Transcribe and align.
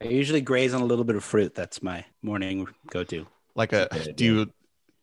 I 0.00 0.06
usually 0.06 0.40
graze 0.40 0.74
on 0.74 0.80
a 0.80 0.84
little 0.84 1.04
bit 1.04 1.16
of 1.16 1.24
fruit. 1.24 1.54
That's 1.54 1.82
my 1.82 2.04
morning 2.22 2.68
go-to. 2.90 3.26
Like 3.54 3.72
a 3.72 3.88
do 4.14 4.24
you 4.24 4.52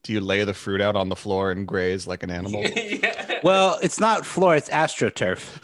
do 0.03 0.13
you 0.13 0.21
lay 0.21 0.43
the 0.43 0.53
fruit 0.53 0.81
out 0.81 0.95
on 0.95 1.09
the 1.09 1.15
floor 1.15 1.51
and 1.51 1.67
graze 1.67 2.07
like 2.07 2.23
an 2.23 2.31
animal? 2.31 2.65
Well, 3.43 3.77
it's 3.83 3.99
not 3.99 4.25
floor; 4.25 4.55
it's 4.55 4.69
astroturf. 4.69 5.61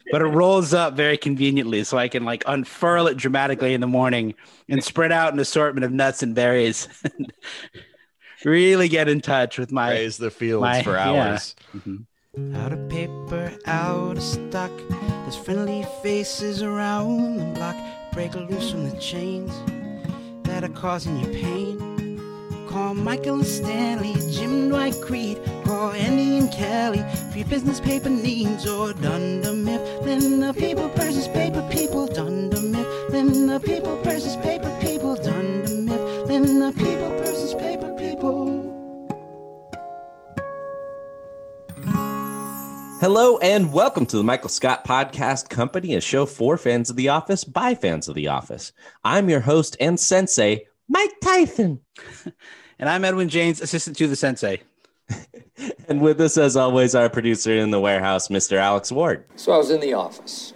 but 0.10 0.22
it 0.22 0.26
rolls 0.26 0.72
up 0.72 0.94
very 0.94 1.18
conveniently, 1.18 1.84
so 1.84 1.98
I 1.98 2.08
can 2.08 2.24
like 2.24 2.42
unfurl 2.46 3.06
it 3.06 3.18
dramatically 3.18 3.74
in 3.74 3.82
the 3.82 3.86
morning 3.86 4.34
and 4.66 4.82
spread 4.82 5.12
out 5.12 5.34
an 5.34 5.38
assortment 5.38 5.84
of 5.84 5.92
nuts 5.92 6.22
and 6.22 6.34
berries. 6.34 6.88
really 8.46 8.88
get 8.88 9.10
in 9.10 9.20
touch 9.20 9.58
with 9.58 9.70
my 9.70 9.90
Graze 9.90 10.16
the 10.16 10.30
fields 10.30 10.62
my- 10.62 10.82
for 10.82 10.92
yeah. 10.92 11.10
hours. 11.10 11.54
Mm-hmm. 11.76 12.56
Out 12.56 12.72
of 12.72 12.88
paper, 12.88 13.52
out 13.66 14.16
of 14.16 14.22
stock. 14.22 14.70
There's 14.88 15.36
friendly 15.36 15.84
faces 16.02 16.62
around 16.62 17.36
the 17.36 17.44
block. 17.44 17.76
Break 18.12 18.34
loose 18.34 18.70
from 18.70 18.90
the 18.90 18.96
chains 18.98 19.52
that 20.44 20.64
are 20.64 20.68
causing 20.68 21.18
you 21.18 21.26
pain. 21.40 22.18
Call 22.68 22.94
Michael 22.94 23.36
and 23.36 23.46
Stanley, 23.46 24.14
Jim 24.30 24.68
Dwight 24.68 24.94
Creed. 25.00 25.38
Call 25.64 25.92
Andy 25.92 26.38
and 26.38 26.52
Kelly 26.52 27.04
your 27.40 27.48
business 27.48 27.80
paper 27.80 28.10
needs 28.10 28.66
or 28.66 28.92
Dunder 28.92 29.54
Mifflin. 29.54 30.40
The 30.40 30.52
people 30.52 30.88
versus 30.88 31.26
paper 31.28 31.66
people. 31.72 32.06
Dunder 32.06 32.60
Mifflin. 32.60 33.46
The 33.46 33.58
people 33.58 33.96
versus 34.02 34.36
paper 34.36 34.70
people. 34.82 35.16
Dunder 35.16 35.70
Mifflin. 35.70 36.60
The 36.60 36.72
people 36.76 37.08
versus 37.16 37.39
Hello 43.00 43.38
and 43.38 43.72
welcome 43.72 44.04
to 44.04 44.18
the 44.18 44.22
Michael 44.22 44.50
Scott 44.50 44.84
Podcast 44.84 45.48
Company, 45.48 45.94
a 45.94 46.02
show 46.02 46.26
for 46.26 46.58
fans 46.58 46.90
of 46.90 46.96
The 46.96 47.08
Office 47.08 47.44
by 47.44 47.74
fans 47.74 48.08
of 48.08 48.14
The 48.14 48.28
Office. 48.28 48.72
I'm 49.02 49.30
your 49.30 49.40
host 49.40 49.74
and 49.80 49.98
sensei, 49.98 50.66
Mike 50.86 51.14
Tyson. 51.24 51.80
And 52.78 52.90
I'm 52.90 53.02
Edwin 53.06 53.30
James, 53.30 53.62
assistant 53.62 53.96
to 53.96 54.06
the 54.06 54.16
sensei. 54.16 54.60
And 55.88 56.02
with 56.02 56.20
us, 56.20 56.36
as 56.36 56.58
always, 56.58 56.94
our 56.94 57.08
producer 57.08 57.52
in 57.52 57.70
the 57.70 57.80
warehouse, 57.80 58.28
Mr. 58.28 58.58
Alex 58.58 58.92
Ward. 58.92 59.24
So 59.34 59.52
I 59.52 59.56
was 59.56 59.70
in 59.70 59.80
the 59.80 59.94
office, 59.94 60.52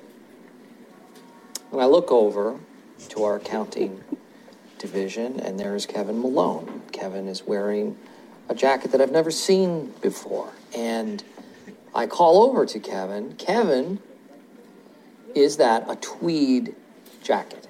and 1.72 1.80
I 1.80 1.86
look 1.86 2.12
over 2.12 2.60
to 3.08 3.24
our 3.24 3.36
accounting 3.36 4.04
division, 4.78 5.40
and 5.40 5.58
there's 5.58 5.86
Kevin 5.86 6.20
Malone. 6.20 6.82
Kevin 6.92 7.26
is 7.26 7.42
wearing 7.42 7.96
a 8.50 8.54
jacket 8.54 8.92
that 8.92 9.00
I've 9.00 9.12
never 9.12 9.30
seen 9.30 9.94
before, 10.02 10.52
and 10.76 11.24
I 11.94 12.06
call 12.06 12.42
over 12.42 12.66
to 12.66 12.80
Kevin. 12.80 13.34
Kevin, 13.36 14.00
is 15.34 15.58
that 15.58 15.84
a 15.88 15.96
tweed 15.96 16.74
jacket? 17.22 17.68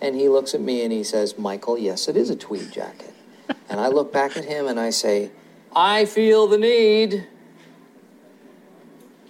And 0.00 0.14
he 0.14 0.28
looks 0.28 0.54
at 0.54 0.60
me 0.60 0.82
and 0.82 0.92
he 0.92 1.02
says, 1.02 1.38
Michael, 1.38 1.78
yes, 1.78 2.08
it 2.08 2.16
is 2.16 2.30
a 2.30 2.36
tweed 2.36 2.72
jacket. 2.72 3.10
And 3.68 3.80
I 3.80 3.88
look 3.88 4.12
back 4.12 4.36
at 4.36 4.44
him 4.44 4.68
and 4.68 4.78
I 4.78 4.90
say, 4.90 5.30
I 5.74 6.04
feel 6.06 6.46
the 6.46 6.56
need. 6.56 7.26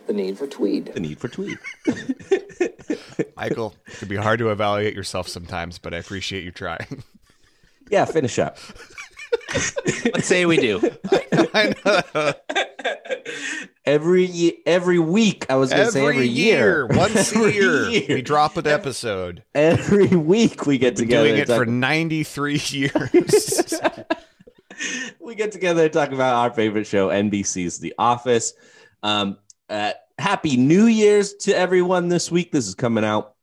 The 0.07 0.13
need 0.13 0.39
for 0.39 0.47
tweed. 0.47 0.93
The 0.93 1.01
need 1.01 1.19
for 1.19 1.29
tweed. 1.29 1.59
Michael, 3.37 3.75
it 3.87 3.99
can 3.99 4.09
be 4.09 4.17
hard 4.17 4.39
to 4.41 4.51
evaluate 4.51 4.95
yourself 4.95 5.29
sometimes, 5.29 5.79
but 5.79 5.95
I 5.95 5.97
appreciate 5.97 6.45
you 6.45 6.51
trying. 6.51 7.03
Yeah, 7.91 8.05
finish 8.05 8.39
up. 8.39 8.59
Let's 10.13 10.27
say 10.27 10.47
we 10.47 10.57
do. 10.57 10.81
I 11.55 11.75
know. 11.85 12.33
Every 13.85 14.25
ye- 14.25 14.63
every 14.67 14.99
week, 14.99 15.47
I 15.51 15.57
was 15.57 15.71
going 15.71 15.87
to 15.87 15.93
say 15.93 16.07
every 16.07 16.27
year. 16.27 16.87
once 16.91 17.35
a 17.35 17.53
year, 17.53 17.89
year. 17.89 18.17
we 18.17 18.23
drop 18.23 18.57
an 18.57 18.67
episode. 18.67 19.43
Every 19.55 20.09
week 20.09 20.67
we 20.67 20.79
get 20.79 20.97
Been 20.97 21.05
together. 21.07 21.29
doing 21.29 21.41
and 21.41 21.51
it 21.51 21.55
for 21.55 21.67
93 21.67 22.53
years. 22.69 23.75
we 25.21 25.35
get 25.35 25.53
together 25.53 25.85
and 25.85 25.93
talk 25.93 26.13
about 26.13 26.35
our 26.35 26.51
favorite 26.51 26.87
show, 26.87 27.09
NBC's 27.09 27.79
The 27.79 27.95
Office. 27.99 28.55
Um, 29.03 29.39
uh, 29.69 29.93
happy 30.19 30.57
New 30.57 30.87
Year's 30.87 31.35
to 31.35 31.53
everyone 31.57 32.09
this 32.09 32.31
week. 32.31 32.53
This 32.53 32.67
is 32.67 32.75
coming 32.75 33.05
out 33.05 33.35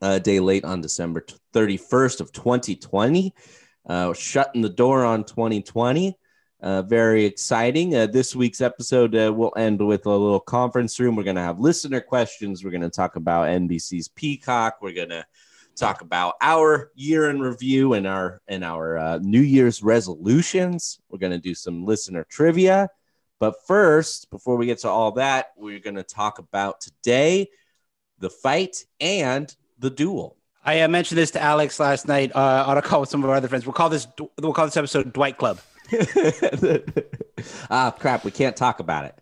a 0.00 0.18
day 0.20 0.40
late 0.40 0.64
on 0.64 0.80
December 0.80 1.24
31st 1.54 2.20
of 2.20 2.32
2020. 2.32 3.34
Uh, 3.86 4.12
shutting 4.14 4.62
the 4.62 4.68
door 4.68 5.04
on 5.04 5.24
2020. 5.24 6.16
Uh, 6.60 6.80
very 6.80 7.26
exciting. 7.26 7.94
Uh, 7.94 8.06
this 8.06 8.34
week's 8.34 8.62
episode 8.62 9.14
uh, 9.14 9.30
will 9.32 9.52
end 9.56 9.86
with 9.86 10.06
a 10.06 10.10
little 10.10 10.40
conference 10.40 10.98
room. 10.98 11.14
We're 11.14 11.24
going 11.24 11.36
to 11.36 11.42
have 11.42 11.60
listener 11.60 12.00
questions. 12.00 12.64
We're 12.64 12.70
going 12.70 12.80
to 12.80 12.88
talk 12.88 13.16
about 13.16 13.48
NBC's 13.48 14.08
Peacock. 14.08 14.78
We're 14.80 14.94
going 14.94 15.10
to 15.10 15.26
talk 15.76 16.00
about 16.00 16.36
our 16.40 16.90
year 16.94 17.28
in 17.28 17.40
review 17.40 17.92
and 17.94 18.06
our 18.06 18.40
and 18.48 18.64
our 18.64 18.96
uh, 18.96 19.18
New 19.18 19.42
Year's 19.42 19.82
resolutions. 19.82 20.98
We're 21.10 21.18
going 21.18 21.32
to 21.32 21.38
do 21.38 21.54
some 21.54 21.84
listener 21.84 22.24
trivia. 22.30 22.88
But 23.40 23.66
first, 23.66 24.30
before 24.30 24.56
we 24.56 24.66
get 24.66 24.78
to 24.78 24.88
all 24.88 25.12
that, 25.12 25.48
we're 25.56 25.80
going 25.80 25.96
to 25.96 26.02
talk 26.02 26.38
about 26.38 26.80
today 26.80 27.48
the 28.18 28.30
fight 28.30 28.86
and 29.00 29.54
the 29.78 29.90
duel. 29.90 30.38
I 30.64 30.80
uh, 30.80 30.88
mentioned 30.88 31.18
this 31.18 31.30
to 31.32 31.42
Alex 31.42 31.78
last 31.78 32.08
night 32.08 32.34
uh, 32.34 32.64
on 32.66 32.78
a 32.78 32.82
call 32.82 33.00
with 33.00 33.10
some 33.10 33.22
of 33.22 33.30
our 33.30 33.36
other 33.36 33.48
friends. 33.48 33.66
We'll 33.66 33.74
call 33.74 33.90
this 33.90 34.06
we'll 34.40 34.54
call 34.54 34.64
this 34.64 34.76
episode 34.76 35.12
Dwight 35.12 35.36
Club. 35.36 35.60
ah, 37.70 37.90
crap, 37.98 38.24
we 38.24 38.30
can't 38.30 38.56
talk 38.56 38.80
about 38.80 39.04
it. 39.04 39.18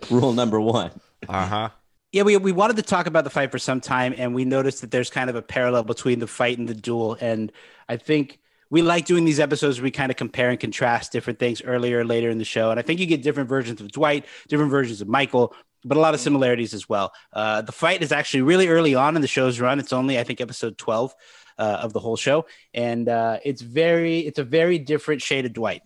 Rule 0.10 0.34
number 0.34 0.60
one. 0.60 0.90
Uh 1.28 1.46
huh. 1.46 1.68
Yeah, 2.12 2.24
we, 2.24 2.36
we 2.36 2.52
wanted 2.52 2.76
to 2.76 2.82
talk 2.82 3.06
about 3.06 3.24
the 3.24 3.30
fight 3.30 3.52
for 3.52 3.58
some 3.58 3.80
time, 3.80 4.14
and 4.18 4.34
we 4.34 4.44
noticed 4.44 4.80
that 4.80 4.90
there's 4.90 5.10
kind 5.10 5.30
of 5.30 5.36
a 5.36 5.42
parallel 5.42 5.84
between 5.84 6.18
the 6.18 6.26
fight 6.26 6.58
and 6.58 6.68
the 6.68 6.74
duel. 6.74 7.16
And 7.20 7.52
I 7.88 7.96
think 7.96 8.40
we 8.68 8.82
like 8.82 9.04
doing 9.06 9.24
these 9.24 9.38
episodes 9.38 9.78
where 9.78 9.84
we 9.84 9.90
kind 9.92 10.10
of 10.10 10.16
compare 10.16 10.50
and 10.50 10.58
contrast 10.58 11.12
different 11.12 11.38
things 11.38 11.62
earlier 11.62 12.00
or 12.00 12.04
later 12.04 12.28
in 12.28 12.38
the 12.38 12.44
show. 12.44 12.70
And 12.70 12.80
I 12.80 12.82
think 12.82 12.98
you 12.98 13.06
get 13.06 13.22
different 13.22 13.48
versions 13.48 13.80
of 13.80 13.92
Dwight, 13.92 14.26
different 14.48 14.72
versions 14.72 15.00
of 15.00 15.08
Michael, 15.08 15.54
but 15.84 15.96
a 15.96 16.00
lot 16.00 16.14
of 16.14 16.20
similarities 16.20 16.74
as 16.74 16.88
well. 16.88 17.12
Uh, 17.32 17.62
the 17.62 17.72
fight 17.72 18.02
is 18.02 18.12
actually 18.12 18.42
really 18.42 18.68
early 18.68 18.94
on 18.94 19.16
in 19.16 19.22
the 19.22 19.28
show's 19.28 19.60
run. 19.60 19.78
It's 19.78 19.92
only, 19.92 20.18
I 20.18 20.24
think, 20.24 20.40
episode 20.40 20.78
12 20.78 21.14
uh, 21.58 21.78
of 21.82 21.92
the 21.92 22.00
whole 22.00 22.16
show. 22.16 22.46
And 22.74 23.08
uh, 23.08 23.38
it's 23.44 23.62
very, 23.62 24.20
it's 24.20 24.38
a 24.38 24.44
very 24.44 24.78
different 24.78 25.22
shade 25.22 25.46
of 25.46 25.52
Dwight. 25.52 25.82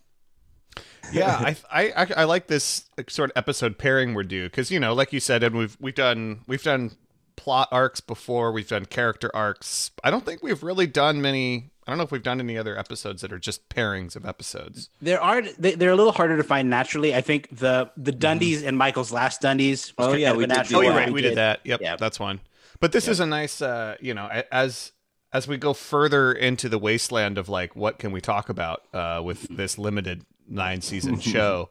yeah, 1.12 1.36
I, 1.36 1.56
I 1.70 1.92
I 1.96 2.06
I 2.16 2.24
like 2.24 2.46
this 2.46 2.88
sort 3.08 3.30
of 3.30 3.36
episode 3.36 3.78
pairing 3.78 4.14
we're 4.14 4.24
due 4.24 4.44
because 4.44 4.70
you 4.70 4.80
know, 4.80 4.94
like 4.94 5.12
you 5.12 5.20
said, 5.20 5.42
and 5.42 5.54
we've 5.54 5.76
we've 5.78 5.94
done 5.94 6.40
we've 6.46 6.62
done 6.62 6.92
plot 7.36 7.68
arcs 7.70 8.00
before. 8.00 8.52
We've 8.52 8.68
done 8.68 8.86
character 8.86 9.30
arcs. 9.34 9.90
I 10.02 10.10
don't 10.10 10.24
think 10.24 10.42
we've 10.42 10.62
really 10.62 10.86
done 10.86 11.20
many. 11.20 11.70
I 11.86 11.90
don't 11.90 11.98
know 11.98 12.04
if 12.04 12.10
we've 12.10 12.22
done 12.22 12.40
any 12.40 12.56
other 12.56 12.78
episodes 12.78 13.20
that 13.22 13.32
are 13.32 13.38
just 13.38 13.68
pairings 13.68 14.16
of 14.16 14.24
episodes. 14.24 14.88
There 15.02 15.20
are 15.20 15.42
they, 15.42 15.74
they're 15.74 15.90
a 15.90 15.96
little 15.96 16.12
harder 16.12 16.36
to 16.36 16.42
find 16.42 16.70
naturally. 16.70 17.14
I 17.14 17.20
think 17.20 17.48
the 17.56 17.90
the 17.96 18.12
Dundies 18.12 18.64
and 18.66 18.78
Michael's 18.78 19.12
last 19.12 19.42
Dundies. 19.42 19.92
Was 19.98 20.08
Oh, 20.08 20.12
yeah, 20.14 20.32
we 20.32 20.44
did 20.46 20.48
natural 20.50 20.80
do 20.80 20.86
Oh, 20.86 20.90
one 20.90 20.94
you're 20.96 21.04
right. 21.04 21.12
We 21.12 21.22
did 21.22 21.36
that. 21.36 21.60
Yep, 21.64 21.80
Yeah. 21.82 21.96
that's 21.96 22.18
one. 22.18 22.40
But 22.80 22.92
this 22.92 23.06
is 23.08 23.20
a 23.20 23.26
nice, 23.26 23.60
uh, 23.62 23.96
you 24.00 24.14
know, 24.14 24.28
as 24.50 24.92
as 25.32 25.46
we 25.48 25.56
go 25.56 25.74
further 25.74 26.32
into 26.32 26.68
the 26.68 26.78
wasteland 26.78 27.38
of 27.38 27.48
like 27.48 27.74
what 27.76 27.98
can 27.98 28.12
we 28.12 28.20
talk 28.20 28.48
about 28.48 28.82
uh, 28.94 29.20
with 29.24 29.42
this 29.54 29.78
limited 29.78 30.24
nine 30.48 30.80
season 30.80 31.18
show. 31.32 31.68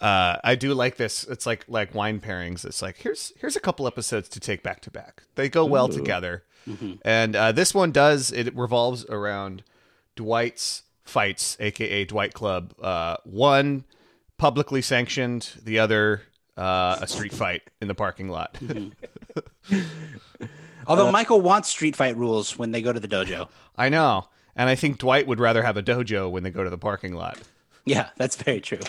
Uh, 0.00 0.36
I 0.44 0.54
do 0.54 0.74
like 0.74 0.96
this. 0.96 1.24
It's 1.24 1.46
like 1.46 1.64
like 1.68 1.94
wine 1.94 2.20
pairings. 2.20 2.64
It's 2.64 2.82
like 2.82 2.98
here's 2.98 3.32
here's 3.38 3.56
a 3.56 3.60
couple 3.60 3.86
episodes 3.86 4.28
to 4.30 4.40
take 4.40 4.62
back 4.62 4.80
to 4.82 4.90
back. 4.90 5.22
They 5.36 5.48
go 5.48 5.64
well 5.64 5.88
together, 5.88 6.44
and 7.02 7.34
uh, 7.34 7.52
this 7.52 7.74
one 7.74 7.92
does. 7.92 8.30
It 8.30 8.54
revolves 8.54 9.06
around 9.06 9.62
Dwight's 10.14 10.82
fights, 11.04 11.56
aka 11.60 12.04
Dwight 12.04 12.34
Club. 12.34 12.74
Uh, 12.80 13.16
one 13.24 13.84
publicly 14.38 14.82
sanctioned, 14.82 15.52
the 15.62 15.78
other 15.78 16.22
uh, 16.56 16.98
a 17.00 17.06
street 17.06 17.32
fight 17.32 17.62
in 17.80 17.88
the 17.88 17.94
parking 17.94 18.28
lot. 18.28 18.58
Although 20.86 21.10
Michael 21.10 21.40
wants 21.40 21.68
street 21.68 21.96
fight 21.96 22.16
rules 22.16 22.58
when 22.58 22.70
they 22.70 22.80
go 22.80 22.92
to 22.92 23.00
the 23.00 23.08
dojo. 23.08 23.48
I 23.76 23.88
know, 23.88 24.28
and 24.54 24.68
I 24.68 24.74
think 24.74 24.98
Dwight 24.98 25.26
would 25.26 25.40
rather 25.40 25.62
have 25.62 25.76
a 25.76 25.82
dojo 25.82 26.30
when 26.30 26.42
they 26.42 26.50
go 26.50 26.64
to 26.64 26.70
the 26.70 26.78
parking 26.78 27.14
lot. 27.14 27.38
Yeah, 27.84 28.08
that's 28.16 28.36
very 28.36 28.60
true. 28.60 28.80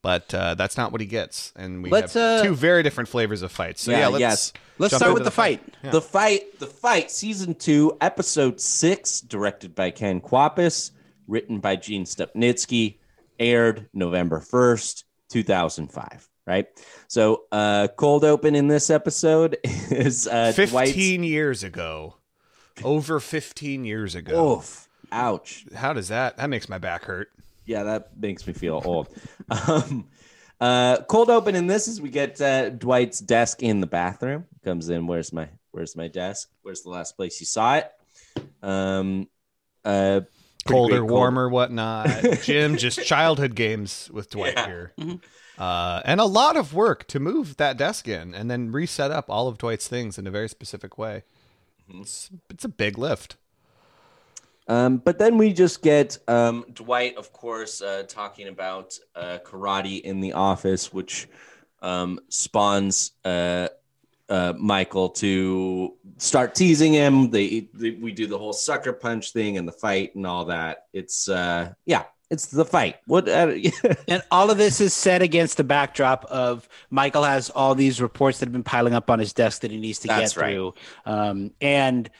But 0.00 0.32
uh, 0.32 0.54
that's 0.54 0.76
not 0.76 0.92
what 0.92 1.00
he 1.00 1.06
gets, 1.06 1.52
and 1.56 1.82
we 1.82 1.90
Let's, 1.90 2.14
have 2.14 2.40
uh, 2.40 2.42
two 2.44 2.54
very 2.54 2.82
different 2.84 3.08
flavors 3.08 3.42
of 3.42 3.50
fights. 3.50 3.82
So 3.82 3.90
yeah, 3.90 3.98
Yeah, 3.98 4.08
let's 4.08 4.20
yes. 4.20 4.52
Let's 4.78 4.94
start 4.94 5.12
with 5.14 5.24
the 5.24 5.30
fight. 5.32 5.60
The 5.82 6.00
fight, 6.00 6.58
the 6.60 6.66
fight, 6.68 7.10
season 7.10 7.54
two, 7.56 7.96
episode 8.00 8.60
six, 8.60 9.20
directed 9.20 9.74
by 9.74 9.90
Ken 9.90 10.20
Kwapis, 10.20 10.92
written 11.26 11.58
by 11.58 11.74
Gene 11.76 12.04
Stupnitsky, 12.04 12.98
aired 13.40 13.88
November 13.92 14.40
first, 14.40 15.04
two 15.28 15.42
thousand 15.42 15.88
five. 15.92 16.28
Right. 16.46 16.66
So, 17.08 17.44
uh, 17.52 17.88
cold 17.96 18.24
open 18.24 18.54
in 18.54 18.68
this 18.68 18.88
episode 18.88 19.58
is 19.64 20.26
uh, 20.28 20.52
Dwight's. 20.52 20.92
Fifteen 20.92 21.22
years 21.24 21.64
ago, 21.64 22.14
over 22.84 23.18
fifteen 23.20 23.84
years 23.84 24.14
ago. 24.14 24.54
Oof! 24.58 24.88
Ouch! 25.10 25.66
How 25.74 25.92
does 25.92 26.08
that? 26.08 26.36
That 26.36 26.48
makes 26.50 26.68
my 26.68 26.78
back 26.78 27.04
hurt. 27.04 27.30
Yeah, 27.68 27.82
that 27.82 28.16
makes 28.18 28.46
me 28.46 28.54
feel 28.54 28.80
old. 28.84 29.08
um, 29.68 30.06
uh, 30.60 31.02
cold 31.02 31.28
open 31.30 31.54
in 31.54 31.66
this 31.66 31.86
is 31.86 32.00
we 32.00 32.08
get 32.10 32.40
uh, 32.40 32.70
Dwight's 32.70 33.20
desk 33.20 33.62
in 33.62 33.80
the 33.80 33.86
bathroom. 33.86 34.46
Comes 34.64 34.88
in. 34.88 35.06
Where's 35.06 35.32
my 35.32 35.48
Where's 35.70 35.94
my 35.94 36.08
desk? 36.08 36.48
Where's 36.62 36.80
the 36.82 36.88
last 36.88 37.14
place 37.16 37.38
you 37.40 37.46
saw 37.46 37.76
it? 37.76 37.92
Um, 38.62 39.28
uh, 39.84 40.22
Colder, 40.66 40.98
cold- 41.00 41.10
warmer, 41.10 41.48
whatnot. 41.48 42.08
Jim, 42.42 42.78
just 42.78 43.04
childhood 43.04 43.54
games 43.54 44.10
with 44.12 44.30
Dwight 44.30 44.54
Yeah. 44.56 44.66
here, 44.66 44.92
Mm-hmm. 44.98 45.16
uh, 45.62 46.00
and 46.06 46.20
a 46.20 46.24
lot 46.24 46.56
of 46.56 46.72
work 46.74 47.06
to 47.08 47.20
move 47.20 47.56
that 47.58 47.76
desk 47.76 48.08
in 48.08 48.34
and 48.34 48.50
then 48.50 48.72
reset 48.72 49.10
up 49.10 49.28
all 49.30 49.46
of 49.46 49.58
Dwight's 49.58 49.88
things 49.88 50.18
in 50.18 50.26
a 50.26 50.30
very 50.30 50.48
specific 50.48 50.96
way. 50.98 51.22
Mm-hmm. 51.90 52.00
It's, 52.02 52.30
it's 52.50 52.64
a 52.64 52.68
big 52.68 52.96
lift. 52.98 53.36
Um, 54.68 54.98
but 54.98 55.18
then 55.18 55.38
we 55.38 55.52
just 55.52 55.82
get 55.82 56.18
um, 56.28 56.66
Dwight, 56.74 57.16
of 57.16 57.32
course, 57.32 57.80
uh, 57.80 58.04
talking 58.06 58.48
about 58.48 58.98
uh, 59.16 59.38
karate 59.44 60.02
in 60.02 60.20
the 60.20 60.34
office, 60.34 60.92
which 60.92 61.26
um, 61.80 62.20
spawns 62.28 63.12
uh, 63.24 63.68
uh, 64.28 64.52
Michael 64.58 65.08
to 65.08 65.94
start 66.18 66.54
teasing 66.54 66.92
him. 66.92 67.30
They, 67.30 67.68
they 67.72 67.92
we 67.92 68.12
do 68.12 68.26
the 68.26 68.36
whole 68.36 68.52
sucker 68.52 68.92
punch 68.92 69.32
thing 69.32 69.56
and 69.56 69.66
the 69.66 69.72
fight 69.72 70.14
and 70.14 70.26
all 70.26 70.44
that. 70.46 70.86
It's 70.92 71.30
uh, 71.30 71.72
yeah, 71.86 72.04
it's 72.30 72.46
the 72.46 72.64
fight. 72.64 72.96
What? 73.06 73.28
Uh, 73.28 73.54
And 74.08 74.22
all 74.30 74.50
of 74.50 74.58
this 74.58 74.80
is 74.80 74.92
set 74.92 75.22
against 75.22 75.56
the 75.56 75.64
backdrop 75.64 76.24
of 76.26 76.68
Michael 76.90 77.24
has 77.24 77.50
all 77.50 77.74
these 77.74 78.02
reports 78.02 78.38
that 78.38 78.46
have 78.46 78.52
been 78.52 78.62
piling 78.62 78.94
up 78.94 79.10
on 79.10 79.18
his 79.18 79.32
desk 79.32 79.62
that 79.62 79.70
he 79.70 79.78
needs 79.78 80.00
to 80.00 80.08
That's 80.08 80.34
get 80.34 80.40
right. 80.40 80.52
through. 80.52 80.74
Um, 81.06 81.52
and 81.60 82.10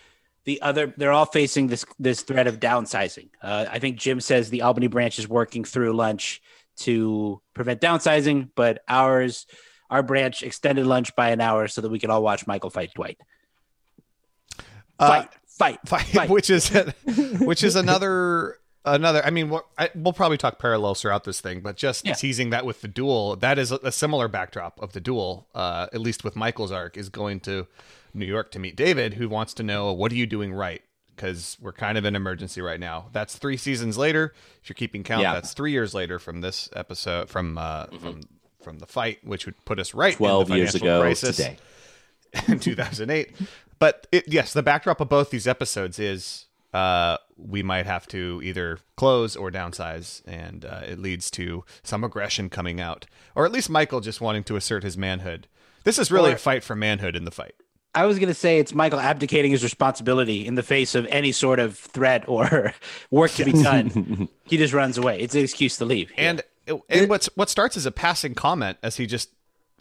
the 0.49 0.63
other, 0.63 0.95
they're 0.97 1.13
all 1.13 1.27
facing 1.27 1.67
this 1.67 1.85
this 1.99 2.23
threat 2.23 2.47
of 2.47 2.59
downsizing. 2.59 3.29
Uh, 3.43 3.67
I 3.71 3.79
think 3.79 3.99
Jim 3.99 4.19
says 4.19 4.49
the 4.49 4.63
Albany 4.63 4.87
branch 4.87 5.19
is 5.19 5.29
working 5.29 5.63
through 5.63 5.93
lunch 5.93 6.41
to 6.79 7.43
prevent 7.53 7.83
downsizing, 7.83 8.49
but 8.55 8.83
ours, 8.89 9.47
our 9.91 10.03
branch 10.03 10.43
extended 10.43 10.87
lunch 10.87 11.15
by 11.15 11.31
an 11.33 11.41
hour 11.43 11.69
so 11.69 11.83
that 11.83 11.91
we 11.91 11.99
could 11.99 12.09
all 12.09 12.23
watch 12.23 12.47
Michael 12.47 12.71
fight 12.71 12.95
Dwight. 12.95 13.19
Uh, 14.99 15.27
Fight, 15.47 15.79
fight, 15.85 16.09
fight, 16.15 16.31
which 16.37 16.49
is 16.49 16.71
which 17.41 17.63
is 17.63 17.77
another 17.77 18.57
another. 18.87 19.23
I 19.25 19.29
mean, 19.31 19.51
we'll, 19.51 19.67
I, 19.77 19.91
we'll 19.95 20.15
probably 20.15 20.39
talk 20.39 20.59
parallels 20.59 21.03
throughout 21.03 21.25
this 21.25 21.43
thing, 21.43 21.61
but 21.61 21.77
just 21.77 22.07
Yeah. 22.07 22.15
teasing 22.15 22.51
that 22.51 22.65
with 22.65 22.81
the 22.81 22.89
duel, 22.89 23.37
that 23.37 23.59
is 23.59 23.71
a, 23.71 23.79
a 23.83 23.93
similar 23.93 24.29
backdrop 24.29 24.81
of 24.81 24.93
the 24.95 25.01
duel. 25.01 25.47
Uh, 25.55 25.89
at 25.93 26.01
least 26.01 26.25
with 26.25 26.37
Michael's 26.37 26.73
arc, 26.73 26.97
is 26.97 27.11
going 27.11 27.41
to 27.41 27.67
New 28.15 28.27
York 28.27 28.51
to 28.53 28.59
meet 28.59 28.77
David, 28.77 29.15
who 29.15 29.29
wants 29.29 29.55
to 29.55 29.63
know 29.63 29.93
what 29.93 30.13
are 30.13 30.17
you 30.17 30.27
doing 30.27 30.53
right 30.53 30.83
because 31.15 31.57
we're 31.61 31.73
kind 31.73 31.99
of 31.99 32.05
in 32.05 32.15
emergency 32.15 32.61
right 32.61 32.79
now. 32.79 33.09
That's 33.13 33.37
three 33.37 33.57
seasons 33.57 33.99
later. 33.99 34.33
If 34.63 34.69
you're 34.69 34.75
keeping 34.75 35.03
count, 35.03 35.23
Yeah. 35.23 35.35
that's 35.35 35.53
three 35.53 35.73
years 35.73 35.93
later 35.95 36.19
from 36.21 36.41
this 36.43 36.69
episode 36.77 37.29
from 37.29 37.59
uh, 37.59 37.87
from 38.01 38.21
from 38.63 38.79
the 38.79 38.87
fight, 38.87 39.19
which 39.25 39.47
would 39.47 39.65
put 39.65 39.79
us 39.79 39.95
right 39.95 40.09
in 40.09 40.13
the 40.13 40.17
Twelve 40.19 40.51
years 40.51 40.75
ago 40.75 41.01
crisis 41.01 41.37
today. 41.37 41.57
in 42.49 42.59
2008. 42.61 43.35
But 43.79 44.07
it, 44.13 44.25
yes, 44.29 44.53
the 44.53 44.63
backdrop 44.63 45.01
of 45.01 45.09
both 45.09 45.31
these 45.31 45.47
episodes 45.47 45.99
is 45.99 46.47
uh, 46.75 47.17
we 47.37 47.63
might 47.63 47.87
have 47.87 48.07
to 48.09 48.41
either 48.45 48.79
close 48.97 49.35
or 49.37 49.51
downsize, 49.51 50.23
and 50.27 50.65
uh, 50.65 50.81
it 50.87 50.99
leads 50.99 51.31
to 51.33 51.65
some 51.83 52.05
aggression 52.05 52.51
coming 52.51 52.81
out, 52.81 53.07
or 53.35 53.47
at 53.47 53.53
least 53.53 53.71
Michael 53.71 54.01
just 54.01 54.21
wanting 54.21 54.45
to 54.45 54.57
assert 54.57 54.83
his 54.83 54.99
manhood. 54.99 55.47
This 55.85 55.99
is 55.99 56.11
really 56.11 56.33
Or- 56.33 56.35
a 56.35 56.39
fight 56.39 56.63
for 56.63 56.77
manhood 56.77 57.17
in 57.17 57.25
the 57.25 57.31
fight. 57.31 57.55
I 57.95 58.07
was 58.07 58.19
going 58.19 58.29
to 58.29 58.35
say 58.35 58.59
it's 58.59 58.75
Michael 58.75 59.01
abdicating 59.01 59.51
his 59.51 59.63
responsibility 59.63 60.47
in 60.47 60.55
the 60.55 60.63
face 60.63 60.95
of 60.95 61.07
any 61.07 61.33
sort 61.33 61.59
of 61.59 61.77
threat 61.77 62.25
or 62.29 62.73
work 63.11 63.31
to 63.33 63.45
be 63.45 63.53
done. 63.53 64.29
he 64.45 64.57
just 64.59 64.73
runs 64.75 64.99
away. 64.99 65.21
It's 65.21 65.35
an 65.35 65.43
excuse 65.43 65.77
to 65.79 65.85
leave. 65.85 66.13
And 66.17 66.43
and 66.91 67.09
what's 67.09 67.27
what 67.35 67.49
starts 67.49 67.77
as 67.77 67.87
a 67.87 67.91
passing 67.91 68.35
comment 68.35 68.77
as 68.83 68.97
he 68.97 69.07
just 69.07 69.31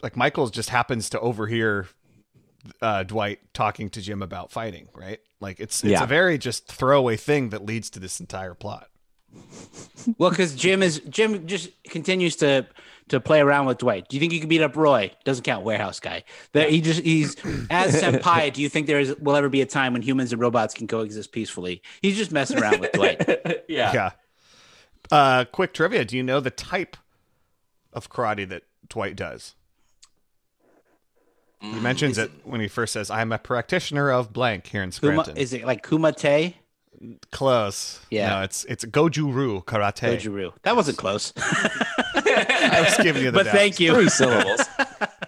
like 0.02 0.16
Michael 0.16 0.48
just 0.48 0.70
happens 0.70 1.10
to 1.10 1.20
overhear 1.20 1.88
uh, 2.82 3.04
Dwight 3.04 3.40
talking 3.54 3.90
to 3.92 4.02
Jim 4.02 4.22
about 4.22 4.52
fighting, 4.52 4.88
right? 4.94 5.20
Like 5.42 5.60
it's 5.60 5.84
it's 5.84 5.92
Yeah. 5.92 6.04
a 6.04 6.08
very 6.08 6.38
just 6.38 6.68
throwaway 6.68 7.18
thing 7.18 7.50
that 7.50 7.66
leads 7.66 7.90
to 7.92 8.00
this 8.00 8.20
entire 8.20 8.54
plot. 8.54 8.90
well, 10.18 10.30
because 10.30 10.56
Jim 10.56 10.82
is 10.82 11.00
Jim 11.10 11.46
just 11.46 11.70
continues 11.90 12.38
to 12.38 12.66
to 13.10 13.20
play 13.20 13.40
around 13.40 13.66
with 13.66 13.78
Dwight. 13.78 14.08
Do 14.10 14.16
you 14.16 14.20
think 14.20 14.34
you 14.34 14.40
can 14.40 14.50
beat 14.50 14.62
up 14.62 14.76
Roy? 14.76 15.12
Doesn't 15.24 15.44
count. 15.44 15.64
Warehouse 15.64 16.00
guy. 16.00 16.24
That 16.52 16.70
he 16.70 16.82
just 16.82 17.02
he's 17.02 17.36
as 17.70 18.02
senpai. 18.02 18.54
Do 18.54 18.62
you 18.62 18.70
think 18.70 18.88
there 18.88 19.00
is 19.00 19.16
will 19.18 19.36
ever 19.36 19.50
be 19.50 19.62
a 19.62 19.66
time 19.66 19.94
when 19.94 20.02
humans 20.02 20.32
and 20.34 20.42
robots 20.42 20.74
can 20.74 20.88
coexist 20.88 21.32
peacefully? 21.32 21.82
He's 22.02 22.18
just 22.18 22.32
messing 22.32 22.60
around 22.60 22.80
with 22.80 22.92
Dwight. 22.92 23.26
yeah. 23.68 23.94
Yeah. 23.94 24.12
Uh, 25.12 25.46
quick 25.46 25.74
trivia: 25.74 26.04
Do 26.06 26.18
you 26.18 26.24
know 26.24 26.40
the 26.40 26.52
type 26.52 26.98
of 27.94 28.10
karate 28.10 28.48
that 28.50 28.64
Dwight 28.90 29.16
does? 29.16 29.56
Mm, 31.64 31.74
He 31.74 31.80
mentions 31.80 32.18
it 32.18 32.30
when 32.44 32.62
he 32.62 32.68
first 32.68 32.94
says, 32.94 33.10
"I'm 33.10 33.32
a 33.32 33.38
practitioner 33.38 34.12
of 34.12 34.34
blank 34.34 34.68
here 34.68 34.84
in 34.84 34.92
Kuma, 34.92 35.14
Scranton." 35.24 35.38
is 35.38 35.54
it 35.54 35.66
like 35.66 35.84
Kumite? 35.86 36.56
Close. 37.32 38.00
Yeah. 38.10 38.30
No, 38.30 38.42
it's 38.42 38.64
it's 38.66 38.84
Goju-Ryu 38.84 39.64
karate. 39.66 40.18
Goju-Ryu. 40.18 40.54
That 40.64 40.76
wasn't 40.76 40.98
close. 40.98 41.32
I 42.74 42.82
was 42.82 42.98
giving 43.04 43.24
you 43.24 43.32
the 43.32 43.38
but 43.40 43.44
doubt. 43.46 43.54
thank 43.56 43.80
you. 43.80 43.94
Three 43.94 44.10
syllables. 44.10 44.62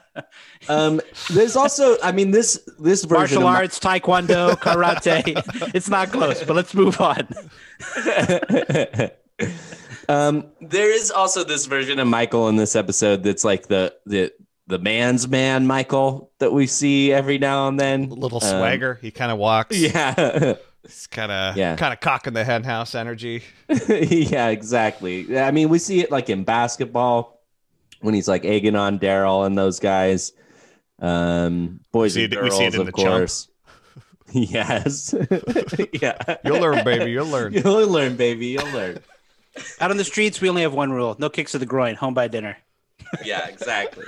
um, 0.69 1.01
there's 1.31 1.55
also, 1.55 1.97
I 2.03 2.11
mean, 2.11 2.31
this 2.31 2.59
this 2.79 3.03
version 3.03 3.41
Martial 3.41 3.47
of 3.47 3.53
Mi- 3.53 3.57
arts, 3.57 3.79
taekwondo, 3.79 4.51
karate. 4.55 5.71
it's 5.75 5.89
not 5.89 6.11
close, 6.11 6.43
but 6.43 6.55
let's 6.55 6.73
move 6.73 6.99
on. 7.01 7.27
um, 10.07 10.45
there 10.61 10.91
is 10.93 11.11
also 11.11 11.43
this 11.43 11.65
version 11.65 11.99
of 11.99 12.07
Michael 12.07 12.47
in 12.49 12.55
this 12.55 12.75
episode 12.75 13.23
that's 13.23 13.43
like 13.43 13.67
the 13.67 13.93
the 14.05 14.33
the 14.67 14.79
man's 14.79 15.27
man 15.27 15.65
Michael 15.65 16.31
that 16.39 16.51
we 16.53 16.67
see 16.67 17.11
every 17.11 17.37
now 17.37 17.67
and 17.67 17.79
then. 17.79 18.03
A 18.05 18.13
little 18.13 18.43
Um, 18.43 18.49
swagger. 18.49 18.99
he 19.01 19.11
kind 19.11 19.31
of 19.31 19.37
walks. 19.37 19.77
yeah, 19.77 20.55
He's 20.89 21.05
kind 21.05 21.31
of 21.31 21.55
Yeah. 21.55 21.75
kind 21.75 21.93
of 21.93 21.99
cock 21.99 22.25
in 22.25 22.33
the 22.33 22.43
hen 22.43 22.63
house 22.63 22.95
energy. 22.95 23.43
yeah, 23.87 24.47
exactly. 24.47 25.37
I 25.37 25.51
mean, 25.51 25.69
we 25.69 25.77
see 25.77 25.99
it 26.01 26.09
like 26.09 26.29
in 26.31 26.43
basketball 26.43 27.39
when 28.01 28.15
he's 28.15 28.27
like 28.27 28.43
egging 28.43 28.75
on 28.75 28.97
Darryl 28.97 29.45
and 29.45 29.55
those 29.55 29.79
guys. 29.79 30.33
Um, 30.99 31.79
boys 31.91 32.15
and 32.15 32.25
it- 32.25 32.31
girls, 32.35 32.59
it 32.59 32.73
of 32.75 32.85
the 32.87 32.91
chump. 32.91 33.07
course. 33.07 33.47
yes. 34.33 35.13
yeah. 36.01 36.37
You'll 36.43 36.59
learn, 36.59 36.83
baby. 36.83 37.11
You'll 37.11 37.27
learn. 37.27 37.53
You'll 37.53 37.87
learn, 37.87 38.15
baby. 38.15 38.47
You'll 38.47 38.71
learn. 38.71 38.99
Out 39.79 39.91
on 39.91 39.97
the 39.97 40.03
streets, 40.03 40.41
we 40.41 40.49
only 40.49 40.61
have 40.63 40.73
one 40.73 40.91
rule: 40.91 41.15
no 41.19 41.29
kicks 41.29 41.51
to 41.51 41.59
the 41.59 41.65
groin. 41.67 41.95
Home 41.95 42.13
by 42.15 42.27
dinner. 42.27 42.57
Yeah, 43.23 43.47
exactly. 43.47 44.05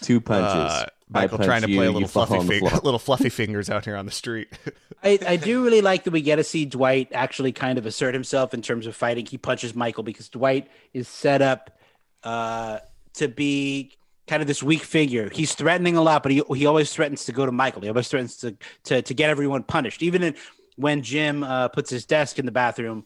Two 0.00 0.20
punches. 0.20 0.72
Uh, 0.72 0.86
Michael 1.12 1.38
trying 1.38 1.62
to 1.62 1.70
you, 1.70 1.76
play 1.76 1.86
a 1.86 1.92
little 1.92 2.08
fluffy 2.08 2.36
on 2.36 2.46
fi- 2.46 2.60
little 2.82 2.98
fluffy 2.98 3.28
fingers 3.28 3.70
out 3.70 3.84
here 3.84 3.96
on 3.96 4.06
the 4.06 4.12
street. 4.12 4.48
I, 5.02 5.18
I 5.26 5.36
do 5.36 5.64
really 5.64 5.80
like 5.80 6.04
that 6.04 6.12
we 6.12 6.22
get 6.22 6.36
to 6.36 6.44
see 6.44 6.64
Dwight 6.64 7.08
actually 7.12 7.52
kind 7.52 7.78
of 7.78 7.86
assert 7.86 8.14
himself 8.14 8.54
in 8.54 8.62
terms 8.62 8.86
of 8.86 8.94
fighting. 8.94 9.26
He 9.26 9.38
punches 9.38 9.74
Michael 9.74 10.02
because 10.04 10.28
Dwight 10.28 10.70
is 10.92 11.08
set 11.08 11.42
up 11.42 11.78
uh, 12.22 12.78
to 13.14 13.28
be 13.28 13.96
kind 14.26 14.42
of 14.42 14.48
this 14.48 14.62
weak 14.62 14.82
figure. 14.82 15.28
He's 15.30 15.54
threatening 15.54 15.96
a 15.96 16.02
lot, 16.02 16.22
but 16.22 16.32
he, 16.32 16.42
he 16.54 16.66
always 16.66 16.92
threatens 16.92 17.24
to 17.24 17.32
go 17.32 17.44
to 17.44 17.52
Michael. 17.52 17.82
He 17.82 17.88
always 17.88 18.08
threatens 18.08 18.36
to 18.38 18.56
to, 18.84 19.02
to 19.02 19.14
get 19.14 19.30
everyone 19.30 19.62
punished. 19.62 20.02
Even 20.02 20.22
in, 20.22 20.34
when 20.76 21.02
Jim 21.02 21.42
uh, 21.42 21.68
puts 21.68 21.90
his 21.90 22.06
desk 22.06 22.38
in 22.38 22.46
the 22.46 22.52
bathroom, 22.52 23.04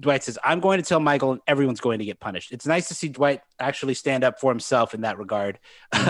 Dwight 0.00 0.24
says, 0.24 0.38
"I'm 0.44 0.60
going 0.60 0.80
to 0.80 0.88
tell 0.88 1.00
Michael, 1.00 1.32
and 1.32 1.40
everyone's 1.46 1.80
going 1.80 1.98
to 1.98 2.04
get 2.04 2.20
punished." 2.20 2.52
It's 2.52 2.66
nice 2.66 2.88
to 2.88 2.94
see 2.94 3.08
Dwight 3.08 3.40
actually 3.58 3.94
stand 3.94 4.24
up 4.24 4.40
for 4.40 4.50
himself 4.50 4.94
in 4.94 5.02
that 5.02 5.18
regard, 5.18 5.58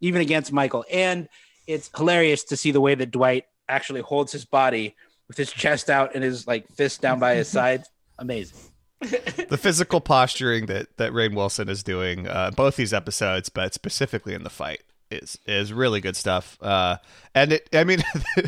even 0.00 0.20
against 0.20 0.52
Michael. 0.52 0.84
And 0.90 1.28
it's 1.66 1.90
hilarious 1.96 2.44
to 2.44 2.56
see 2.56 2.70
the 2.70 2.80
way 2.80 2.94
that 2.94 3.10
Dwight 3.10 3.44
actually 3.68 4.00
holds 4.00 4.32
his 4.32 4.44
body 4.44 4.96
with 5.28 5.36
his 5.36 5.50
chest 5.50 5.88
out 5.88 6.14
and 6.14 6.22
his 6.22 6.46
like 6.46 6.68
fist 6.68 7.00
down 7.00 7.18
by 7.18 7.34
his 7.34 7.48
side. 7.58 7.84
Amazing. 8.18 8.58
the 9.00 9.58
physical 9.60 10.00
posturing 10.00 10.66
that 10.66 10.96
that 10.98 11.12
Rainn 11.12 11.34
Wilson 11.34 11.68
is 11.68 11.82
doing 11.82 12.28
uh, 12.28 12.50
both 12.54 12.76
these 12.76 12.92
episodes, 12.92 13.48
but 13.48 13.74
specifically 13.74 14.34
in 14.34 14.44
the 14.44 14.50
fight, 14.50 14.82
is 15.10 15.38
is 15.46 15.72
really 15.72 16.00
good 16.00 16.16
stuff. 16.16 16.58
Uh, 16.60 16.98
and 17.34 17.52
it, 17.54 17.68
I 17.72 17.84
mean, 17.84 18.02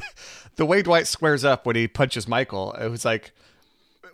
the 0.56 0.66
way 0.66 0.82
Dwight 0.82 1.06
squares 1.06 1.44
up 1.44 1.66
when 1.66 1.76
he 1.76 1.88
punches 1.88 2.28
Michael, 2.28 2.72
it 2.72 2.88
was 2.88 3.04
like 3.04 3.32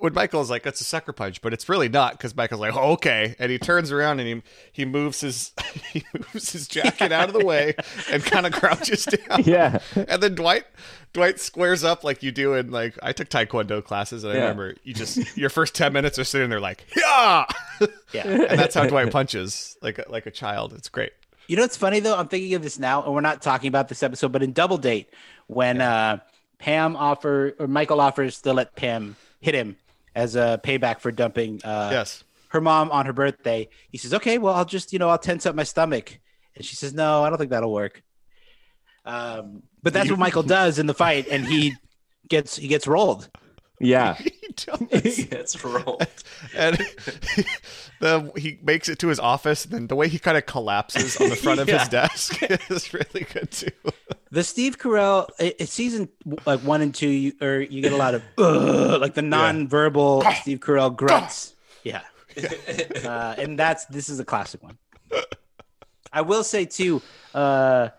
when 0.01 0.15
Michael's 0.15 0.51
like, 0.51 0.63
"That's 0.63 0.81
a 0.81 0.85
sucker 0.85 1.13
punch," 1.13 1.43
but 1.43 1.53
it's 1.53 1.69
really 1.69 1.89
not 1.89 2.13
because 2.13 2.35
Michael's 2.37 2.61
like, 2.61 2.75
oh, 2.75 2.93
"Okay," 2.93 3.35
and 3.39 3.51
he 3.51 3.59
turns 3.59 3.93
around 3.93 4.21
and 4.21 4.29
he 4.29 4.43
he 4.73 4.85
moves 4.85 5.21
his 5.21 5.53
he 5.93 6.05
moves 6.13 6.53
his 6.53 6.67
jacket 6.67 7.13
out 7.13 7.29
of 7.29 7.35
the 7.39 7.45
way 7.45 7.75
and 8.11 8.25
kind 8.25 8.47
of 8.47 8.53
crouches 8.61 9.05
down. 9.05 9.45
Yeah. 9.45 9.79
and 9.95 10.23
then 10.23 10.35
Dwight 10.35 10.65
Dwight 11.13 11.41
squares 11.41 11.85
up 11.85 12.05
like 12.05 12.23
you 12.23 12.33
do 12.33 12.55
in 12.55 12.71
like 12.71 12.99
I 13.03 13.13
took 13.13 13.29
Taekwondo 13.29 13.85
classes 13.85 14.25
and 14.25 14.33
I 14.33 14.37
remember 14.37 14.75
you 14.83 14.95
just 14.95 15.37
your 15.37 15.51
first 15.51 15.75
ten 15.75 15.93
minutes 15.93 16.19
are 16.19 16.25
sitting 16.25 16.51
there 16.51 16.61
like 16.61 16.85
yeah, 16.97 17.47
Yeah. 18.13 18.27
and 18.27 18.59
that's 18.59 18.75
how 18.75 18.87
Dwight 18.87 19.11
punches 19.13 19.77
like 19.83 19.99
a, 19.99 20.05
like 20.09 20.27
a 20.27 20.31
child. 20.31 20.73
It's 20.73 20.89
great. 20.89 21.13
You 21.47 21.57
know 21.57 21.63
what's 21.63 21.77
funny 21.77 22.01
though? 22.01 22.17
I'm 22.17 22.29
thinking 22.29 22.55
of 22.55 22.63
this 22.63 22.79
now, 22.79 23.03
and 23.03 23.13
we're 23.13 23.21
not 23.21 23.43
talking 23.43 23.69
about 23.69 23.89
this 23.89 24.03
episode, 24.03 24.31
but 24.31 24.43
in 24.43 24.53
Double 24.53 24.79
Date, 24.79 25.11
when 25.49 25.81
uh, 25.81 26.19
Pam 26.61 26.95
offer 26.95 27.57
or 27.59 27.67
Michael 27.67 28.01
offers 28.01 28.41
to 28.43 28.53
let 28.53 28.77
Pam 28.77 29.17
hit 29.41 29.55
him 29.55 29.77
as 30.15 30.37
a 30.37 30.61
payback 30.63 31.01
for 31.01 31.11
dumping 31.13 31.61
uh, 31.65 31.89
Yes. 31.93 32.25
her 32.49 32.61
mom 32.61 32.91
on 32.91 33.07
her 33.07 33.13
birthday, 33.13 33.69
he 33.91 33.99
says, 33.99 34.15
"Okay, 34.15 34.39
well, 34.39 34.55
I'll 34.55 34.65
just 34.65 34.93
you 34.93 34.99
know 34.99 35.09
I'll 35.09 35.19
tense 35.19 35.47
up 35.47 35.55
my 35.55 35.63
stomach," 35.65 36.19
and 36.57 36.65
she 36.65 36.77
says, 36.77 36.93
"No, 36.95 37.23
I 37.25 37.29
don't 37.29 37.39
think 37.39 37.51
that'll 37.51 37.73
work." 37.73 38.03
Um, 39.05 39.63
but 39.83 39.93
that's 39.93 40.11
what 40.11 40.19
Michael 40.19 40.43
does 40.43 40.79
in 40.79 40.87
the 40.87 40.95
fight, 40.95 41.27
and 41.29 41.45
he 41.47 41.75
gets 42.29 42.57
he 42.57 42.69
gets 42.69 42.87
rolled. 42.87 43.29
Yeah. 43.81 44.17
He 44.51 44.67
does. 44.67 44.79
it's 45.33 45.65
rolled. 45.65 46.05
and 46.57 46.77
the 48.01 48.33
he 48.37 48.59
makes 48.63 48.89
it 48.89 48.99
to 48.99 49.07
his 49.09 49.21
office, 49.21 49.65
and 49.65 49.73
then 49.73 49.87
the 49.87 49.95
way 49.95 50.09
he 50.09 50.19
kind 50.19 50.37
of 50.37 50.45
collapses 50.45 51.17
on 51.21 51.29
the 51.29 51.37
front 51.37 51.61
of 51.61 51.69
Yeah. 51.69 51.79
his 51.79 51.89
desk 51.89 52.43
is 52.69 52.93
really 52.93 53.27
good 53.33 53.51
too. 53.51 53.71
The 54.33 54.43
Steve 54.43 54.77
Carell 54.79 55.29
it, 55.39 55.57
it's 55.61 55.73
season 55.73 56.09
like 56.47 56.61
one 56.61 56.83
and 56.83 56.93
two, 56.95 57.09
you, 57.09 57.33
or 57.41 57.61
you 57.61 57.81
get 57.81 57.93
a 57.93 57.97
lot 57.97 58.15
of 58.15 58.23
"Ugh," 58.39 59.01
like 59.01 59.15
the 59.15 59.23
non-verbal 59.23 60.25
Steve 60.43 60.59
Carell 60.59 60.95
grunts. 60.95 61.55
Yeah, 61.85 62.03
uh, 63.05 63.37
and 63.39 63.57
that's 63.59 63.85
this 63.87 64.09
is 64.09 64.19
a 64.21 64.25
classic 64.25 64.63
one. 64.65 64.79
I 66.13 66.23
will 66.23 66.43
say 66.45 66.65
too, 66.65 67.01
uh, 67.35 67.91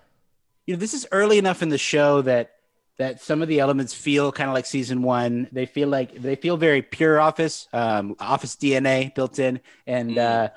you 0.68 0.76
know, 0.76 0.80
this 0.80 0.94
is 0.94 1.08
early 1.14 1.38
enough 1.38 1.64
in 1.64 1.70
the 1.70 1.78
show 1.78 2.22
that 2.24 2.56
that 3.02 3.20
some 3.20 3.42
of 3.42 3.48
the 3.48 3.60
elements 3.60 3.94
feel 3.94 4.32
kind 4.32 4.50
of 4.50 4.54
like 4.54 4.66
season 4.66 5.02
one. 5.02 5.48
They 5.52 5.66
feel 5.66 5.90
like 5.90 6.22
they 6.22 6.36
feel 6.36 6.56
very 6.56 6.82
pure 6.82 7.20
Office, 7.20 7.68
um, 7.74 8.16
Office 8.20 8.56
DNA 8.56 9.14
built 9.16 9.40
in, 9.40 9.60
and 9.88 10.18
uh, 10.18 10.50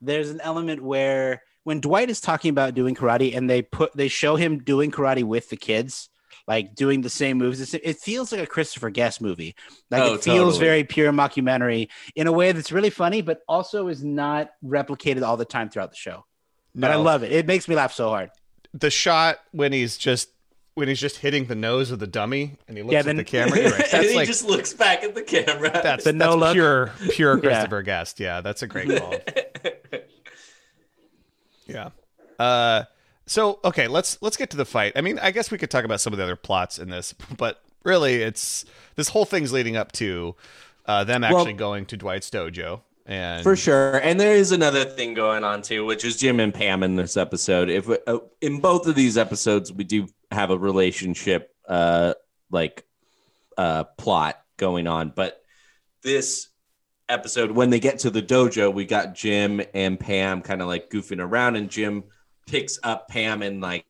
there's 0.00 0.30
an 0.30 0.40
element 0.40 0.82
where 0.82 1.42
when 1.64 1.80
Dwight 1.80 2.10
is 2.10 2.20
talking 2.20 2.48
about 2.50 2.74
doing 2.74 2.94
karate 2.94 3.36
and 3.36 3.48
they 3.48 3.62
put 3.62 3.94
they 3.96 4.08
show 4.08 4.36
him 4.36 4.58
doing 4.58 4.90
karate 4.90 5.22
with 5.22 5.50
the 5.50 5.56
kids, 5.56 6.08
like 6.48 6.74
doing 6.74 7.02
the 7.02 7.10
same 7.10 7.38
moves. 7.38 7.74
It 7.74 7.98
feels 7.98 8.32
like 8.32 8.40
a 8.40 8.46
Christopher 8.46 8.90
Guest 8.90 9.20
movie. 9.20 9.54
Like 9.90 10.02
Oh, 10.02 10.14
it 10.14 10.24
feels 10.24 10.54
totally. 10.54 10.58
very 10.58 10.84
pure 10.84 11.12
mockumentary 11.12 11.88
in 12.16 12.26
a 12.26 12.32
way 12.32 12.52
that's 12.52 12.72
really 12.72 12.90
funny, 12.90 13.20
but 13.20 13.42
also 13.46 13.88
is 13.88 14.02
not 14.02 14.50
replicated 14.64 15.22
all 15.22 15.36
the 15.36 15.44
time 15.44 15.68
throughout 15.68 15.90
the 15.90 15.96
show. 15.96 16.24
But 16.74 16.90
I 16.90 16.96
love 16.96 17.22
it. 17.22 17.32
It 17.32 17.46
makes 17.46 17.68
me 17.68 17.74
laugh 17.76 17.92
so 17.92 18.08
hard. 18.08 18.30
The 18.72 18.90
shot 18.90 19.36
when 19.50 19.72
he's 19.74 19.98
just 19.98 20.30
when 20.74 20.88
he's 20.88 21.00
just 21.00 21.18
hitting 21.18 21.46
the 21.46 21.54
nose 21.54 21.90
of 21.90 21.98
the 21.98 22.06
dummy 22.06 22.56
and 22.66 22.76
he 22.76 22.82
looks 22.82 22.92
Yeah, 22.94 23.00
at 23.00 23.04
then- 23.06 23.16
the 23.16 23.24
camera. 23.24 23.60
You're 23.60 23.70
right. 23.72 23.88
and 23.94 24.04
he 24.04 24.14
like 24.16 24.26
just 24.26 24.44
looks 24.44 24.72
back 24.72 25.02
at 25.04 25.14
the 25.14 25.22
camera. 25.22 25.70
that's, 25.70 26.04
The 26.04 26.12
no 26.12 26.30
that's 26.30 26.40
look. 26.40 26.52
pure 26.54 26.92
pure 27.10 27.34
Yeah. 27.36 27.40
Christopher 27.42 27.82
Guest. 27.82 28.20
Yeah, 28.20 28.40
that's 28.40 28.62
a 28.62 28.66
great 28.66 28.88
call. 28.98 29.14
yeah. 31.66 31.90
Uh 32.38 32.84
so 33.26 33.60
okay, 33.64 33.88
let's 33.88 34.20
let's 34.20 34.36
get 34.36 34.50
to 34.50 34.56
the 34.56 34.64
fight. 34.64 34.92
I 34.96 35.00
mean, 35.00 35.18
I 35.18 35.30
guess 35.30 35.50
we 35.50 35.58
could 35.58 35.70
talk 35.70 35.84
about 35.84 36.00
some 36.00 36.12
of 36.12 36.16
the 36.16 36.22
other 36.24 36.36
plots 36.36 36.78
in 36.78 36.88
this, 36.90 37.12
but 37.36 37.62
really 37.84 38.22
it's 38.22 38.64
this 38.96 39.08
whole 39.08 39.24
thing's 39.24 39.52
leading 39.52 39.76
up 39.76 39.92
to 39.92 40.34
uh 40.86 41.04
them 41.04 41.22
Well- 41.22 41.38
actually 41.38 41.52
going 41.54 41.86
to 41.86 41.96
Dwight's 41.96 42.30
dojo 42.30 42.80
and 43.04 43.42
For 43.42 43.56
sure. 43.56 43.96
And 43.96 44.18
there 44.20 44.34
is 44.36 44.52
another 44.52 44.84
thing 44.84 45.14
going 45.14 45.42
on 45.42 45.62
too, 45.62 45.84
which 45.84 46.04
is 46.04 46.16
Jim 46.16 46.38
and 46.40 46.54
Pam 46.54 46.82
in 46.84 46.94
this 46.94 47.16
episode. 47.16 47.68
If 47.68 47.88
uh, 48.06 48.18
in 48.40 48.60
both 48.60 48.86
of 48.86 48.94
these 48.94 49.18
episodes 49.18 49.72
we 49.72 49.82
do 49.84 50.06
have 50.32 50.50
a 50.50 50.58
relationship 50.58 51.54
uh 51.68 52.14
like 52.50 52.84
uh 53.56 53.84
plot 53.84 54.40
going 54.56 54.86
on, 54.86 55.12
but 55.14 55.40
this 56.02 56.48
episode 57.08 57.50
when 57.50 57.70
they 57.70 57.80
get 57.80 58.00
to 58.00 58.10
the 58.10 58.22
dojo, 58.22 58.72
we 58.72 58.84
got 58.84 59.14
Jim 59.14 59.60
and 59.74 59.98
Pam 59.98 60.42
kind 60.42 60.62
of 60.62 60.68
like 60.68 60.90
goofing 60.90 61.20
around 61.20 61.56
and 61.56 61.70
Jim 61.70 62.04
picks 62.46 62.78
up 62.82 63.08
Pam 63.08 63.42
and 63.42 63.60
like 63.60 63.84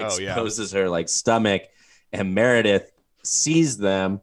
Oh, 0.00 0.18
yeah. 0.18 0.30
exposes 0.30 0.72
her 0.72 0.88
like 0.88 1.08
stomach 1.08 1.62
and 2.12 2.34
Meredith 2.34 2.90
sees 3.24 3.76
them 3.76 4.20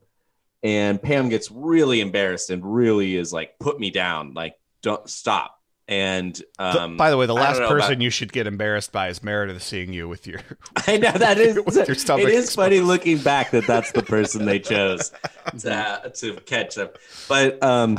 and 0.64 1.02
Pam 1.02 1.30
gets 1.30 1.52
really 1.52 2.02
embarrassed 2.02 2.50
and 2.50 2.64
really 2.66 3.16
is 3.16 3.32
like, 3.32 3.58
"Put 3.60 3.80
me 3.80 3.92
down, 3.92 4.34
like 4.34 4.56
don't 4.82 5.08
stop." 5.10 5.59
And 5.90 6.36
The- 6.60 6.82
um, 6.84 6.98
by 6.98 7.10
the 7.10 7.18
way, 7.18 7.26
the 7.26 7.34
last 7.34 7.58
person 7.60 7.94
about- 7.94 8.02
you 8.02 8.12
should 8.12 8.32
get 8.32 8.46
embarrassed 8.46 8.92
by 8.92 9.08
is 9.10 9.24
Meredith 9.24 9.64
seeing 9.64 9.92
you 9.92 10.08
with 10.08 10.28
your. 10.28 10.40
I 10.88 10.98
know 10.98 11.12
that 11.12 11.38
is 11.40 11.56
with 11.66 11.88
your 11.88 11.96
stomach 11.96 12.28
it 12.28 12.30
is 12.36 12.46
exposed. 12.46 12.56
funny 12.56 12.80
looking 12.82 13.18
back 13.18 13.50
that 13.52 13.66
that's 13.66 13.92
the 13.92 14.04
person 14.04 14.46
they 14.46 14.60
chose 14.74 15.12
to, 15.58 16.12
to 16.16 16.36
catch 16.42 16.76
them. 16.76 16.90
But 17.28 17.62
um, 17.64 17.98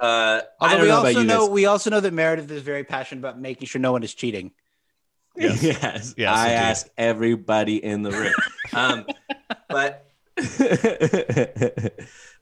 I 0.00 0.42
Although 0.58 0.74
don't 0.76 0.80
we 0.82 0.88
know 0.88 0.94
also 0.96 1.10
about 1.10 1.20
you 1.20 1.26
know 1.26 1.40
guys. 1.40 1.50
we 1.50 1.66
also 1.66 1.90
know 1.90 2.00
that 2.00 2.12
Meredith 2.14 2.50
is 2.50 2.62
very 2.62 2.84
passionate 2.84 3.20
about 3.20 3.38
making 3.38 3.66
sure 3.68 3.78
no 3.80 3.92
one 3.92 4.02
is 4.02 4.14
cheating. 4.14 4.52
Yes, 5.36 6.14
Yes, 6.16 6.36
I 6.36 6.46
indeed. 6.46 6.56
ask 6.56 6.88
everybody 6.96 7.84
in 7.84 8.02
the 8.02 8.10
room. 8.10 8.32
um, 8.72 9.06
but 9.68 10.06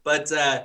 but 0.05 0.33
uh, 0.33 0.65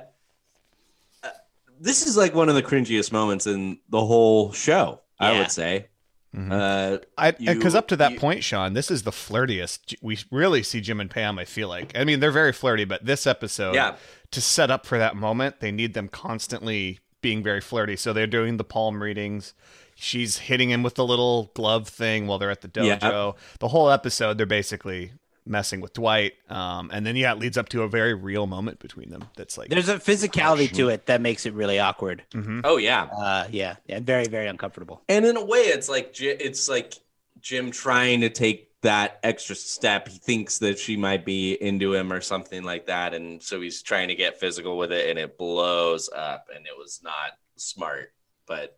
this 1.82 2.06
is 2.06 2.16
like 2.16 2.34
one 2.34 2.48
of 2.48 2.54
the 2.54 2.62
cringiest 2.62 3.12
moments 3.12 3.46
in 3.46 3.78
the 3.88 4.04
whole 4.04 4.52
show. 4.52 5.00
I 5.20 5.38
would 5.38 5.50
say. 5.52 5.86
Mhm. 6.34 6.50
Uh, 6.50 6.98
I 7.18 7.30
because 7.32 7.74
up 7.74 7.86
to 7.88 7.96
that 7.96 8.12
you- 8.12 8.18
point, 8.18 8.42
Sean, 8.42 8.72
this 8.72 8.90
is 8.90 9.02
the 9.02 9.10
flirtiest 9.12 9.94
we 10.02 10.18
really 10.30 10.62
see 10.62 10.80
Jim 10.80 10.98
and 11.00 11.10
Pam. 11.10 11.38
I 11.38 11.44
feel 11.44 11.68
like. 11.68 11.96
I 11.96 12.04
mean, 12.04 12.18
they're 12.20 12.32
very 12.32 12.52
flirty, 12.52 12.84
but 12.84 13.04
this 13.04 13.26
episode, 13.26 13.74
Yeah. 13.74 13.96
to 14.32 14.40
set 14.40 14.70
up 14.70 14.84
for 14.86 14.98
that 14.98 15.14
moment, 15.14 15.60
they 15.60 15.70
need 15.70 15.94
them 15.94 16.08
constantly 16.08 16.98
being 17.20 17.42
very 17.42 17.60
flirty. 17.60 17.94
So 17.96 18.12
they're 18.12 18.26
doing 18.26 18.56
the 18.56 18.64
palm 18.64 19.00
readings. 19.02 19.54
She's 19.94 20.38
hitting 20.38 20.70
him 20.70 20.82
with 20.82 20.94
the 20.96 21.04
little 21.06 21.52
glove 21.54 21.86
thing 21.86 22.26
while 22.26 22.38
they're 22.38 22.50
at 22.50 22.62
the 22.62 22.70
Yeah. 22.82 22.98
dojo. 22.98 23.36
The 23.60 23.68
whole 23.68 23.90
episode, 23.90 24.38
they're 24.38 24.46
basically 24.46 25.12
messing 25.44 25.80
with 25.80 25.92
Dwight. 25.92 26.34
Um, 26.48 26.90
and 26.92 27.04
then 27.04 27.16
yeah, 27.16 27.32
it 27.32 27.38
leads 27.38 27.58
up 27.58 27.68
to 27.70 27.82
a 27.82 27.88
very 27.88 28.14
real 28.14 28.46
moment 28.46 28.78
between 28.78 29.10
them. 29.10 29.24
That's 29.36 29.58
like 29.58 29.68
There's 29.70 29.88
a 29.88 29.96
physicality 29.98 30.70
to 30.74 30.88
it 30.88 31.06
that 31.06 31.20
makes 31.20 31.46
it 31.46 31.54
really 31.54 31.78
awkward. 31.78 32.22
oh 32.64 32.76
yeah, 32.76 33.04
Uh, 33.04 33.46
yeah, 33.50 33.76
yeah, 33.86 34.00
very, 34.00 34.26
very 34.28 34.46
uncomfortable. 34.46 35.02
and 35.08 35.24
in 35.26 35.36
a 35.36 35.44
way, 35.44 35.60
it's 35.60 35.88
like 35.88 36.14
it's 36.20 36.68
like 36.68 36.94
Jim 37.40 37.70
trying 37.70 38.20
to 38.20 38.30
take 38.30 38.68
that 38.82 39.20
extra 39.22 39.54
step. 39.54 40.08
He 40.08 40.18
thinks 40.18 40.58
that 40.58 40.78
she 40.78 40.96
might 40.96 41.24
be 41.24 41.54
into 41.54 41.94
him 41.94 42.12
or 42.12 42.20
something 42.20 42.62
like 42.64 42.86
that, 42.86 43.14
and 43.14 43.42
so 43.42 43.60
he's 43.60 43.82
trying 43.82 44.08
to 44.08 44.14
get 44.14 44.38
physical 44.40 44.76
with 44.76 44.90
it, 44.92 45.08
and 45.10 45.18
it 45.18 45.38
blows 45.38 46.08
up, 46.14 46.46
and 46.54 46.66
it 46.66 46.72
was 46.76 47.00
not 47.02 47.32
smart. 47.56 48.12
But 48.46 48.76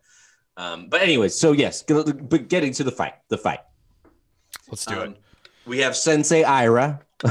um, 0.56 0.88
but 0.88 1.02
anyways, 1.02 1.34
so 1.34 1.52
yes, 1.52 1.82
but 1.82 2.48
getting 2.48 2.72
to 2.74 2.84
the 2.84 2.92
fight, 2.92 3.14
the 3.28 3.38
fight. 3.38 3.60
let's 4.70 4.84
do 4.84 4.94
Um, 5.00 5.10
it. 5.12 5.20
We 5.66 5.78
have 5.78 5.96
Sensei 5.96 6.42
Ira, 6.42 7.00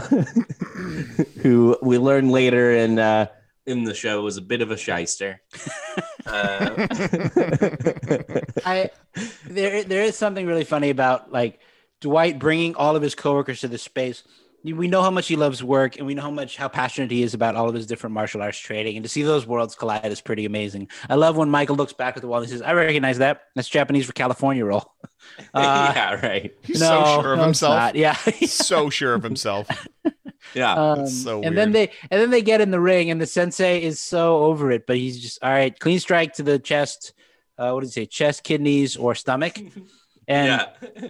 who 1.41 1.77
we 1.81 1.97
learn 1.97 2.29
later 2.29 2.71
in 2.71 2.99
uh, 2.99 3.27
in 3.65 3.83
the 3.83 3.93
show 3.93 4.21
was 4.21 4.37
a 4.37 4.41
bit 4.41 4.61
of 4.61 4.71
a 4.71 4.77
shyster. 4.77 5.41
Uh, 6.25 6.87
I 8.65 8.89
there 9.45 9.83
there 9.83 10.03
is 10.03 10.17
something 10.17 10.45
really 10.47 10.63
funny 10.63 10.89
about 10.89 11.31
like 11.31 11.59
Dwight 12.01 12.39
bringing 12.39 12.75
all 12.75 12.95
of 12.95 13.01
his 13.01 13.15
coworkers 13.15 13.61
to 13.61 13.67
the 13.67 13.77
space. 13.77 14.23
We 14.63 14.87
know 14.87 15.01
how 15.01 15.11
much 15.11 15.27
he 15.27 15.35
loves 15.35 15.61
work, 15.61 15.97
and 15.97 16.07
we 16.07 16.13
know 16.13 16.21
how 16.21 16.31
much 16.31 16.55
how 16.55 16.69
passionate 16.69 17.11
he 17.11 17.21
is 17.21 17.33
about 17.33 17.55
all 17.55 17.67
of 17.67 17.75
his 17.75 17.85
different 17.85 18.13
martial 18.13 18.41
arts 18.41 18.57
training. 18.57 18.95
And 18.95 19.03
to 19.03 19.09
see 19.09 19.21
those 19.21 19.45
worlds 19.45 19.75
collide 19.75 20.05
is 20.05 20.21
pretty 20.21 20.45
amazing. 20.45 20.87
I 21.09 21.15
love 21.15 21.35
when 21.35 21.49
Michael 21.49 21.75
looks 21.75 21.91
back 21.91 22.15
at 22.15 22.21
the 22.21 22.27
wall 22.29 22.39
and 22.39 22.47
he 22.47 22.51
says, 22.51 22.61
"I 22.61 22.71
recognize 22.73 23.17
that. 23.17 23.41
That's 23.55 23.67
Japanese 23.67 24.05
for 24.05 24.13
California 24.13 24.65
roll." 24.65 24.85
Uh, 25.53 25.93
yeah, 25.95 26.13
right. 26.15 26.53
He's 26.63 26.81
no, 26.81 27.01
so 27.05 27.21
sure 27.21 27.33
of 27.33 27.39
no, 27.39 27.45
himself. 27.45 27.75
not. 27.75 27.95
Yeah, 27.95 28.13
so 28.45 28.89
sure 28.89 29.13
of 29.13 29.23
himself. 29.23 29.67
Yeah. 30.53 30.73
Um, 30.73 31.07
so 31.07 31.41
and 31.41 31.57
then 31.57 31.71
they 31.71 31.89
and 32.11 32.21
then 32.21 32.29
they 32.29 32.41
get 32.41 32.59
in 32.59 32.69
the 32.69 32.79
ring, 32.79 33.09
and 33.09 33.21
the 33.21 33.25
sensei 33.25 33.81
is 33.81 34.01
so 34.01 34.43
over 34.43 34.71
it, 34.71 34.85
but 34.85 34.97
he's 34.97 35.19
just 35.19 35.41
all 35.41 35.49
right. 35.49 35.77
Clean 35.79 35.99
strike 35.99 36.33
to 36.33 36.43
the 36.43 36.59
chest. 36.59 37.13
Uh, 37.57 37.71
what 37.71 37.79
did 37.79 37.87
he 37.87 37.91
say? 37.91 38.05
Chest, 38.05 38.43
kidneys, 38.43 38.97
or 38.97 39.15
stomach? 39.15 39.57
And 40.27 40.47
yeah. 40.47 41.09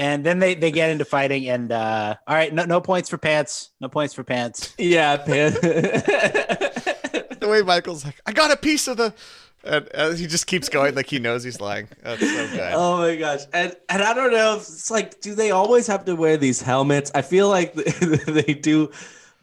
And 0.00 0.24
then 0.24 0.38
they 0.40 0.54
they 0.54 0.70
get 0.72 0.90
into 0.90 1.04
fighting, 1.04 1.48
and 1.48 1.70
uh, 1.70 2.16
all 2.26 2.34
right, 2.34 2.52
no 2.52 2.64
no 2.64 2.80
points 2.80 3.08
for 3.10 3.18
pants. 3.18 3.70
No 3.80 3.88
points 3.88 4.14
for 4.14 4.24
pants. 4.24 4.74
Yeah, 4.78 5.16
pants 5.26 5.60
the 5.60 7.48
way 7.48 7.62
Michael's 7.62 8.04
like, 8.04 8.20
I 8.26 8.32
got 8.32 8.50
a 8.50 8.56
piece 8.56 8.86
of 8.88 8.96
the, 8.96 9.14
and, 9.64 9.88
and 9.94 10.18
he 10.18 10.26
just 10.26 10.46
keeps 10.46 10.68
going 10.68 10.94
like 10.94 11.06
he 11.06 11.18
knows 11.18 11.42
he's 11.44 11.60
lying. 11.60 11.88
That's 12.02 12.20
so 12.20 12.48
good. 12.48 12.72
Oh 12.74 12.98
my 12.98 13.16
gosh. 13.16 13.40
And 13.52 13.74
and 13.88 14.02
I 14.02 14.14
don't 14.14 14.32
know 14.32 14.56
if 14.56 14.62
it's 14.62 14.90
like 14.90 15.20
do 15.20 15.34
they 15.34 15.50
always 15.50 15.86
have 15.86 16.04
to 16.06 16.16
wear 16.16 16.36
these 16.36 16.60
helmets? 16.62 17.10
I 17.14 17.22
feel 17.22 17.48
like 17.48 17.74
they 17.74 18.54
do 18.54 18.90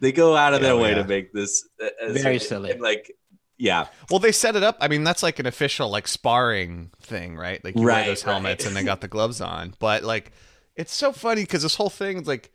they 0.00 0.12
go 0.12 0.36
out 0.36 0.54
of 0.54 0.60
Yeah, 0.60 0.68
their 0.68 0.76
oh, 0.76 0.82
way 0.82 0.90
yeah. 0.90 1.02
to 1.02 1.04
make 1.04 1.32
this 1.32 1.66
uh, 1.82 1.88
as- 2.02 2.22
Very 2.22 2.38
silly. 2.38 2.70
and, 2.72 2.80
like 2.80 3.12
yeah. 3.60 3.86
Well, 4.10 4.20
they 4.20 4.30
set 4.30 4.54
it 4.54 4.62
up. 4.62 4.76
I 4.80 4.86
mean, 4.86 5.02
that's 5.02 5.22
like 5.24 5.40
an 5.40 5.46
official 5.46 5.88
like 5.90 6.06
sparring 6.06 6.90
thing, 7.02 7.36
right? 7.36 7.62
Like 7.64 7.74
you 7.76 7.82
Right, 7.84 8.02
wear 8.02 8.06
those 8.06 8.22
helmets 8.22 8.64
right. 8.64 8.68
and 8.68 8.76
they 8.76 8.84
got 8.84 9.00
the 9.00 9.08
gloves 9.08 9.40
on. 9.40 9.74
But 9.80 10.04
like, 10.04 10.30
it's 10.78 10.94
so 10.94 11.12
funny 11.12 11.42
because 11.42 11.62
this 11.62 11.74
whole 11.74 11.90
thing, 11.90 12.24
like, 12.24 12.50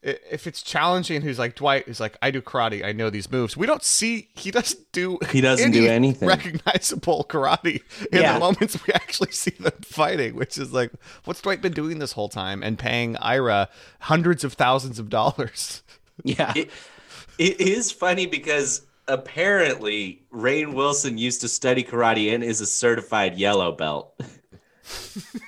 if 0.00 0.46
it's 0.46 0.62
challenging, 0.62 1.22
who's 1.22 1.40
like 1.40 1.56
Dwight 1.56 1.88
is 1.88 1.98
like, 1.98 2.16
I 2.22 2.30
do 2.30 2.40
karate, 2.40 2.84
I 2.84 2.92
know 2.92 3.10
these 3.10 3.28
moves. 3.32 3.56
We 3.56 3.66
don't 3.66 3.82
see 3.82 4.28
he 4.36 4.52
doesn't 4.52 4.92
do 4.92 5.18
He 5.32 5.40
doesn't 5.40 5.72
do 5.72 5.86
anything. 5.88 6.28
recognizable 6.28 7.26
karate 7.28 7.80
in 8.12 8.20
Yeah. 8.22 8.34
the 8.34 8.38
moments 8.38 8.78
we 8.86 8.92
actually 8.94 9.32
see 9.32 9.50
them 9.58 9.72
fighting, 9.82 10.36
which 10.36 10.56
is 10.56 10.72
like, 10.72 10.92
what's 11.24 11.40
Dwight 11.42 11.60
been 11.62 11.72
doing 11.72 11.98
this 11.98 12.12
whole 12.12 12.28
time 12.28 12.62
and 12.62 12.78
paying 12.78 13.16
Ira 13.16 13.68
hundreds 13.98 14.44
of 14.44 14.52
thousands 14.52 15.00
of 15.00 15.08
dollars? 15.08 15.82
Yeah, 16.24 16.52
It, 16.56 16.70
it 17.38 17.60
is 17.60 17.92
funny 17.92 18.26
because 18.26 18.82
apparently 19.06 20.22
Rainn 20.32 20.74
Wilson 20.74 21.16
used 21.16 21.40
to 21.42 21.48
study 21.48 21.82
karate 21.84 22.34
and 22.34 22.42
is 22.44 22.60
a 22.60 22.66
certified 22.66 23.36
yellow 23.38 23.70
belt. 23.72 24.20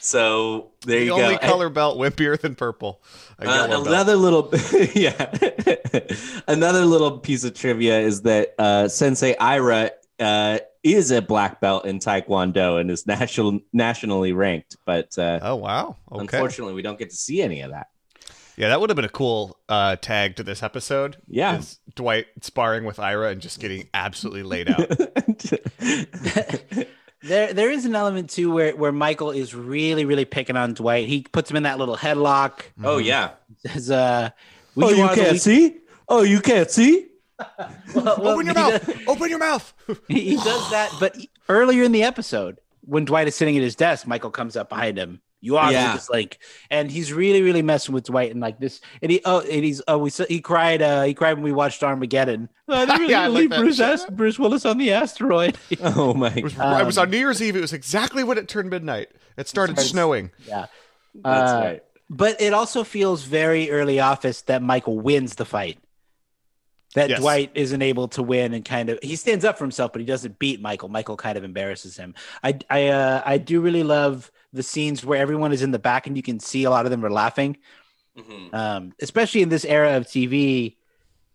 So 0.00 0.70
there 0.86 1.00
The 1.00 1.04
you 1.04 1.10
go. 1.10 1.16
The 1.18 1.24
only 1.24 1.38
color 1.38 1.68
belt 1.68 1.98
wimpier 1.98 2.40
than 2.40 2.54
purple. 2.54 3.02
Uh, 3.40 3.46
yellow 3.46 3.68
belt. 3.68 3.86
another 3.88 4.16
little 4.16 4.50
yeah 4.94 5.30
another 6.48 6.84
little 6.84 7.18
piece 7.18 7.44
of 7.44 7.54
trivia 7.54 8.00
is 8.00 8.22
that 8.22 8.54
uh, 8.58 8.88
sensei 8.88 9.36
ira 9.36 9.90
uh, 10.18 10.58
is 10.82 11.10
a 11.10 11.20
black 11.22 11.60
belt 11.60 11.84
in 11.84 11.98
taekwondo 11.98 12.80
and 12.80 12.90
is 12.90 13.06
national 13.06 13.60
nationally 13.72 14.32
ranked 14.32 14.76
but 14.84 15.16
uh, 15.18 15.38
Oh 15.42 15.56
wow! 15.56 15.96
Okay. 16.10 16.20
unfortunately 16.22 16.74
we 16.74 16.82
don't 16.82 16.98
get 16.98 17.10
to 17.10 17.16
see 17.16 17.42
any 17.42 17.60
of 17.60 17.70
that 17.70 17.88
Yeah, 18.56 18.68
that 18.70 18.80
would 18.80 18.90
have 18.90 18.96
been 18.96 19.04
a 19.04 19.08
cool 19.08 19.56
uh, 19.68 19.94
tag 19.96 20.34
to 20.36 20.42
this 20.42 20.62
episode. 20.64 21.16
Yeah. 21.28 21.60
Dwight 21.94 22.26
sparring 22.42 22.84
with 22.84 22.98
Ira 22.98 23.30
and 23.30 23.40
just 23.40 23.60
getting 23.60 23.88
absolutely 23.94 24.42
laid 24.42 24.68
out. 24.68 24.90
there 27.22 27.52
there 27.52 27.70
is 27.70 27.84
an 27.84 27.94
element 27.94 28.30
too 28.30 28.52
where 28.52 28.74
where 28.76 28.92
Michael 28.92 29.30
is 29.30 29.54
really 29.54 30.04
really 30.04 30.24
picking 30.24 30.56
on 30.56 30.74
Dwight. 30.74 31.08
He 31.08 31.22
puts 31.22 31.50
him 31.50 31.56
in 31.56 31.62
that 31.64 31.78
little 31.78 31.96
headlock. 31.96 32.60
oh 32.84 32.98
yeah 32.98 33.30
Says, 33.66 33.90
uh, 33.90 34.30
oh 34.76 34.86
we 34.88 34.96
you 34.98 35.08
can't 35.08 35.32
weak- 35.32 35.40
see 35.40 35.76
oh 36.08 36.22
you 36.22 36.40
can't 36.40 36.70
see 36.70 37.06
Well, 37.94 38.04
well, 38.04 38.28
Open 38.28 38.46
your 38.46 38.54
mouth! 38.54 38.86
does- 38.86 38.96
Open 39.06 39.30
your 39.30 39.38
mouth! 39.38 39.72
he, 40.08 40.20
he 40.30 40.36
does 40.36 40.70
that, 40.70 40.92
but 41.00 41.16
earlier 41.48 41.82
in 41.84 41.92
the 41.92 42.02
episode, 42.02 42.58
when 42.82 43.04
Dwight 43.04 43.28
is 43.28 43.34
sitting 43.36 43.56
at 43.56 43.62
his 43.62 43.76
desk, 43.76 44.06
Michael 44.06 44.30
comes 44.30 44.56
up 44.56 44.68
behind 44.68 44.98
him. 44.98 45.20
You 45.40 45.56
are 45.56 45.70
Yeah. 45.72 45.92
Lucas 45.92 46.10
Link, 46.10 46.38
and 46.70 46.90
he's 46.90 47.12
really, 47.12 47.42
really 47.42 47.62
messing 47.62 47.94
with 47.94 48.04
Dwight 48.04 48.32
and 48.32 48.40
like 48.40 48.58
this. 48.58 48.80
And 49.02 49.12
he, 49.12 49.20
oh, 49.24 49.40
and 49.40 49.64
he's, 49.64 49.80
oh, 49.86 49.98
we 49.98 50.10
saw, 50.10 50.24
he 50.28 50.40
cried, 50.40 50.82
uh, 50.82 51.04
he 51.04 51.14
cried 51.14 51.34
when 51.34 51.44
we 51.44 51.52
watched 51.52 51.82
Armageddon. 51.84 52.48
Oh, 52.66 52.84
they 52.84 52.92
really 52.94 53.10
Yeah, 53.12 53.22
I 53.22 53.26
like 53.28 53.40
leave. 53.42 53.50
Bruce, 53.50 53.78
Ast- 53.78 54.14
Bruce 54.16 54.38
Willis 54.38 54.64
on 54.66 54.78
the 54.78 54.92
asteroid. 54.92 55.56
oh 55.80 56.12
my 56.14 56.32
It 56.34 56.42
was, 56.42 56.54
god 56.54 56.80
it 56.80 56.84
was 56.86 56.98
on 56.98 57.10
New 57.10 57.18
Year's 57.18 57.40
Eve. 57.40 57.54
It 57.56 57.60
was 57.60 57.72
exactly 57.72 58.24
when 58.24 58.36
it 58.38 58.48
turned 58.48 58.70
midnight. 58.70 59.10
It 59.36 59.46
started 59.46 59.74
started- 59.74 59.88
snowing. 59.90 60.30
yeah, 60.46 60.66
that's 61.14 61.52
Uh, 61.52 61.60
right 61.64 61.82
but 62.10 62.40
it 62.40 62.54
also 62.54 62.84
feels 62.84 63.22
very 63.24 63.70
early 63.70 64.00
office 64.00 64.40
that 64.42 64.62
Michael 64.62 64.98
wins 64.98 65.34
the 65.34 65.44
fight. 65.44 65.78
That 66.94 67.10
Yes. 67.10 67.20
Dwight 67.20 67.50
isn't 67.54 67.82
able 67.82 68.08
to 68.08 68.22
win 68.22 68.54
and 68.54 68.64
kind 68.64 68.88
of 68.88 68.98
he 69.02 69.14
stands 69.14 69.44
up 69.44 69.58
for 69.58 69.64
himself, 69.64 69.92
but 69.92 70.00
he 70.00 70.06
doesn't 70.06 70.38
beat 70.38 70.58
Michael. 70.60 70.88
Michael 70.88 71.18
kind 71.18 71.36
of 71.36 71.44
embarrasses 71.44 71.98
him. 71.98 72.14
I 72.42 72.58
I 72.70 72.88
uh, 72.88 73.22
I 73.26 73.36
do 73.36 73.60
really 73.60 73.82
love 73.82 74.32
the 74.52 74.62
scenes 74.62 75.04
where 75.04 75.20
everyone 75.20 75.52
is 75.52 75.62
in 75.62 75.70
the 75.70 75.78
back 75.78 76.06
and 76.06 76.16
you 76.16 76.22
can 76.22 76.40
see 76.40 76.64
a 76.64 76.70
lot 76.70 76.84
of 76.86 76.90
them 76.90 77.04
are 77.04 77.10
laughing. 77.10 77.56
Mhm. 78.16 78.54
Um, 78.54 78.92
especially 79.00 79.42
in 79.42 79.48
this 79.48 79.64
era 79.64 79.96
of 79.96 80.06
TV. 80.06 80.76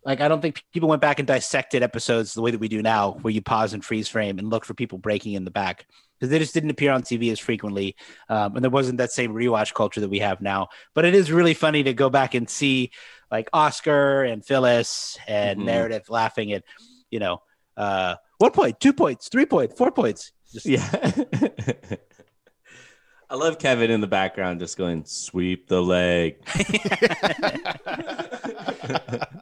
Like 0.04 0.20
I 0.20 0.28
don't 0.28 0.42
think 0.42 0.62
people 0.72 0.88
went 0.90 1.00
back 1.00 1.18
and 1.18 1.26
dissected 1.26 1.82
episodes 1.82 2.34
the 2.34 2.42
way 2.42 2.50
that 2.50 2.60
we 2.60 2.68
do 2.68 2.82
now, 2.82 3.12
where 3.22 3.32
you 3.32 3.40
pause 3.40 3.72
and 3.72 3.82
freeze 3.82 4.06
frame 4.06 4.38
and 4.38 4.50
look 4.50 4.66
for 4.66 4.74
people 4.74 4.98
breaking 4.98 5.32
in 5.32 5.44
the 5.44 5.50
back 5.50 5.86
because 6.18 6.28
they 6.30 6.38
just 6.38 6.52
didn't 6.52 6.68
appear 6.68 6.92
on 6.92 7.02
TV 7.02 7.32
as 7.32 7.38
frequently, 7.40 7.96
um, 8.28 8.54
and 8.54 8.62
there 8.62 8.70
wasn't 8.70 8.98
that 8.98 9.12
same 9.12 9.32
rewatch 9.32 9.72
culture 9.72 10.00
that 10.02 10.10
we 10.10 10.18
have 10.18 10.42
now. 10.42 10.68
But 10.94 11.06
it 11.06 11.14
is 11.14 11.32
really 11.32 11.54
funny 11.54 11.82
to 11.84 11.94
go 11.94 12.10
back 12.10 12.34
and 12.34 12.50
see 12.50 12.90
like 13.30 13.48
Oscar 13.54 14.24
and 14.24 14.44
Phyllis 14.44 15.18
and 15.26 15.60
Mhm. 15.60 15.64
Meredith 15.64 16.10
laughing 16.10 16.52
at, 16.52 16.64
you 17.10 17.18
know, 17.18 17.40
uh, 17.78 18.16
one 18.36 18.50
point, 18.50 18.78
two 18.80 18.92
points, 18.92 19.28
three 19.28 19.46
point, 19.46 19.74
four 19.74 19.90
points. 19.90 20.32
Just, 20.52 20.66
yeah 20.66 20.86
I 23.34 23.36
love 23.36 23.58
Kevin 23.58 23.90
in 23.90 24.00
the 24.00 24.06
background 24.06 24.60
just 24.60 24.78
going 24.78 25.04
sweep 25.06 25.66
the 25.66 25.82
leg. 25.82 26.36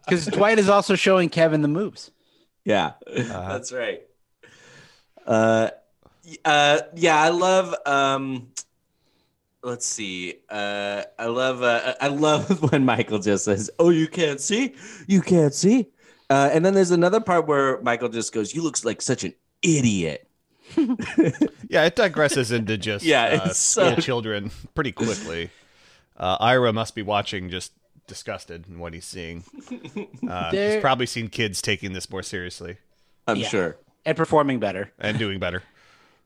because 0.07 0.25
Dwight 0.29 0.59
is 0.59 0.71
also 0.71 0.95
showing 0.95 1.29
Kevin 1.29 1.61
the 1.61 1.69
moves. 1.69 2.11
Yeah, 2.65 2.93
that's 3.07 3.71
right. 3.71 4.01
Uh, 5.27 5.69
uh, 6.43 6.81
yeah, 6.95 7.21
I 7.21 7.29
love. 7.29 7.75
Um, 7.85 8.49
let's 9.63 9.85
see. 9.85 10.37
Uh, 10.49 11.03
I 11.19 11.27
love. 11.27 11.63
Uh, 11.63 11.93
I 12.01 12.09
love 12.09 12.63
when 12.73 12.87
Michael 12.87 13.19
just 13.19 13.45
says, 13.45 13.71
"Oh, 13.79 13.91
you 13.91 14.09
can't 14.09 14.41
see. 14.41 14.75
You 15.07 15.21
can't 15.21 15.53
see." 15.53 15.91
Uh, 16.31 16.49
and 16.51 16.65
then 16.65 16.73
there's 16.73 16.93
another 16.93 17.21
part 17.21 17.47
where 17.47 17.79
Michael 17.83 18.09
just 18.09 18.33
goes, 18.33 18.55
"You 18.55 18.63
look 18.63 18.83
like 18.87 19.03
such 19.03 19.23
an 19.23 19.35
idiot." 19.61 20.31
Yeah, 21.69 21.85
it 21.85 21.97
digresses 21.97 22.53
into 22.53 22.77
just 22.79 23.05
Yeah, 23.05 23.25
uh, 23.25 23.47
it's 23.47 23.59
school 23.59 23.95
so- 23.97 24.01
children 24.01 24.51
pretty 24.75 24.93
quickly. 24.93 25.51
Uh, 26.17 26.37
Ira 26.41 26.73
must 26.73 26.95
be 26.95 27.03
watching, 27.03 27.49
just 27.51 27.73
disgusted 28.07 28.67
in 28.69 28.79
what 28.79 28.93
he's 28.95 29.05
seeing. 29.07 29.45
Uh, 30.29 30.51
he's 30.51 30.81
probably 30.81 31.07
seen 31.07 31.29
kids 31.29 31.63
taking 31.63 31.93
this 31.95 32.11
more 32.11 32.23
seriously 32.23 32.77
I'm 33.27 33.37
Yeah. 33.37 33.49
sure. 33.49 33.77
And 34.05 34.17
performing 34.17 34.59
better. 34.61 34.93
and 34.99 35.19
doing 35.19 35.39
better. 35.39 35.63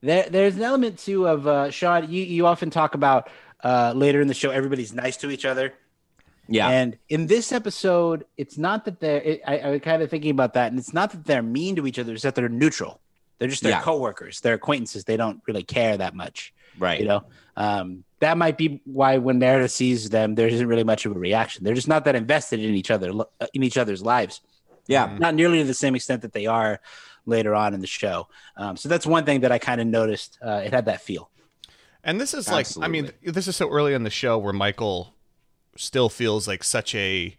There, 0.03 0.29
there's 0.29 0.57
an 0.57 0.63
element 0.63 0.99
too 0.99 1.27
of 1.29 1.47
uh, 1.47 1.71
Sean. 1.71 2.11
You 2.11 2.23
you 2.23 2.47
often 2.47 2.71
talk 2.71 2.95
about 2.95 3.29
uh, 3.65 3.93
later 3.95 4.21
in 4.21 4.29
the 4.29 4.35
show. 4.35 4.51
Everybody's 4.51 4.93
nice 4.95 5.17
to 5.19 5.31
each 5.31 5.45
other, 5.45 5.73
Yeah. 6.49 6.69
and 6.69 6.97
in 7.09 7.27
this 7.27 7.51
episode, 7.53 8.25
it's 8.37 8.57
not 8.59 8.85
that 8.85 9.01
they're. 9.01 9.23
It, 9.23 9.41
I, 9.47 9.59
I 9.59 9.71
was 9.71 9.81
kind 9.81 10.03
of 10.03 10.11
thinking 10.11 10.31
about 10.31 10.53
that, 10.55 10.71
and 10.71 10.79
it's 10.79 10.93
not 10.93 11.11
that 11.13 11.25
they're 11.25 11.43
mean 11.43 11.77
to 11.77 11.87
each 11.87 11.99
other. 11.99 12.13
It's 12.13 12.23
that 12.25 12.35
they're 12.35 12.49
neutral. 12.51 13.01
They're 13.39 13.49
just 13.49 13.63
their 13.63 13.73
Yeah. 13.73 13.83
coworkers, 13.83 14.41
their 14.41 14.55
acquaintances. 14.55 15.05
They 15.05 15.17
don't 15.17 15.41
really 15.47 15.63
care 15.63 15.97
that 15.97 16.15
much, 16.15 16.55
right. 16.79 17.01
you 17.01 17.07
know. 17.07 17.25
Um, 17.57 18.05
that 18.21 18.39
might 18.39 18.57
be 18.57 18.81
why 18.85 19.19
when 19.19 19.39
Meredith 19.39 19.71
sees 19.71 20.09
them, 20.09 20.35
there 20.35 20.49
isn't 20.49 20.67
really 20.67 20.85
much 20.85 21.05
of 21.05 21.15
a 21.15 21.19
reaction. 21.19 21.65
They're 21.65 21.75
just 21.75 21.89
not 21.89 22.05
that 22.07 22.15
invested 22.15 22.61
in 22.61 22.75
each 22.75 22.91
other, 22.91 23.13
uh, 23.41 23.47
in 23.53 23.63
each 23.63 23.77
other's 23.77 24.03
lives 24.03 24.41
yeah. 24.87 25.17
not 25.19 25.35
nearly 25.35 25.59
to 25.59 25.65
the 25.65 25.75
same 25.75 25.95
extent 25.95 26.23
that 26.23 26.33
they 26.33 26.47
are 26.47 26.81
later 27.25 27.55
on 27.55 27.75
in 27.75 27.81
the 27.81 27.87
show. 27.87 28.29
Um, 28.57 28.77
so 28.77 28.89
that's 28.89 29.07
one 29.07 29.25
thing 29.25 29.41
that 29.41 29.53
I 29.53 29.59
kind 29.59 29.81
of 29.81 29.87
noticed. 29.87 30.39
Uh, 30.45 30.63
it 30.65 30.73
had 30.73 30.87
that 30.87 31.01
feel. 31.01 31.31
And 32.05 32.21
this 32.21 32.35
is 32.35 32.49
like, 32.49 32.67
I 32.81 32.87
mean, 32.89 33.11
this 33.23 33.49
is 33.49 33.57
so 33.57 33.69
early 33.69 33.93
in 33.93 34.05
the 34.05 34.11
show 34.11 34.39
where 34.39 34.53
Michael 34.53 35.15
still 35.77 36.09
feels 36.09 36.47
like 36.47 36.63
such 36.65 36.95
a. 36.95 37.37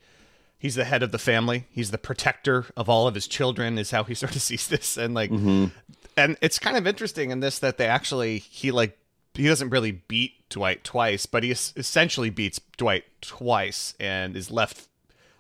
He's 0.60 0.76
the 0.76 0.86
head 0.86 1.04
of 1.04 1.12
the 1.12 1.20
family. 1.20 1.66
He's 1.70 1.92
the 1.92 1.98
protector 1.98 2.66
of 2.76 2.90
all 2.90 3.08
of 3.08 3.16
his 3.16 3.28
children. 3.28 3.78
Is 3.78 3.92
how 3.92 4.04
he 4.04 4.14
sort 4.16 4.36
of 4.36 4.42
sees 4.42 4.68
this, 4.68 4.98
and 4.98 5.14
like, 5.14 5.30
Mhm. 5.32 5.72
and 6.16 6.38
it's 6.42 6.60
kind 6.60 6.78
of 6.78 6.88
interesting 6.88 7.32
in 7.32 7.40
this 7.42 7.60
that 7.60 7.78
they 7.78 7.86
actually 7.88 8.40
he 8.40 8.72
like 8.72 8.98
he 9.34 9.48
doesn't 9.48 9.70
really 9.70 9.92
beat 9.92 10.50
Dwight 10.50 10.84
twice, 10.84 11.26
but 11.28 11.44
he 11.44 11.52
es- 11.52 11.74
essentially 11.76 12.30
beats 12.32 12.60
Dwight 12.78 13.04
twice 13.22 13.94
and 14.00 14.36
is 14.36 14.50
left 14.50 14.88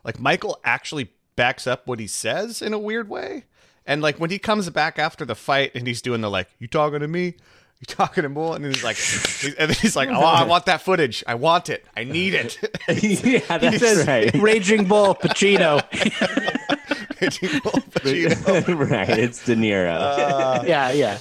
like 0.03 0.19
Michael 0.19 0.59
actually 0.63 1.09
backs 1.35 1.65
up 1.67 1.87
what 1.87 1.99
he 1.99 2.07
says 2.07 2.61
in 2.61 2.73
a 2.73 2.79
weird 2.79 3.09
way. 3.09 3.45
And 3.85 4.01
like 4.01 4.19
when 4.19 4.29
he 4.29 4.37
comes 4.37 4.69
back 4.69 4.99
after 4.99 5.25
the 5.25 5.33
fight 5.35 5.71
and 5.73 5.87
he's 5.87 6.01
doing 6.01 6.21
the 6.21 6.29
like, 6.29 6.49
you 6.59 6.67
talking 6.67 6.99
to 6.99 7.07
me? 7.07 7.35
You 7.81 7.85
talking 7.85 8.23
to 8.23 8.29
Moore? 8.29 8.55
And 8.55 8.65
he's 8.65 8.83
like, 8.83 8.95
he's, 8.95 9.53
and 9.53 9.71
he's 9.71 9.95
like, 9.95 10.09
oh, 10.09 10.19
I 10.19 10.45
want 10.45 10.65
that 10.65 10.81
footage. 10.81 11.23
I 11.27 11.35
want 11.35 11.69
it. 11.69 11.85
I 11.95 12.05
need 12.05 12.33
it. 12.33 12.57
yeah, 12.87 13.69
He 13.69 13.77
says 13.77 14.33
Raging 14.33 14.85
Bull 14.85 15.13
Pacino. 15.13 15.83
Raging 17.21 17.59
Bull 17.59 17.79
Pacino. 17.91 18.89
right, 18.89 19.09
it's 19.09 19.45
De 19.45 19.55
Niro. 19.55 19.95
Uh, 19.95 20.63
yeah, 20.65 20.91
yeah. 20.91 21.19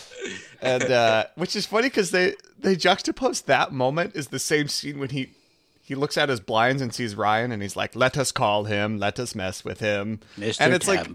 and 0.62 0.84
uh, 0.84 1.24
which 1.34 1.54
is 1.56 1.66
funny 1.66 1.88
because 1.88 2.10
they 2.10 2.34
they 2.58 2.74
juxtapose 2.74 3.44
that 3.44 3.72
moment 3.72 4.16
is 4.16 4.28
the 4.28 4.38
same 4.38 4.68
scene 4.68 4.98
when 4.98 5.10
he 5.10 5.32
he 5.82 5.94
looks 5.94 6.16
at 6.16 6.28
his 6.28 6.40
blinds 6.40 6.82
and 6.82 6.92
sees 6.92 7.14
Ryan 7.14 7.52
and 7.52 7.62
he's 7.62 7.76
like, 7.76 7.94
"Let 7.94 8.16
us 8.16 8.32
call 8.32 8.64
him, 8.64 8.98
let 8.98 9.20
us 9.20 9.34
mess 9.34 9.64
with 9.64 9.80
him," 9.80 10.20
Mr. 10.38 10.60
and 10.60 10.74
it's 10.74 10.88
like 10.88 11.06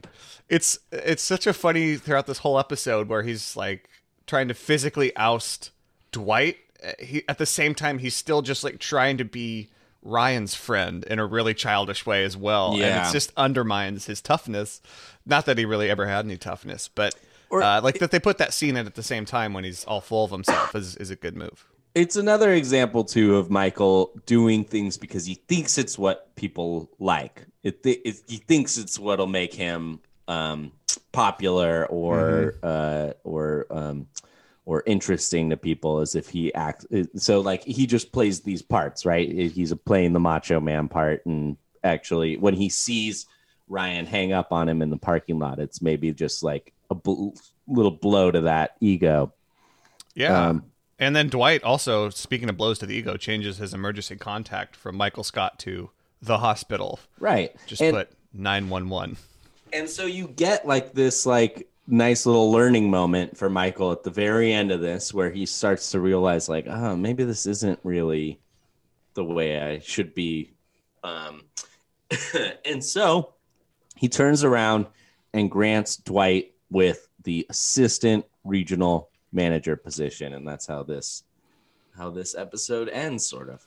it's 0.50 0.80
it's 0.92 1.24
such 1.24 1.48
a 1.48 1.54
funny 1.54 1.96
throughout 1.98 2.28
this 2.28 2.38
whole 2.38 2.60
episode 2.60 3.10
where 3.10 3.24
he's 3.24 3.56
like 3.58 3.90
trying 4.32 4.48
to 4.48 4.54
physically 4.54 5.14
oust 5.18 5.72
Dwight. 6.14 6.56
Uh, 6.82 6.92
He 7.00 7.24
at 7.28 7.38
the 7.38 7.46
same 7.46 7.76
time 7.76 8.00
he's 8.00 8.16
still 8.16 8.42
just 8.42 8.64
like 8.64 8.80
trying 8.80 9.18
to 9.18 9.26
be 9.26 9.70
Ryan's 10.02 10.56
friend 10.56 11.04
in 11.04 11.20
a 11.20 11.26
really 11.26 11.54
childish 11.54 12.06
way 12.06 12.24
as 12.24 12.36
well, 12.38 12.72
and 12.74 13.10
it 13.10 13.12
just 13.12 13.34
undermines 13.36 14.06
his 14.06 14.22
toughness. 14.22 14.82
Not 15.26 15.46
that 15.48 15.58
he 15.58 15.66
really 15.66 15.90
ever 15.90 16.08
had 16.08 16.24
any 16.26 16.38
toughness, 16.38 16.88
but. 16.88 17.14
uh, 17.52 17.82
like 17.84 18.00
that 18.00 18.12
they 18.12 18.20
put 18.20 18.38
that 18.38 18.54
scene 18.54 18.78
in 18.78 18.88
at 18.88 18.96
the 18.96 19.04
same 19.04 19.26
time 19.26 19.54
when 19.54 19.66
he's 19.66 19.84
all 19.84 20.00
full 20.00 20.24
of 20.24 20.32
himself 20.32 20.74
is, 20.74 20.96
is 20.96 21.10
a 21.12 21.18
good 21.18 21.36
move. 21.36 21.68
It's 21.94 22.16
another 22.16 22.54
example 22.54 23.04
too 23.04 23.36
of 23.36 23.52
Michael 23.52 24.12
doing 24.26 24.64
things 24.64 24.98
because 24.98 25.26
he 25.26 25.36
thinks 25.36 25.78
it's 25.78 26.00
what 26.00 26.34
people 26.38 26.90
like. 27.00 27.46
It, 27.64 27.84
th- 27.84 28.00
it 28.06 28.16
he 28.30 28.38
thinks 28.38 28.78
it's 28.78 28.98
what'll 28.98 29.28
make 29.28 29.54
him 29.54 30.00
um, 30.28 30.72
popular 31.12 31.86
or 31.88 32.56
uh, 32.64 33.14
or 33.24 33.66
um, 33.70 34.08
or 34.66 34.84
interesting 34.86 35.50
to 35.50 35.58
people. 35.58 36.00
As 36.00 36.16
if 36.16 36.30
he 36.30 36.54
acts 36.54 36.86
so 37.16 37.40
like 37.42 37.64
he 37.64 37.86
just 37.86 38.12
plays 38.12 38.42
these 38.42 38.62
parts, 38.62 39.06
right? 39.06 39.30
He's 39.30 39.74
playing 39.86 40.14
the 40.14 40.20
macho 40.20 40.60
man 40.60 40.88
part, 40.88 41.26
and 41.26 41.58
actually 41.84 42.38
when 42.38 42.54
he 42.54 42.70
sees 42.70 43.26
Ryan 43.68 44.06
hang 44.06 44.34
up 44.34 44.52
on 44.52 44.68
him 44.70 44.82
in 44.82 44.90
the 44.90 44.98
parking 44.98 45.40
lot, 45.40 45.60
it's 45.60 45.82
maybe 45.82 46.12
just 46.14 46.44
like 46.44 46.74
a 46.90 46.96
bl- 46.96 47.30
little 47.68 47.92
blow 47.92 48.32
to 48.32 48.42
that 48.42 48.76
ego. 48.82 49.34
Yeah. 50.14 50.48
Um, 50.50 50.66
and 51.00 51.16
then 51.16 51.30
Dwight 51.30 51.64
also, 51.64 52.10
speaking 52.10 52.50
of 52.50 52.58
blows 52.58 52.78
to 52.80 52.86
the 52.86 52.94
ego, 52.94 53.16
changes 53.18 53.58
his 53.58 53.74
emergency 53.74 54.18
contact 54.18 54.76
from 54.76 54.96
Michael 54.98 55.24
Scott 55.24 55.58
to 55.60 55.90
the 56.22 56.40
hospital. 56.40 57.00
Right. 57.18 57.56
Just 57.66 57.82
And- 57.82 57.96
put 57.96 58.10
911. 58.34 59.18
And 59.74 59.90
so 59.90 60.06
you 60.06 60.28
get 60.28 60.68
like 60.68 60.94
this 60.94 61.26
like 61.26 61.68
nice 61.88 62.26
little 62.26 62.52
learning 62.52 62.90
moment 62.90 63.38
for 63.38 63.50
Michael 63.50 63.92
at 63.92 64.04
the 64.04 64.10
very 64.10 64.54
end 64.54 64.72
of 64.72 64.82
this 64.82 65.14
where 65.14 65.30
he 65.30 65.46
starts 65.46 65.92
to 65.92 66.00
realize 66.00 66.48
like, 66.48 66.68
oh, 66.68 66.96
maybe 66.96 67.24
this 67.24 67.46
isn't 67.46 67.80
really 67.84 68.40
the 69.14 69.24
way 69.24 69.60
I 69.60 69.80
should 69.80 70.14
be. 70.14 70.52
Um 71.04 71.44
and 72.66 72.84
so 72.84 73.34
he 73.96 74.10
turns 74.10 74.44
around 74.44 74.88
and 75.34 75.50
grants 75.50 75.98
Dwight 75.98 76.54
with 76.70 77.08
the 77.24 77.46
assistant 77.50 78.26
regional 78.44 79.10
manager 79.32 79.76
position 79.76 80.34
and 80.34 80.48
that's 80.48 80.68
how 80.68 80.84
this 80.84 81.24
how 81.98 82.10
this 82.10 82.36
episode 82.36 82.90
ends 82.90 83.26
sort 83.26 83.50
of. 83.50 83.66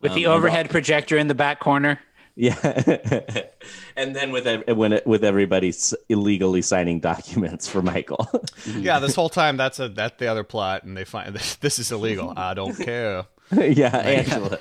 With 0.00 0.12
Um, 0.12 0.16
the 0.16 0.26
overhead 0.26 0.70
projector 0.70 1.16
in 1.16 1.28
the 1.28 1.34
back 1.34 1.60
corner. 1.60 2.00
Yeah, 2.36 2.54
and 3.96 4.14
then 4.16 4.32
with 4.32 4.46
ev- 4.46 4.76
when 4.76 4.92
it, 4.94 5.06
with 5.06 5.22
everybody 5.24 5.72
illegally 6.08 6.62
signing 6.62 7.00
documents 7.00 7.68
for 7.68 7.80
Michael. 7.82 8.28
yeah, 8.66 8.98
this 8.98 9.14
whole 9.14 9.28
time 9.28 9.56
that's 9.56 9.78
a 9.78 9.88
that's 9.88 10.18
the 10.18 10.26
other 10.26 10.42
plot, 10.44 10.82
and 10.84 10.96
they 10.96 11.04
find 11.04 11.34
this, 11.34 11.56
this 11.56 11.78
is 11.78 11.92
illegal. 11.92 12.32
I 12.36 12.54
don't 12.54 12.74
care. 12.76 13.26
yeah, 13.52 13.96
Angela. 13.96 14.58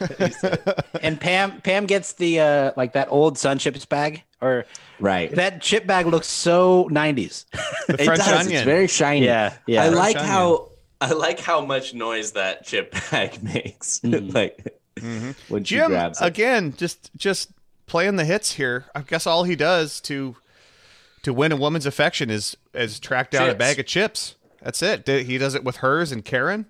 and 1.01 1.19
Pam 1.19 1.61
Pam 1.61 1.85
gets 1.85 2.13
the 2.13 2.39
uh 2.41 2.71
like 2.77 2.93
that 2.93 3.07
old 3.09 3.37
sun 3.37 3.57
chips 3.57 3.85
bag 3.85 4.23
or 4.41 4.65
right. 4.99 5.33
that 5.35 5.61
chip 5.61 5.87
bag 5.87 6.05
looks 6.05 6.27
so 6.27 6.89
90s. 6.91 7.45
The 7.87 7.93
It 7.93 8.05
French 8.05 8.19
does. 8.19 8.45
onion. 8.45 8.57
It's 8.57 8.65
very 8.65 8.87
shiny. 8.87 9.25
Yeah, 9.25 9.53
yeah. 9.65 9.83
I 9.83 9.85
French 9.85 9.97
like 9.97 10.15
onion. 10.17 10.31
how 10.31 10.69
I 11.01 11.11
like 11.13 11.39
how 11.39 11.65
much 11.65 11.93
noise 11.93 12.33
that 12.33 12.65
chip 12.65 12.93
bag 13.09 13.41
makes. 13.41 14.03
like 14.03 14.79
when 15.47 15.63
Jim 15.63 15.89
grabs 15.89 16.21
it. 16.21 16.25
again, 16.25 16.73
just 16.77 17.09
just 17.15 17.49
playing 17.87 18.15
the 18.15 18.25
hits 18.25 18.53
here. 18.53 18.85
I 18.95 19.01
guess 19.01 19.25
all 19.27 19.43
he 19.43 19.55
does 19.55 19.99
to 20.01 20.35
to 21.23 21.33
win 21.33 21.51
a 21.51 21.55
woman's 21.55 21.85
affection 21.85 22.29
is 22.29 22.57
is 22.73 22.99
track 22.99 23.31
down 23.31 23.49
a 23.49 23.55
bag 23.55 23.79
of 23.79 23.85
chips. 23.85 24.35
That's 24.61 24.81
it. 24.81 25.05
D- 25.05 25.23
He 25.23 25.37
does 25.37 25.55
it 25.55 25.63
with 25.63 25.77
hers 25.77 26.11
and 26.11 26.23
Karen. 26.23 26.65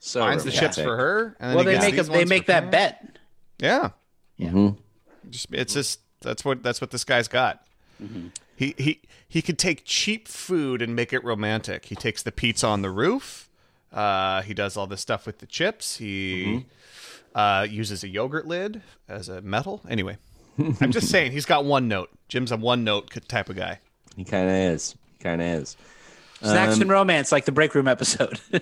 so 0.00 0.20
finds 0.20 0.44
the 0.44 0.50
chips 0.50 0.76
for 0.78 0.96
her, 0.96 1.36
and 1.40 1.50
then 1.50 1.56
well, 1.56 1.66
he 1.66 1.72
they 1.74 1.80
make 1.80 1.94
a, 1.94 2.02
these 2.02 2.08
they 2.08 2.24
make 2.24 2.46
that 2.46 2.62
Pam. 2.64 2.70
bet. 2.70 3.18
Yeah, 3.58 3.90
Mm-hmm. 4.40 4.68
just 5.30 5.46
it's 5.52 5.74
just 5.74 6.00
that's 6.20 6.44
what 6.44 6.62
that's 6.62 6.80
what 6.80 6.90
this 6.90 7.04
guy's 7.04 7.28
got. 7.28 7.66
He 8.56 8.74
he 8.78 9.00
he 9.28 9.42
could 9.42 9.58
take 9.58 9.82
cheap 9.84 10.28
food 10.28 10.80
and 10.82 10.94
make 10.96 11.12
it 11.12 11.22
romantic. 11.24 11.86
He 11.86 11.94
takes 11.94 12.22
the 12.22 12.32
pizza 12.32 12.66
on 12.66 12.82
the 12.82 12.90
roof. 12.90 13.48
Uh, 13.92 14.42
he 14.42 14.54
does 14.54 14.76
all 14.76 14.86
this 14.88 15.00
stuff 15.00 15.24
with 15.26 15.38
the 15.38 15.46
chips. 15.46 15.96
He 15.98 16.66
uh, 17.34 17.66
uses 17.70 18.02
a 18.04 18.08
yogurt 18.08 18.46
lid 18.46 18.82
as 19.08 19.28
a 19.28 19.40
metal. 19.40 19.82
Anyway, 19.88 20.18
I'm 20.58 20.92
just 20.92 21.08
saying 21.10 21.32
he's 21.32 21.46
got 21.46 21.64
one 21.64 21.88
note. 21.88 22.10
Jim's 22.28 22.52
a 22.52 22.56
one 22.56 22.84
note 22.84 23.10
type 23.28 23.48
of 23.48 23.56
guy. 23.56 23.80
He 24.16 24.24
kind 24.24 24.48
of 24.48 24.54
is. 24.54 24.94
Kind 25.20 25.40
of 25.42 25.46
is. 25.62 25.76
Snacks 26.42 26.74
Um, 26.76 26.82
and 26.82 26.90
romance, 26.90 27.32
like 27.32 27.44
the 27.46 27.52
break 27.52 27.74
room 27.74 27.88
episode. 27.88 28.38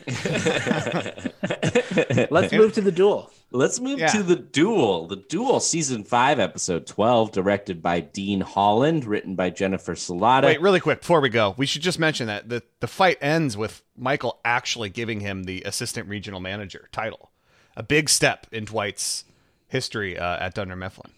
Let's 2.30 2.52
move 2.52 2.72
to 2.74 2.80
the 2.80 2.92
duel. 2.94 3.30
Let's 3.50 3.80
move 3.80 3.98
Yeah. 3.98 4.06
to 4.08 4.22
the 4.22 4.36
duel. 4.36 5.06
The 5.08 5.16
duel, 5.16 5.60
season 5.60 6.04
five, 6.04 6.38
episode 6.38 6.86
twelve, 6.86 7.32
directed 7.32 7.82
by 7.82 8.00
Dean 8.00 8.40
Holland, 8.40 9.04
written 9.04 9.34
by 9.34 9.50
Jennifer 9.50 9.94
Celotta. 9.94 10.44
Wait, 10.44 10.60
really 10.60 10.80
quick 10.80 11.00
before 11.00 11.20
we 11.20 11.28
go, 11.28 11.54
we 11.58 11.66
should 11.66 11.82
just 11.82 11.98
mention 11.98 12.28
that 12.28 12.48
the 12.48 12.62
the 12.80 12.86
fight 12.86 13.18
ends 13.20 13.56
with 13.56 13.82
Michael 13.96 14.38
actually 14.44 14.88
giving 14.88 15.20
him 15.20 15.44
the 15.44 15.62
assistant 15.62 16.08
regional 16.08 16.40
manager 16.40 16.88
title, 16.92 17.30
a 17.76 17.82
big 17.82 18.08
step 18.08 18.46
in 18.52 18.64
Dwight's 18.64 19.24
history 19.68 20.16
uh, 20.18 20.36
at 20.38 20.54
Dunder 20.54 20.76
Mifflin. 20.76 21.10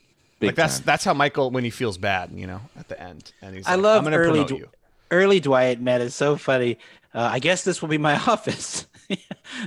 Big 0.44 0.48
like 0.50 0.56
that's 0.56 0.78
time. 0.78 0.86
that's 0.86 1.04
how 1.04 1.14
Michael 1.14 1.50
when 1.50 1.64
he 1.64 1.70
feels 1.70 1.98
bad, 1.98 2.30
you 2.32 2.46
know, 2.46 2.60
at 2.78 2.88
the 2.88 3.00
end, 3.00 3.32
and 3.42 3.54
he's 3.56 3.66
I 3.66 3.74
like, 3.74 3.82
love 3.82 4.06
I'm 4.06 4.12
early 4.14 4.44
promote 4.44 4.48
Dw- 4.48 4.58
you. 4.58 4.68
early 5.10 5.40
Dwight, 5.40 5.80
man. 5.80 6.00
It's 6.00 6.14
so 6.14 6.36
funny. 6.36 6.78
Uh, 7.14 7.20
I 7.32 7.38
guess 7.38 7.64
this 7.64 7.80
will 7.82 7.88
be 7.88 7.98
my 7.98 8.16
office. 8.26 8.86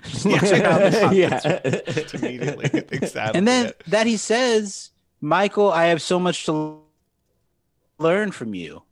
Just 0.03 0.23
check 0.25 0.65
office. 0.65 1.13
yeah. 1.13 1.59
Immediately, 2.13 2.69
I 3.15 3.31
And 3.35 3.47
then 3.47 3.67
it. 3.67 3.83
that 3.87 4.07
he 4.07 4.17
says, 4.17 4.89
Michael, 5.21 5.71
I 5.71 5.85
have 5.85 6.01
so 6.01 6.19
much 6.19 6.45
to 6.47 6.79
learn 7.99 8.31
from 8.31 8.53
you. 8.53 8.83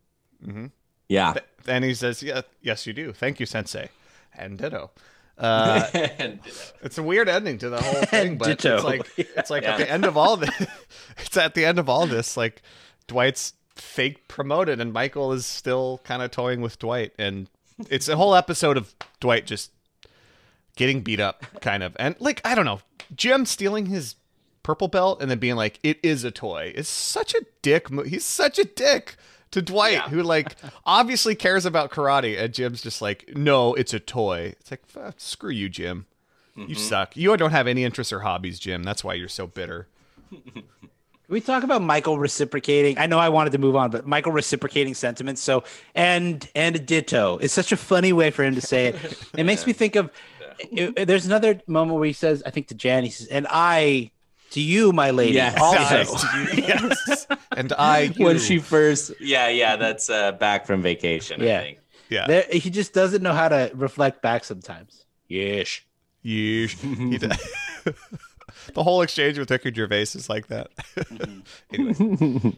yeah. 1.09 1.33
then 1.63 1.83
he 1.83 1.93
says, 1.93 2.21
"Yeah, 2.23 2.41
yes, 2.61 2.85
you 2.85 2.93
do. 2.93 3.11
Thank 3.11 3.39
you, 3.39 3.45
Sensei," 3.45 3.89
and 4.37 4.57
ditto. 4.57 4.91
Uh, 5.37 5.85
And- 5.93 6.39
It's 6.81 6.97
a 6.97 7.03
weird 7.03 7.27
ending 7.29 7.57
to 7.59 7.69
the 7.69 7.81
whole 7.81 8.01
thing, 8.05 8.37
but 8.37 8.45
Ditto. 8.47 8.75
it's 8.75 8.83
like 8.83 9.11
it's 9.17 9.49
like 9.49 9.63
at 9.63 9.77
the 9.79 9.89
end 9.91 10.05
of 10.05 10.15
all 10.17 10.37
this. 10.37 10.53
It's 11.17 11.35
at 11.37 11.53
the 11.55 11.65
end 11.65 11.79
of 11.79 11.89
all 11.89 12.05
this, 12.07 12.37
like 12.37 12.61
Dwight's 13.07 13.53
fake 13.75 14.27
promoted, 14.27 14.79
and 14.79 14.93
Michael 14.93 15.33
is 15.33 15.45
still 15.45 15.99
kind 16.03 16.21
of 16.21 16.31
toying 16.31 16.61
with 16.61 16.77
Dwight, 16.79 17.13
and 17.17 17.47
it's 17.89 18.07
a 18.07 18.15
whole 18.15 18.35
episode 18.35 18.77
of 18.77 18.93
Dwight 19.19 19.45
just 19.47 19.71
getting 20.75 21.01
beat 21.01 21.19
up, 21.19 21.43
kind 21.61 21.81
of, 21.83 21.95
and 21.99 22.15
like 22.19 22.39
I 22.45 22.53
don't 22.55 22.65
know, 22.65 22.81
Jim 23.15 23.45
stealing 23.45 23.87
his 23.87 24.15
purple 24.63 24.87
belt 24.87 25.21
and 25.21 25.29
then 25.31 25.39
being 25.39 25.55
like, 25.55 25.79
"It 25.83 25.99
is 26.03 26.23
a 26.23 26.31
toy." 26.31 26.71
It's 26.75 26.89
such 26.89 27.33
a 27.33 27.41
dick. 27.61 27.89
Mo- 27.91 28.03
He's 28.03 28.25
such 28.25 28.59
a 28.59 28.63
dick. 28.65 29.15
To 29.51 29.61
Dwight, 29.61 30.01
who 30.01 30.21
like 30.21 30.55
obviously 30.85 31.35
cares 31.35 31.65
about 31.65 31.91
karate, 31.91 32.39
and 32.39 32.53
Jim's 32.53 32.81
just 32.81 33.01
like, 33.01 33.31
no, 33.35 33.73
it's 33.73 33.93
a 33.93 33.99
toy. 33.99 34.55
It's 34.59 34.71
like, 34.71 34.83
screw 35.17 35.51
you, 35.51 35.69
Jim. 35.69 36.05
You 36.55 36.63
mm-hmm. 36.63 36.73
suck. 36.75 37.17
You 37.17 37.35
don't 37.35 37.51
have 37.51 37.67
any 37.67 37.83
interests 37.83 38.13
or 38.13 38.19
hobbies, 38.19 38.59
Jim. 38.59 38.83
That's 38.83 39.03
why 39.03 39.13
you're 39.13 39.27
so 39.27 39.45
bitter. 39.45 39.87
Can 40.29 40.63
we 41.27 41.41
talk 41.41 41.63
about 41.63 41.81
Michael 41.81 42.17
reciprocating? 42.17 42.97
I 42.97 43.07
know 43.07 43.19
I 43.19 43.27
wanted 43.27 43.51
to 43.51 43.57
move 43.57 43.75
on, 43.75 43.91
but 43.91 44.07
Michael 44.07 44.31
reciprocating 44.31 44.93
sentiments. 44.93 45.41
So 45.41 45.65
and 45.95 46.49
and 46.55 46.85
ditto. 46.85 47.37
It's 47.39 47.53
such 47.53 47.73
a 47.73 47.77
funny 47.77 48.13
way 48.13 48.31
for 48.31 48.43
him 48.43 48.55
to 48.55 48.61
say 48.61 48.87
it. 48.87 49.29
It 49.37 49.43
makes 49.43 49.67
me 49.67 49.73
think 49.81 49.97
of 49.97 50.09
it- 50.59 51.07
there's 51.07 51.25
another 51.25 51.59
moment 51.67 51.99
where 51.99 52.07
he 52.07 52.13
says, 52.13 52.41
I 52.45 52.51
think 52.51 52.67
to 52.67 52.75
Jan, 52.75 53.03
he 53.03 53.09
says, 53.09 53.27
and 53.27 53.47
I 53.49 54.11
to 54.55 54.61
you, 54.61 54.91
my 54.91 55.11
lady, 55.11 55.33
Yes. 55.35 55.55
also. 55.61 56.17
yes. 56.57 57.27
And 57.55 57.71
I 57.73 58.07
when 58.17 58.35
you. 58.35 58.39
she 58.41 58.59
first, 58.59 59.11
yeah, 59.19 59.47
yeah, 59.49 59.75
that's 59.75 60.09
uh, 60.09 60.31
back 60.33 60.65
from 60.65 60.81
vacation. 60.81 61.41
Yeah. 61.41 61.59
I 61.59 61.63
think. 61.63 61.79
yeah. 62.09 62.27
There, 62.27 62.45
he 62.51 62.69
just 62.69 62.93
doesn't 62.93 63.21
know 63.21 63.33
how 63.33 63.47
to 63.49 63.71
reflect 63.75 64.21
back 64.21 64.43
sometimes. 64.43 65.05
Yes. 65.27 65.81
Yeesh. 66.25 66.75
He 67.11 67.17
did- 67.17 67.31
the 68.73 68.83
whole 68.83 69.01
exchange 69.03 69.37
with 69.37 69.51
Ricky 69.51 69.71
Gervais 69.73 70.01
is 70.15 70.27
like 70.29 70.47
that. 70.47 70.71
anyway. 71.71 72.57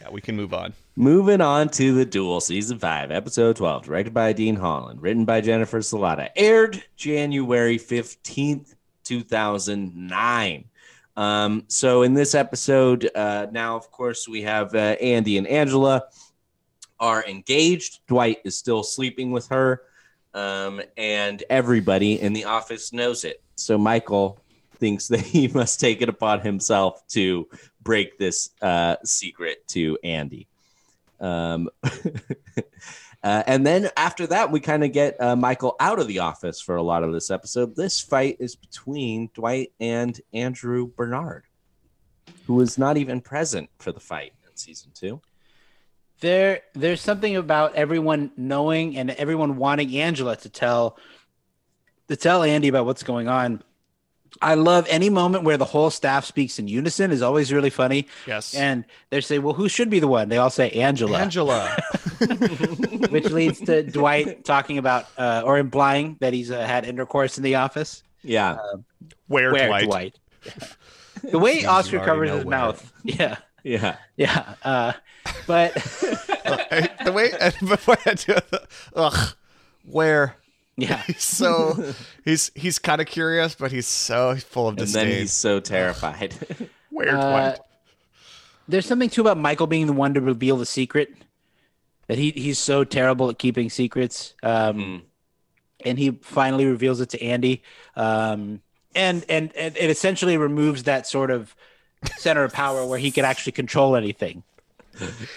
yeah, 0.00 0.10
we 0.10 0.20
can 0.20 0.36
move 0.36 0.52
on. 0.52 0.74
Moving 0.96 1.40
on 1.40 1.68
to 1.70 1.94
the 1.94 2.04
Duel, 2.04 2.40
season 2.40 2.78
five, 2.78 3.10
episode 3.10 3.56
twelve, 3.56 3.84
directed 3.84 4.12
by 4.12 4.32
Dean 4.32 4.56
Holland, 4.56 5.00
written 5.00 5.24
by 5.24 5.40
Jennifer 5.40 5.78
Celotta, 5.80 6.28
aired 6.36 6.82
January 6.96 7.78
fifteenth, 7.78 8.74
two 9.04 9.22
thousand 9.22 9.94
nine. 9.94 10.64
Um, 11.16 11.64
so 11.68 12.02
in 12.02 12.14
this 12.14 12.34
episode, 12.34 13.08
uh, 13.14 13.46
now 13.52 13.76
of 13.76 13.90
course 13.90 14.26
we 14.28 14.42
have 14.42 14.74
uh, 14.74 14.96
Andy 15.00 15.38
and 15.38 15.46
Angela 15.46 16.04
are 16.98 17.24
engaged. 17.26 18.00
Dwight 18.06 18.38
is 18.44 18.56
still 18.56 18.82
sleeping 18.82 19.30
with 19.30 19.48
her, 19.48 19.82
um, 20.32 20.80
and 20.96 21.42
everybody 21.50 22.20
in 22.20 22.32
the 22.32 22.44
office 22.44 22.92
knows 22.92 23.24
it. 23.24 23.42
So 23.56 23.78
Michael 23.78 24.40
thinks 24.76 25.08
that 25.08 25.20
he 25.20 25.48
must 25.54 25.80
take 25.80 26.02
it 26.02 26.08
upon 26.08 26.40
himself 26.40 27.06
to 27.08 27.48
break 27.82 28.18
this 28.18 28.50
uh, 28.62 28.96
secret 29.04 29.66
to 29.68 29.98
Andy. 30.02 30.48
Um, 31.20 31.70
uh, 33.24 33.42
and 33.46 33.66
then 33.66 33.88
after 33.96 34.26
that, 34.26 34.52
we 34.52 34.60
kind 34.60 34.84
of 34.84 34.92
get 34.92 35.18
uh, 35.18 35.34
Michael 35.34 35.76
out 35.80 35.98
of 35.98 36.06
the 36.06 36.18
office 36.18 36.60
for 36.60 36.76
a 36.76 36.82
lot 36.82 37.02
of 37.02 37.14
this 37.14 37.30
episode. 37.30 37.74
This 37.74 37.98
fight 37.98 38.36
is 38.38 38.54
between 38.54 39.30
Dwight 39.32 39.72
and 39.80 40.20
Andrew 40.34 40.88
Bernard, 40.94 41.44
who 42.46 42.56
was 42.56 42.76
not 42.76 42.98
even 42.98 43.22
present 43.22 43.70
for 43.78 43.92
the 43.92 44.00
fight 44.00 44.34
in 44.46 44.54
season 44.56 44.90
two. 44.92 45.22
There, 46.20 46.60
there's 46.74 47.00
something 47.00 47.34
about 47.36 47.74
everyone 47.76 48.30
knowing 48.36 48.98
and 48.98 49.10
everyone 49.12 49.56
wanting 49.56 49.96
Angela 49.96 50.36
to 50.36 50.50
tell, 50.50 50.98
to 52.08 52.16
tell 52.16 52.42
Andy 52.42 52.68
about 52.68 52.84
what's 52.84 53.04
going 53.04 53.28
on. 53.28 53.62
I 54.42 54.54
love 54.54 54.86
any 54.90 55.10
moment 55.10 55.44
where 55.44 55.56
the 55.56 55.64
whole 55.64 55.90
staff 55.90 56.24
speaks 56.24 56.58
in 56.58 56.66
unison 56.68 57.10
is 57.12 57.22
always 57.22 57.52
really 57.52 57.70
funny. 57.70 58.06
Yes. 58.26 58.54
And 58.54 58.84
they 59.10 59.20
say, 59.20 59.38
"Well, 59.38 59.54
who 59.54 59.68
should 59.68 59.90
be 59.90 60.00
the 60.00 60.08
one?" 60.08 60.28
They 60.28 60.38
all 60.38 60.50
say 60.50 60.70
Angela, 60.70 61.18
Angela. 61.18 61.76
which 63.10 63.30
leads 63.30 63.60
to 63.60 63.82
Dwight 63.82 64.44
talking 64.44 64.78
about 64.78 65.06
uh, 65.16 65.42
or 65.44 65.58
implying 65.58 66.16
that 66.20 66.32
he's 66.32 66.50
uh, 66.50 66.66
had 66.66 66.84
intercourse 66.84 67.36
in 67.38 67.44
the 67.44 67.56
office. 67.56 68.02
Yeah. 68.22 68.56
Where, 69.28 69.52
Where 69.52 69.66
Dwight? 69.68 69.84
Dwight? 69.86 70.18
The 71.22 71.38
way 71.38 71.60
You 71.60 71.68
Oscar 71.68 72.00
covers 72.00 72.28
his 72.30 72.44
where. 72.44 72.50
mouth, 72.50 72.92
yeah, 73.02 73.36
Yeah. 73.62 73.96
yeah. 74.16 74.54
Uh, 74.62 74.92
but 75.46 75.72
the 75.74 77.12
way 77.14 77.30
before 77.66 77.96
I 78.04 78.12
do 78.14 78.32
it, 78.32 78.52
ugh, 78.94 79.34
where 79.86 80.36
yeah, 80.76 81.02
he's 81.06 81.22
so 81.24 81.92
he's 82.24 82.50
he's 82.54 82.78
kind 82.78 83.00
of 83.00 83.06
curious, 83.06 83.54
but 83.54 83.70
he's 83.72 83.86
so 83.86 84.36
full 84.36 84.68
of 84.68 84.72
And 84.72 84.78
disdain. 84.78 85.08
then 85.08 85.18
he's 85.20 85.32
so 85.32 85.60
terrified. 85.60 86.34
where 86.90 87.16
Uh, 87.16 87.20
Dwight? 87.30 87.58
there's 88.68 88.86
something 88.86 89.10
too 89.10 89.20
about 89.20 89.36
Michael 89.38 89.66
being 89.66 89.86
the 89.86 89.92
one 89.92 90.14
to 90.14 90.20
reveal 90.20 90.56
the 90.56 90.66
secret. 90.66 91.12
That 92.08 92.18
he 92.18 92.30
he's 92.32 92.58
so 92.58 92.84
terrible 92.84 93.30
at 93.30 93.38
keeping 93.38 93.70
secrets. 93.70 94.34
Um, 94.42 95.02
and 95.84 95.98
he 95.98 96.10
finally 96.22 96.66
reveals 96.66 97.00
it 97.00 97.10
to 97.10 97.22
Andy. 97.22 97.62
Um, 97.96 98.60
and, 98.94 99.24
and 99.28 99.54
and 99.56 99.76
it 99.76 99.90
essentially 99.90 100.36
removes 100.36 100.84
that 100.84 101.06
sort 101.06 101.30
of 101.30 101.54
center 102.16 102.44
of 102.44 102.52
power 102.52 102.86
where 102.86 102.98
he 102.98 103.10
could 103.10 103.24
actually 103.24 103.52
control 103.52 103.96
anything. 103.96 104.42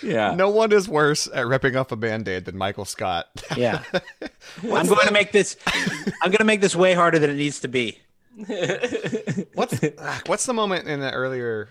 Yeah. 0.04 0.34
No 0.36 0.50
one 0.50 0.72
is 0.72 0.88
worse 0.89 1.28
at 1.34 1.46
ripping 1.48 1.76
off 1.76 1.91
a 1.91 1.96
band-aid 1.96 2.46
than 2.46 2.58
Michael 2.58 2.86
Scott. 2.86 3.28
Yeah. 3.56 3.84
I'm 4.63 4.88
going 4.88 5.08
to 5.08 5.13
make 5.13 5.32
this 5.32 5.58
I'm 6.22 6.30
going 6.32 6.38
to 6.38 6.43
make 6.46 6.62
this 6.62 6.76
way 6.76 6.93
harder 6.93 7.20
than 7.20 7.30
it 7.30 7.36
needs 7.36 7.60
to 7.62 7.67
be. 7.67 8.00
what's 9.56 9.80
ah, 10.00 10.22
what's 10.28 10.46
the 10.46 10.54
moment 10.54 10.88
in 10.88 11.00
the 11.00 11.12
earlier 11.12 11.70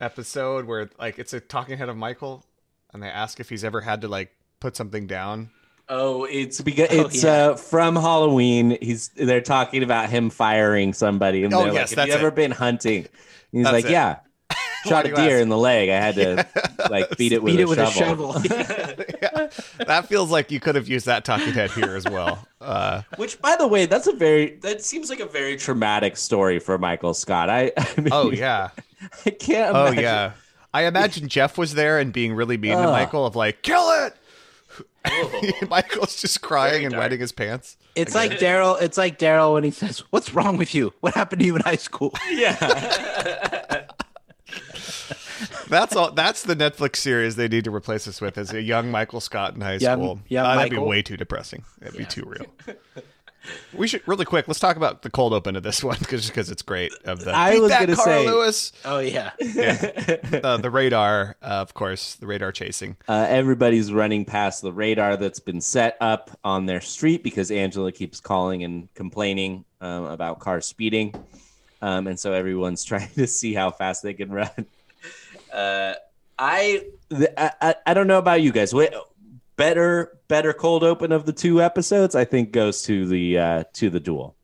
episode 0.00 0.64
where 0.66 0.90
like 0.98 1.18
it's 1.18 1.32
a 1.32 1.40
talking 1.40 1.78
head 1.78 1.88
of 1.88 1.96
Michael 1.96 2.44
and 2.92 3.02
they 3.02 3.08
ask 3.08 3.40
if 3.40 3.48
he's 3.48 3.64
ever 3.64 3.80
had 3.80 4.02
to 4.02 4.08
like 4.08 4.30
put 4.60 4.76
something 4.76 5.06
down? 5.06 5.50
Oh, 5.88 6.24
it's 6.24 6.60
because 6.60 6.88
Oh, 6.92 7.06
it's 7.06 7.24
yeah. 7.24 7.30
uh, 7.48 7.56
from 7.56 7.96
Halloween. 7.96 8.78
He's 8.80 9.08
they're 9.08 9.40
talking 9.40 9.82
about 9.82 10.08
him 10.08 10.30
firing 10.30 10.92
somebody, 10.92 11.42
and 11.42 11.52
Oh, 11.52 11.64
they're 11.64 11.72
yes, 11.72 11.90
like, 11.90 11.90
"Have 11.90 11.96
that's 11.96 12.08
you 12.08 12.14
ever 12.14 12.28
it. 12.28 12.34
been 12.36 12.50
hunting?" 12.52 13.06
He's 13.50 13.64
That's 13.64 13.72
like, 13.72 13.84
it. 13.86 13.90
"Yeah, 13.90 14.14
Why 14.14 14.20
shot 14.88 15.06
a 15.06 15.08
deer 15.14 15.36
ask? 15.36 15.42
in 15.42 15.48
the 15.48 15.58
leg. 15.58 15.88
I 15.88 15.96
had 15.96 16.14
to 16.16 16.46
like 16.90 17.10
beat 17.16 17.32
it 17.32 17.42
with, 17.42 17.52
Beat 17.52 17.60
a, 17.60 17.62
it 17.62 17.68
with 17.68 17.78
shovel. 17.78 18.36
a 18.36 18.42
shovel. 18.42 19.04
yeah, 19.22 19.48
that 19.86 20.06
feels 20.08 20.30
like 20.30 20.50
you 20.50 20.60
could 20.60 20.74
have 20.74 20.88
used 20.88 21.06
that 21.06 21.24
talking 21.24 21.52
head 21.52 21.70
here 21.72 21.96
as 21.96 22.04
well. 22.04 22.46
Uh, 22.60 23.02
Which, 23.16 23.40
by 23.40 23.56
the 23.56 23.66
way, 23.66 23.86
that's 23.86 24.06
a 24.06 24.12
very 24.12 24.56
that 24.62 24.84
seems 24.84 25.10
like 25.10 25.20
a 25.20 25.26
very 25.26 25.56
traumatic 25.56 26.16
story 26.16 26.58
for 26.58 26.78
Michael 26.78 27.14
Scott. 27.14 27.50
I, 27.50 27.72
I 27.76 28.00
mean, 28.00 28.08
oh 28.12 28.30
yeah, 28.30 28.70
I 29.26 29.30
can't. 29.30 29.74
oh 29.74 29.90
yeah. 29.90 30.32
I 30.72 30.84
imagine 30.84 31.26
Jeff 31.28 31.58
was 31.58 31.74
there 31.74 31.98
and 31.98 32.12
being 32.12 32.32
really 32.32 32.56
mean 32.56 32.76
to 32.76 32.84
Michael 32.84 33.26
of 33.26 33.34
like, 33.34 33.62
kill 33.62 33.90
it. 34.06 34.14
Michael's 35.68 36.20
just 36.20 36.42
crying 36.42 36.84
and 36.84 36.96
wetting 36.96 37.18
his 37.18 37.32
pants. 37.32 37.76
It's 37.96 38.14
like 38.14 38.32
Daryl. 38.32 38.80
It's 38.80 38.96
like 38.96 39.18
Daryl 39.18 39.54
when 39.54 39.64
he 39.64 39.70
says, 39.72 40.00
"What's 40.10 40.32
wrong 40.32 40.56
with 40.56 40.74
you? 40.74 40.92
What 41.00 41.14
happened 41.14 41.40
to 41.40 41.46
you 41.46 41.56
in 41.56 41.62
high 41.62 41.76
school?" 41.76 42.14
That's 45.70 45.96
all. 45.96 46.12
That's 46.12 46.42
the 46.42 46.54
Netflix 46.56 46.96
series 46.96 47.36
they 47.36 47.48
need 47.48 47.64
to 47.64 47.74
replace 47.74 48.06
us 48.08 48.20
with 48.20 48.36
as 48.36 48.52
a 48.52 48.60
young 48.60 48.90
Michael 48.90 49.20
Scott 49.20 49.54
in 49.54 49.60
high 49.62 49.76
Young- 49.76 50.00
school. 50.00 50.20
Yeah, 50.28 50.44
Uh, 50.46 50.56
that'd 50.56 50.70
be 50.70 50.78
way 50.78 51.00
too 51.02 51.16
depressing. 51.16 51.64
That'd 51.80 51.96
be 51.96 52.04
too 52.04 52.24
real. 52.26 52.46
We 53.74 53.88
should 53.88 54.06
really 54.06 54.26
quick. 54.26 54.46
Let's 54.48 54.60
talk 54.60 54.76
about 54.76 55.00
the 55.00 55.08
cold 55.08 55.32
open 55.32 55.56
of 55.56 55.62
this 55.62 55.82
one 55.90 55.96
because 55.98 56.26
because 56.28 56.50
it's 56.50 56.60
great. 56.60 56.92
Of 57.06 57.24
the 57.24 57.34
I 57.34 57.52
Beat 57.52 57.60
was 57.62 57.70
that, 57.70 57.80
gonna 57.80 57.96
Carl 57.96 58.06
say- 58.06 58.26
Lewis. 58.26 58.72
Oh 58.84 58.98
yeah. 58.98 59.30
Uh, 60.44 60.56
the 60.58 60.68
radar, 60.70 61.36
uh, 61.40 61.46
of 61.46 61.72
course, 61.72 62.16
the 62.16 62.26
radar 62.26 62.52
chasing. 62.52 62.98
Uh, 63.08 63.24
everybody's 63.30 63.94
running 63.94 64.26
past 64.26 64.60
the 64.60 64.72
radar 64.74 65.16
that's 65.16 65.40
been 65.40 65.62
set 65.62 65.96
up 66.02 66.30
on 66.44 66.66
their 66.66 66.82
street 66.82 67.22
because 67.22 67.50
Angela 67.50 67.92
keeps 67.92 68.20
calling 68.20 68.62
and 68.62 68.92
complaining 68.94 69.64
um, 69.80 70.04
about 70.04 70.38
cars 70.40 70.66
speeding. 70.66 71.14
Um, 71.80 72.08
and 72.08 72.20
so 72.20 72.34
everyone's 72.34 72.84
trying 72.84 73.08
to 73.14 73.26
see 73.26 73.54
how 73.54 73.70
fast 73.70 74.02
they 74.02 74.12
can 74.12 74.30
run. 74.30 74.50
Uh, 75.52 75.94
I, 76.38 76.84
th- 77.10 77.30
I 77.36 77.50
I- 77.60 77.74
I 77.86 77.94
don't 77.94 78.06
know 78.06 78.18
about 78.18 78.40
you 78.42 78.52
guys. 78.52 78.72
Wait, 78.74 78.90
better 79.56 80.18
better 80.28 80.52
cold 80.52 80.82
open 80.84 81.12
of 81.12 81.26
the 81.26 81.32
two 81.32 81.60
episodes, 81.62 82.14
I 82.14 82.24
think, 82.24 82.52
goes 82.52 82.82
to 82.82 83.06
the 83.06 83.38
uh, 83.38 83.64
to 83.74 83.90
the 83.90 84.00
duel. 84.00 84.36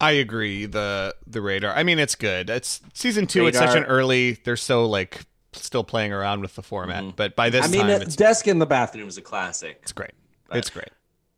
I 0.00 0.12
agree. 0.12 0.66
The 0.66 1.14
the 1.26 1.40
radar. 1.42 1.74
I 1.74 1.82
mean, 1.82 1.98
it's 1.98 2.14
good. 2.14 2.48
It's 2.50 2.80
season 2.94 3.26
two. 3.26 3.46
It's 3.48 3.58
such 3.58 3.76
an 3.76 3.84
early. 3.84 4.32
They're 4.44 4.56
so 4.56 4.86
like 4.86 5.22
still 5.52 5.82
playing 5.84 6.12
around 6.12 6.40
with 6.42 6.54
the 6.54 6.62
format, 6.62 7.16
but 7.16 7.34
by 7.34 7.50
this 7.50 7.64
I 7.64 7.68
mean, 7.68 7.80
time, 7.82 8.02
it's 8.02 8.14
desk 8.14 8.46
in 8.46 8.58
the 8.60 8.66
bathroom 8.66 9.08
is 9.08 9.18
a 9.18 9.22
classic. 9.22 9.78
it's 9.82 9.92
great. 9.92 10.12
It's 10.52 10.70
great. 10.70 10.90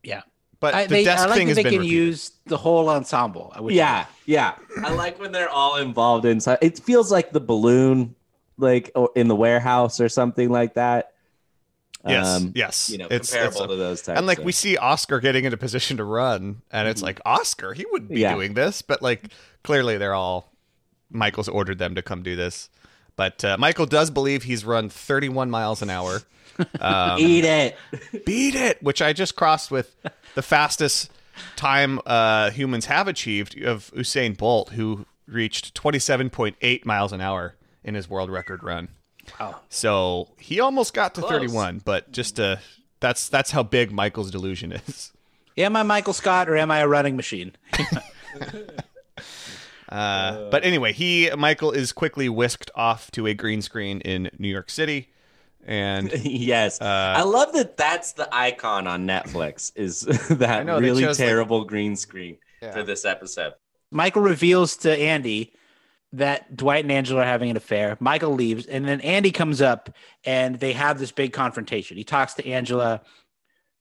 Yeah. 0.02 0.22
But 0.60 0.74
I, 0.74 0.82
the 0.84 0.88
they, 0.96 1.04
desk 1.04 1.24
I 1.24 1.26
like 1.26 1.38
thing 1.38 1.46
that 1.46 1.50
has 1.50 1.56
they 1.56 1.62
been 1.62 1.72
can 1.72 1.80
repeated. 1.80 1.96
use 1.96 2.32
the 2.44 2.58
whole 2.58 2.90
ensemble. 2.90 3.54
which 3.60 3.74
Yeah, 3.74 4.04
yeah. 4.26 4.56
I 4.84 4.92
like 4.92 5.18
when 5.18 5.32
they're 5.32 5.48
all 5.48 5.76
involved 5.76 6.26
inside. 6.26 6.58
It 6.60 6.78
feels 6.80 7.10
like 7.10 7.32
the 7.32 7.40
balloon, 7.40 8.14
like 8.60 8.90
in 9.14 9.28
the 9.28 9.36
warehouse 9.36 10.00
or 10.00 10.08
something 10.08 10.48
like 10.50 10.74
that. 10.74 11.12
Yes, 12.06 12.26
Um, 12.26 12.52
yes. 12.54 12.88
You 12.90 12.98
know, 12.98 13.06
It's- 13.06 13.30
comparable 13.30 13.56
it's 13.64 13.64
a- 13.64 13.68
to 13.68 13.76
those 13.76 14.02
types. 14.02 14.18
and 14.18 14.26
like 14.26 14.38
of- 14.38 14.44
we 14.44 14.52
see 14.52 14.76
Oscar 14.78 15.20
getting 15.20 15.44
into 15.44 15.56
position 15.58 15.98
to 15.98 16.04
run, 16.04 16.62
and 16.70 16.88
it's 16.88 17.02
like 17.02 17.20
Oscar, 17.26 17.74
he 17.74 17.84
wouldn't 17.90 18.08
be 18.08 18.16
Mm-hmm. 18.16 18.22
Yeah. 18.22 18.34
doing 18.34 18.54
this, 18.54 18.80
but 18.80 19.02
like 19.02 19.24
clearly 19.64 19.98
they're 19.98 20.14
all 20.14 20.50
Michael's 21.10 21.48
ordered 21.48 21.78
them 21.78 21.94
to 21.96 22.02
come 22.02 22.22
do 22.22 22.36
this. 22.36 22.70
But 23.16 23.44
uh, 23.44 23.56
Michael 23.58 23.84
does 23.86 24.10
believe 24.10 24.44
he's 24.44 24.64
run 24.64 24.88
31 24.88 25.50
miles 25.50 25.82
an 25.82 25.90
hour. 25.90 26.20
Um, 26.80 27.18
eat 27.18 27.44
it. 27.46 27.74
beat 28.26 28.54
it, 28.54 28.82
which 28.82 29.00
I 29.00 29.14
just 29.14 29.34
crossed 29.34 29.70
with 29.70 29.96
the 30.34 30.42
fastest 30.42 31.10
time 31.56 32.00
uh, 32.04 32.50
humans 32.50 32.84
have 32.86 33.08
achieved 33.08 33.58
of 33.62 33.90
Usain 33.96 34.36
Bolt, 34.36 34.70
who 34.72 35.06
reached 35.26 35.74
27.8 35.74 36.84
miles 36.84 37.12
an 37.14 37.22
hour 37.22 37.54
in 37.84 37.94
his 37.94 38.08
world 38.08 38.30
record 38.30 38.62
run. 38.62 38.88
Wow. 39.38 39.60
So 39.68 40.28
he 40.38 40.60
almost 40.60 40.94
got 40.94 41.14
to 41.14 41.20
Close. 41.20 41.32
31, 41.32 41.82
but 41.84 42.10
just 42.12 42.40
uh, 42.40 42.56
that's 43.00 43.28
that's 43.28 43.50
how 43.50 43.62
big 43.62 43.92
Michael's 43.92 44.30
delusion 44.30 44.72
is. 44.72 45.12
Am 45.58 45.76
I 45.76 45.82
Michael 45.82 46.12
Scott 46.14 46.48
or 46.48 46.56
am 46.56 46.70
I 46.70 46.78
a 46.80 46.88
running 46.88 47.16
machine? 47.16 47.52
Uh, 49.88 50.48
but 50.50 50.64
anyway, 50.64 50.92
he 50.92 51.28
Michael 51.36 51.72
is 51.72 51.90
quickly 51.90 52.28
whisked 52.28 52.70
off 52.76 53.10
to 53.10 53.26
a 53.26 53.34
green 53.34 53.60
screen 53.60 54.00
in 54.02 54.30
New 54.38 54.46
York 54.48 54.70
City. 54.70 55.08
And 55.66 56.12
yes, 56.24 56.80
uh, 56.80 56.84
I 57.16 57.22
love 57.24 57.52
that. 57.54 57.76
That's 57.76 58.12
the 58.12 58.32
icon 58.32 58.86
on 58.86 59.04
Netflix. 59.06 59.72
Is 59.74 60.02
that 60.30 60.64
know, 60.64 60.78
really 60.78 61.02
chose, 61.02 61.18
like- 61.18 61.26
terrible 61.28 61.64
green 61.64 61.96
screen 61.96 62.38
Yeah. 62.62 62.70
for 62.72 62.84
this 62.84 63.04
episode? 63.04 63.54
Michael 63.90 64.22
reveals 64.22 64.76
to 64.78 64.96
Andy 64.96 65.52
that 66.12 66.56
Dwight 66.56 66.84
and 66.84 66.92
Angela 66.92 67.22
are 67.22 67.26
having 67.26 67.50
an 67.50 67.56
affair. 67.56 67.96
Michael 68.00 68.32
leaves, 68.32 68.66
and 68.66 68.86
then 68.86 69.00
Andy 69.00 69.30
comes 69.30 69.62
up, 69.62 69.90
and 70.24 70.58
they 70.58 70.72
have 70.72 70.98
this 70.98 71.12
big 71.12 71.32
confrontation. 71.32 71.96
He 71.96 72.04
talks 72.04 72.34
to 72.34 72.46
Angela. 72.46 73.02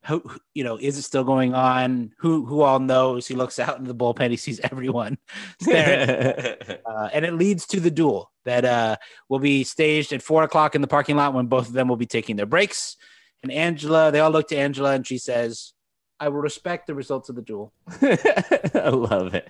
Who, 0.06 0.24
you 0.54 0.64
know, 0.64 0.78
is 0.78 0.98
it 0.98 1.02
still 1.02 1.26
going 1.26 1.54
on? 1.54 2.14
Who, 2.20 2.46
who 2.46 2.62
all 2.62 2.80
knows? 2.80 3.28
He 3.28 3.36
looks 3.36 3.60
out 3.60 3.78
into 3.78 3.92
the 3.92 3.96
bullpen. 3.96 4.30
He 4.30 4.38
sees 4.38 4.60
everyone 4.64 5.18
staring, 5.62 6.56
uh, 6.86 7.10
and 7.12 7.26
it 7.26 7.34
leads 7.34 7.66
to 7.68 7.80
the 7.80 7.92
duel 7.92 8.32
that 8.46 8.64
uh, 8.64 8.96
will 9.28 9.40
be 9.40 9.64
staged 9.64 10.14
at 10.14 10.22
four 10.22 10.44
o'clock 10.44 10.76
in 10.76 10.82
the 10.82 10.88
parking 10.88 11.18
lot 11.18 11.34
when 11.34 11.48
both 11.48 11.68
of 11.68 11.74
them 11.74 11.88
will 11.88 11.98
be 11.98 12.06
taking 12.06 12.36
their 12.36 12.46
breaks. 12.46 12.96
And 13.44 13.52
Angela, 13.52 14.12
they 14.12 14.20
all 14.20 14.32
look 14.32 14.48
to 14.50 14.58
Angela, 14.58 14.94
and 14.94 15.06
she 15.06 15.18
says, 15.18 15.74
"I 16.20 16.30
will 16.30 16.42
respect 16.42 16.88
the 16.88 16.96
results 16.96 17.30
of 17.30 17.36
the 17.36 17.42
duel." 17.42 17.74
I 18.02 18.90
love 18.90 19.34
it. 19.34 19.50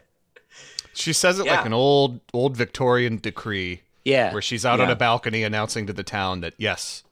She 0.99 1.13
says 1.13 1.39
it 1.39 1.45
Yeah. 1.45 1.57
like 1.57 1.65
an 1.65 1.73
old 1.73 2.19
old 2.33 2.55
Victorian 2.57 3.17
decree 3.17 3.81
Yeah, 4.05 4.31
where 4.33 4.41
she's 4.41 4.65
out 4.65 4.79
on 4.79 4.89
a 4.89 4.95
balcony 4.95 5.43
announcing 5.43 5.87
to 5.87 5.93
the 5.93 6.03
town 6.03 6.41
that 6.41 6.53
yes, 6.57 7.03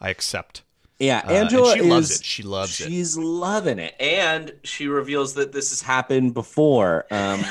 I 0.00 0.10
accept. 0.10 0.62
Yeah, 0.98 1.18
Uh, 1.26 1.30
and 1.30 1.36
Angela 1.48 1.74
she 1.74 1.80
loves 1.82 2.20
it. 2.20 2.24
She 2.24 2.42
loves 2.44 2.80
it. 2.80 2.84
She's 2.88 3.18
loving 3.18 3.78
it, 3.80 3.94
and 4.00 4.52
she 4.62 4.86
reveals 4.86 5.34
that 5.34 5.52
this 5.52 5.70
has 5.70 5.82
happened 5.82 6.32
before 6.34 7.06
um, 7.10 7.44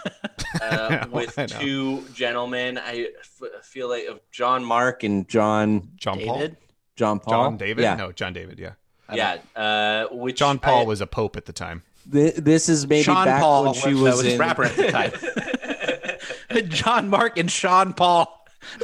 uh, 0.60 1.06
with 1.10 1.38
I 1.38 1.46
two 1.46 2.04
gentlemen. 2.14 2.78
I 2.78 3.08
f- 3.20 3.64
feel 3.64 3.88
like 3.88 4.06
of 4.06 4.20
John 4.30 4.64
Mark 4.64 5.02
and 5.02 5.28
John 5.28 5.90
John 5.96 6.20
Paul, 6.20 6.34
David. 6.38 6.56
John 6.96 7.18
Paul. 7.20 7.32
John 7.32 7.56
David, 7.56 7.82
Yeah, 7.82 7.94
no, 7.96 8.12
John 8.12 8.32
David, 8.32 8.58
yeah. 8.60 8.72
yeah. 9.12 9.38
Uh, 9.56 10.06
which 10.14 10.36
John 10.38 10.58
Paul 10.58 10.82
I- 10.82 10.86
was 10.86 11.00
a 11.00 11.06
pope 11.06 11.36
at 11.36 11.46
the 11.46 11.52
time. 11.52 11.82
Th- 12.10 12.34
this 12.34 12.68
is 12.68 12.86
maybe 12.86 13.02
Sean 13.02 13.24
back 13.24 13.40
Paul 13.40 13.64
when 13.64 13.74
she 13.74 13.94
was, 13.94 14.16
was, 14.16 14.24
uh, 14.24 14.28
in 14.28 14.38
rapper 14.38 14.64
at 14.64 14.76
the 14.76 14.90
time. 14.90 16.68
John 16.68 17.08
Mark 17.08 17.38
and 17.38 17.50
Sean 17.50 17.92
Paul. 17.92 18.46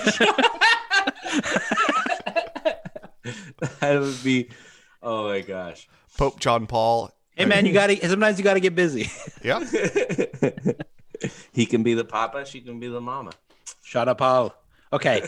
that 3.80 4.00
would 4.00 4.22
be. 4.22 4.48
Oh 5.02 5.28
my 5.28 5.40
gosh. 5.40 5.88
Pope 6.16 6.40
John 6.40 6.66
Paul. 6.66 7.12
Hey 7.36 7.44
man, 7.44 7.66
you 7.66 7.72
gotta 7.72 7.96
sometimes 8.08 8.38
you 8.38 8.44
gotta 8.44 8.60
get 8.60 8.74
busy. 8.74 9.10
Yeah. 9.44 9.60
he 11.52 11.66
can 11.66 11.82
be 11.82 11.94
the 11.94 12.04
papa. 12.04 12.44
She 12.46 12.60
can 12.60 12.80
be 12.80 12.88
the 12.88 13.00
mama. 13.00 13.32
Shut 13.82 14.08
up, 14.08 14.18
Paul. 14.18 14.54
Okay. 14.92 15.22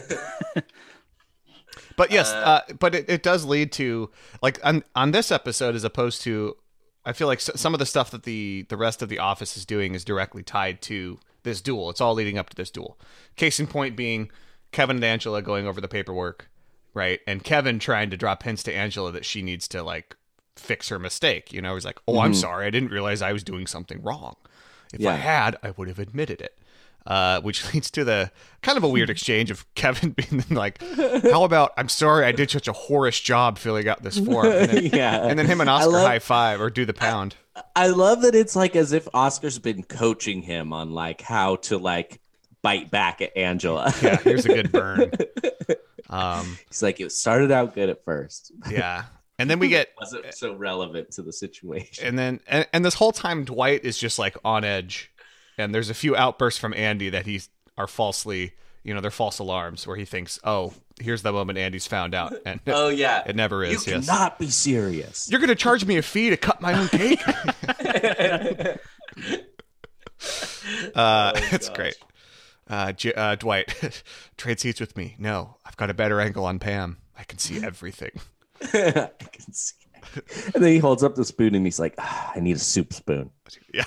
But 2.01 2.11
yes, 2.11 2.33
uh, 2.33 2.63
but 2.79 2.95
it, 2.95 3.11
it 3.11 3.23
does 3.23 3.45
lead 3.45 3.73
to 3.73 4.09
like 4.43 4.59
on 4.65 4.83
on 4.95 5.11
this 5.11 5.31
episode 5.31 5.75
as 5.75 5.85
opposed 5.85 6.23
to 6.23 6.57
I 7.05 7.13
feel 7.13 7.27
like 7.27 7.41
some 7.41 7.75
of 7.75 7.79
the 7.79 7.87
stuff 7.87 8.11
that 8.11 8.25
the 8.25 8.67
the 8.69 8.77
rest 8.77 9.03
of 9.03 9.09
the 9.09 9.19
office 9.19 9.57
is 9.57 9.65
doing 9.65 9.95
is 9.95 10.05
directly 10.05 10.43
tied 10.43 10.83
to 10.83 11.19
this 11.43 11.61
duel. 11.61 11.91
It's 11.91 12.01
all 12.01 12.15
leading 12.15 12.39
up 12.39 12.51
to 12.51 12.57
this 12.57 12.71
duel. 12.71 12.99
Case 13.37 13.59
in 13.59 13.67
point 13.67 13.97
being 13.97 14.31
Kevin 14.73 14.97
and 14.97 15.05
Angela 15.05 15.41
going 15.41 15.67
over 15.67 15.81
the 15.81 15.89
paperwork, 15.89 16.51
right? 16.93 17.21
And 17.27 17.43
Kevin 17.43 17.79
trying 17.79 18.11
to 18.11 18.17
drop 18.17 18.43
hints 18.43 18.63
to 18.65 18.75
Angela 18.75 19.13
that 19.13 19.25
she 19.25 19.41
needs 19.41 19.67
to 19.69 19.83
like 19.83 20.17
fix 20.57 20.89
her 20.91 20.99
mistake. 20.99 21.53
You 21.53 21.63
know, 21.63 21.75
he's 21.75 21.85
like, 21.85 22.01
"Oh, 22.07 22.21
I'm 22.21 22.33
mm-hmm. 22.33 22.41
sorry. 22.41 22.67
I 22.67 22.71
didn't 22.71 22.91
realize 22.91 23.23
I 23.23 23.33
was 23.33 23.45
doing 23.45 23.67
something 23.67 24.03
wrong. 24.03 24.37
If 24.93 25.07
I 25.07 25.15
had, 25.15 25.57
I 25.63 25.71
would 25.71 25.89
have 25.89 25.99
admitted 25.99 26.41
it." 26.41 26.59
Uh, 27.07 27.41
which 27.41 27.65
leads 27.75 27.91
to 27.91 28.05
the 28.05 28.31
kind 28.63 28.77
of 28.77 28.85
a 28.85 28.89
weird 28.89 29.09
exchange 29.11 29.51
of 29.51 29.65
Kevin 29.75 30.11
being 30.31 30.45
like, 30.51 30.83
"How 31.25 31.45
about 31.45 31.73
I'm 31.77 31.89
sorry 31.89 32.27
I 32.27 32.33
did 32.33 32.51
such 32.51 32.69
a 32.69 32.73
whorish 32.73 33.23
job 33.25 33.57
filling 33.59 33.89
out 33.89 34.03
this 34.03 34.19
form," 34.19 34.47
and 34.47 34.69
then, 34.71 34.85
Yeah. 34.93 35.27
and 35.27 35.39
then 35.39 35.47
him 35.47 35.61
and 35.61 35.71
Oscar 35.71 35.91
love- 35.93 36.07
high 36.07 36.19
five 36.19 36.61
or 36.61 36.69
do 36.71 36.85
the 36.85 36.93
pound. 36.95 37.37
I 37.75 37.89
love 37.89 38.23
that 38.23 38.35
it's 38.35 38.55
like 38.57 38.77
as 38.77 38.93
if 38.93 39.09
Oscar's 39.15 39.59
been 39.59 39.83
coaching 39.83 40.43
him 40.43 40.73
on 40.73 40.93
like 40.93 41.21
how 41.21 41.57
to 41.57 41.79
like 41.79 42.21
bite 42.63 42.91
back 42.91 43.21
at 43.23 43.35
Angela. 43.37 43.93
yeah, 44.03 44.17
here's 44.17 44.45
a 44.47 44.49
good 44.49 44.71
burn. 44.73 45.11
Um, 46.09 46.59
He's 46.69 46.83
like, 46.83 47.01
it 47.01 47.13
started 47.13 47.51
out 47.53 47.75
good 47.75 47.89
at 47.89 48.05
first. 48.05 48.53
yeah, 48.69 49.05
and 49.39 49.49
then 49.49 49.59
we 49.59 49.69
get 49.69 49.89
Wasn't 49.99 50.35
so 50.35 50.55
relevant 50.55 51.13
to 51.13 51.23
the 51.23 51.33
situation. 51.33 52.07
and 52.07 52.19
then 52.19 52.41
and, 52.47 52.67
and 52.73 52.85
this 52.85 52.95
whole 52.95 53.13
time 53.13 53.45
Dwight 53.45 53.85
is 53.85 53.97
just 53.97 54.19
like 54.19 54.37
on 54.45 54.65
edge, 54.65 55.11
and 55.61 55.75
there's 55.75 55.91
a 55.91 55.95
few 55.95 56.17
outbursts 56.17 56.59
from 56.59 56.75
Andy 56.75 57.11
that 57.11 57.27
he's 57.27 57.49
are 57.79 57.87
falsely, 57.87 58.53
you 58.83 58.93
know, 58.95 59.01
they're 59.01 59.11
false 59.11 59.39
alarms 59.39 59.87
where 59.87 59.97
he 59.97 60.05
thinks, 60.05 60.39
"Oh, 60.45 60.75
here's 61.01 61.23
the 61.23 61.33
moment 61.33 61.59
Andy's 61.59 61.87
found 61.87 62.15
out," 62.15 62.35
and 62.45 62.61
Oh 62.67 62.89
yeah, 62.89 63.23
it 63.27 63.37
never 63.37 63.63
is. 63.65 63.87
You 63.87 63.95
yes, 63.95 64.07
cannot 64.07 64.39
be 64.39 64.49
serious. 64.51 65.29
you're 65.31 65.41
gonna 65.41 65.55
charge 65.55 65.85
me 65.85 65.97
a 65.97 66.03
fee 66.03 66.31
to 66.31 66.37
cut 66.37 66.61
my 66.61 66.75
own 66.79 66.89
cake. 66.89 67.21
uh, 70.95 71.33
it's 71.53 71.69
great. 71.71 71.97
Uh, 72.69 72.93
J- 72.93 73.15
uh, 73.15 73.35
Dwight, 73.35 74.03
trade 74.37 74.61
seats 74.61 74.81
with 74.81 74.97
me. 74.97 75.17
No, 75.19 75.57
I've 75.65 75.77
got 75.77 75.91
a 75.91 75.95
better 75.95 76.21
angle 76.21 76.45
on 76.45 76.59
Pam. 76.59 76.99
I 77.19 77.25
can 77.25 77.39
see 77.39 77.63
everything. 77.65 78.13
I 78.63 79.11
can 79.33 79.53
see. 79.53 79.75
And 80.55 80.63
then 80.65 80.73
he 80.73 80.79
holds 80.79 81.03
up 81.03 81.15
the 81.15 81.25
spoon 81.25 81.55
and 81.55 81.65
he's 81.65 81.79
like, 81.81 81.95
"Ah, 81.99 82.33
I 82.35 82.41
need 82.41 82.57
a 82.57 82.61
soup 82.61 82.93
spoon. 82.93 83.31
Yeah. 83.73 83.85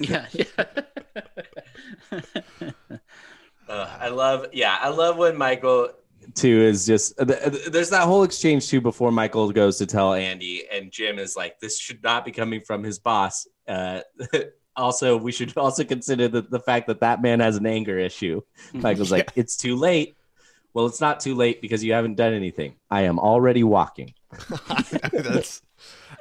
yeah, 0.00 0.26
yeah. 0.32 0.64
Uh, 3.68 3.90
I 4.00 4.08
love, 4.10 4.46
yeah, 4.52 4.78
I 4.80 4.90
love 4.90 5.16
when 5.16 5.36
Michael 5.36 5.90
too 6.36 6.60
is 6.62 6.86
just. 6.86 7.16
th- 7.18 7.28
th- 7.42 7.66
There's 7.66 7.90
that 7.90 8.02
whole 8.04 8.22
exchange 8.22 8.68
too 8.68 8.80
before 8.80 9.10
Michael 9.10 9.50
goes 9.50 9.78
to 9.78 9.86
tell 9.86 10.14
Andy, 10.14 10.64
and 10.70 10.92
Jim 10.92 11.18
is 11.18 11.34
like, 11.34 11.58
"This 11.58 11.76
should 11.78 12.00
not 12.02 12.24
be 12.24 12.30
coming 12.30 12.60
from 12.60 12.84
his 12.84 13.00
boss." 13.00 13.48
Uh, 13.66 14.02
also, 14.76 15.16
we 15.16 15.32
should 15.32 15.56
also 15.56 15.82
consider 15.82 16.28
the, 16.28 16.42
the 16.42 16.60
fact 16.60 16.86
that 16.86 17.00
that 17.00 17.20
man 17.22 17.40
has 17.40 17.56
an 17.56 17.66
anger 17.66 17.98
issue. 17.98 18.40
Michael's 18.72 19.10
like, 19.10 19.32
"It's 19.34 19.56
too 19.56 19.74
late." 19.74 20.15
Well, 20.76 20.84
it's 20.84 21.00
not 21.00 21.20
too 21.20 21.34
late 21.34 21.62
because 21.62 21.82
you 21.82 21.94
haven't 21.94 22.16
done 22.16 22.34
anything. 22.34 22.74
I 22.90 23.00
am 23.04 23.18
already 23.18 23.64
walking. 23.64 24.12
That's 25.10 25.62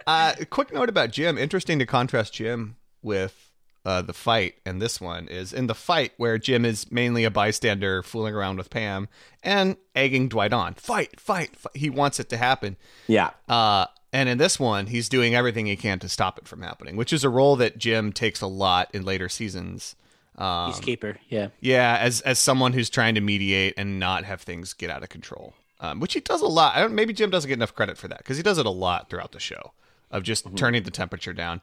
uh, 0.07 0.33
quick 0.49 0.73
note 0.73 0.87
about 0.87 1.11
Jim. 1.11 1.37
Interesting 1.37 1.77
to 1.79 1.85
contrast 1.85 2.31
Jim 2.31 2.77
with 3.01 3.51
uh, 3.83 4.01
the 4.01 4.13
fight, 4.13 4.55
and 4.65 4.81
this 4.81 5.01
one 5.01 5.27
is 5.27 5.51
in 5.51 5.67
the 5.67 5.75
fight 5.75 6.13
where 6.15 6.37
Jim 6.37 6.63
is 6.63 6.89
mainly 6.89 7.25
a 7.25 7.29
bystander, 7.29 8.01
fooling 8.01 8.33
around 8.33 8.55
with 8.55 8.69
Pam 8.69 9.09
and 9.43 9.75
egging 9.93 10.29
Dwight 10.29 10.53
on. 10.53 10.75
Fight, 10.75 11.19
fight, 11.19 11.57
fight. 11.57 11.75
He 11.75 11.89
wants 11.89 12.21
it 12.21 12.29
to 12.29 12.37
happen. 12.37 12.77
Yeah, 13.07 13.31
Uh, 13.49 13.87
and 14.13 14.29
in 14.29 14.37
this 14.37 14.57
one, 14.57 14.87
he's 14.87 15.09
doing 15.09 15.35
everything 15.35 15.65
he 15.65 15.75
can 15.75 15.99
to 15.99 16.07
stop 16.07 16.37
it 16.37 16.47
from 16.47 16.61
happening, 16.61 16.95
which 16.95 17.11
is 17.11 17.25
a 17.25 17.29
role 17.29 17.57
that 17.57 17.77
Jim 17.77 18.13
takes 18.13 18.39
a 18.39 18.47
lot 18.47 18.89
in 18.93 19.03
later 19.03 19.27
seasons. 19.27 19.97
Um, 20.37 20.73
Peacekeeper. 20.73 21.17
Yeah. 21.29 21.49
yeah, 21.61 21.97
as 21.99 22.21
as 22.21 22.39
someone 22.39 22.73
who's 22.73 22.89
trying 22.89 23.15
to 23.15 23.21
mediate 23.21 23.73
and 23.77 23.99
not 23.99 24.25
have 24.25 24.41
things 24.41 24.73
get 24.73 24.89
out 24.89 25.01
of 25.01 25.09
control, 25.09 25.53
um, 25.79 25.99
which 25.99 26.13
he 26.13 26.19
does 26.19 26.41
a 26.41 26.47
lot. 26.47 26.75
I 26.75 26.81
don't. 26.81 26.93
Maybe 26.93 27.13
Jim 27.13 27.29
doesn't 27.29 27.47
get 27.47 27.55
enough 27.55 27.73
credit 27.73 27.97
for 27.97 28.07
that 28.09 28.19
because 28.19 28.37
he 28.37 28.43
does 28.43 28.57
it 28.57 28.65
a 28.65 28.71
lot 28.71 29.09
throughout 29.09 29.31
the 29.31 29.39
show 29.39 29.71
of 30.11 30.23
just 30.23 30.55
turning 30.55 30.83
the 30.83 30.91
temperature 30.91 31.33
down. 31.33 31.61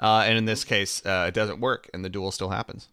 Uh, 0.00 0.24
and 0.26 0.36
in 0.36 0.44
this 0.44 0.64
case, 0.64 1.04
uh, 1.06 1.26
it 1.28 1.34
doesn't 1.34 1.60
work, 1.60 1.88
and 1.94 2.04
the 2.04 2.08
duel 2.08 2.30
still 2.30 2.50
happens. 2.50 2.88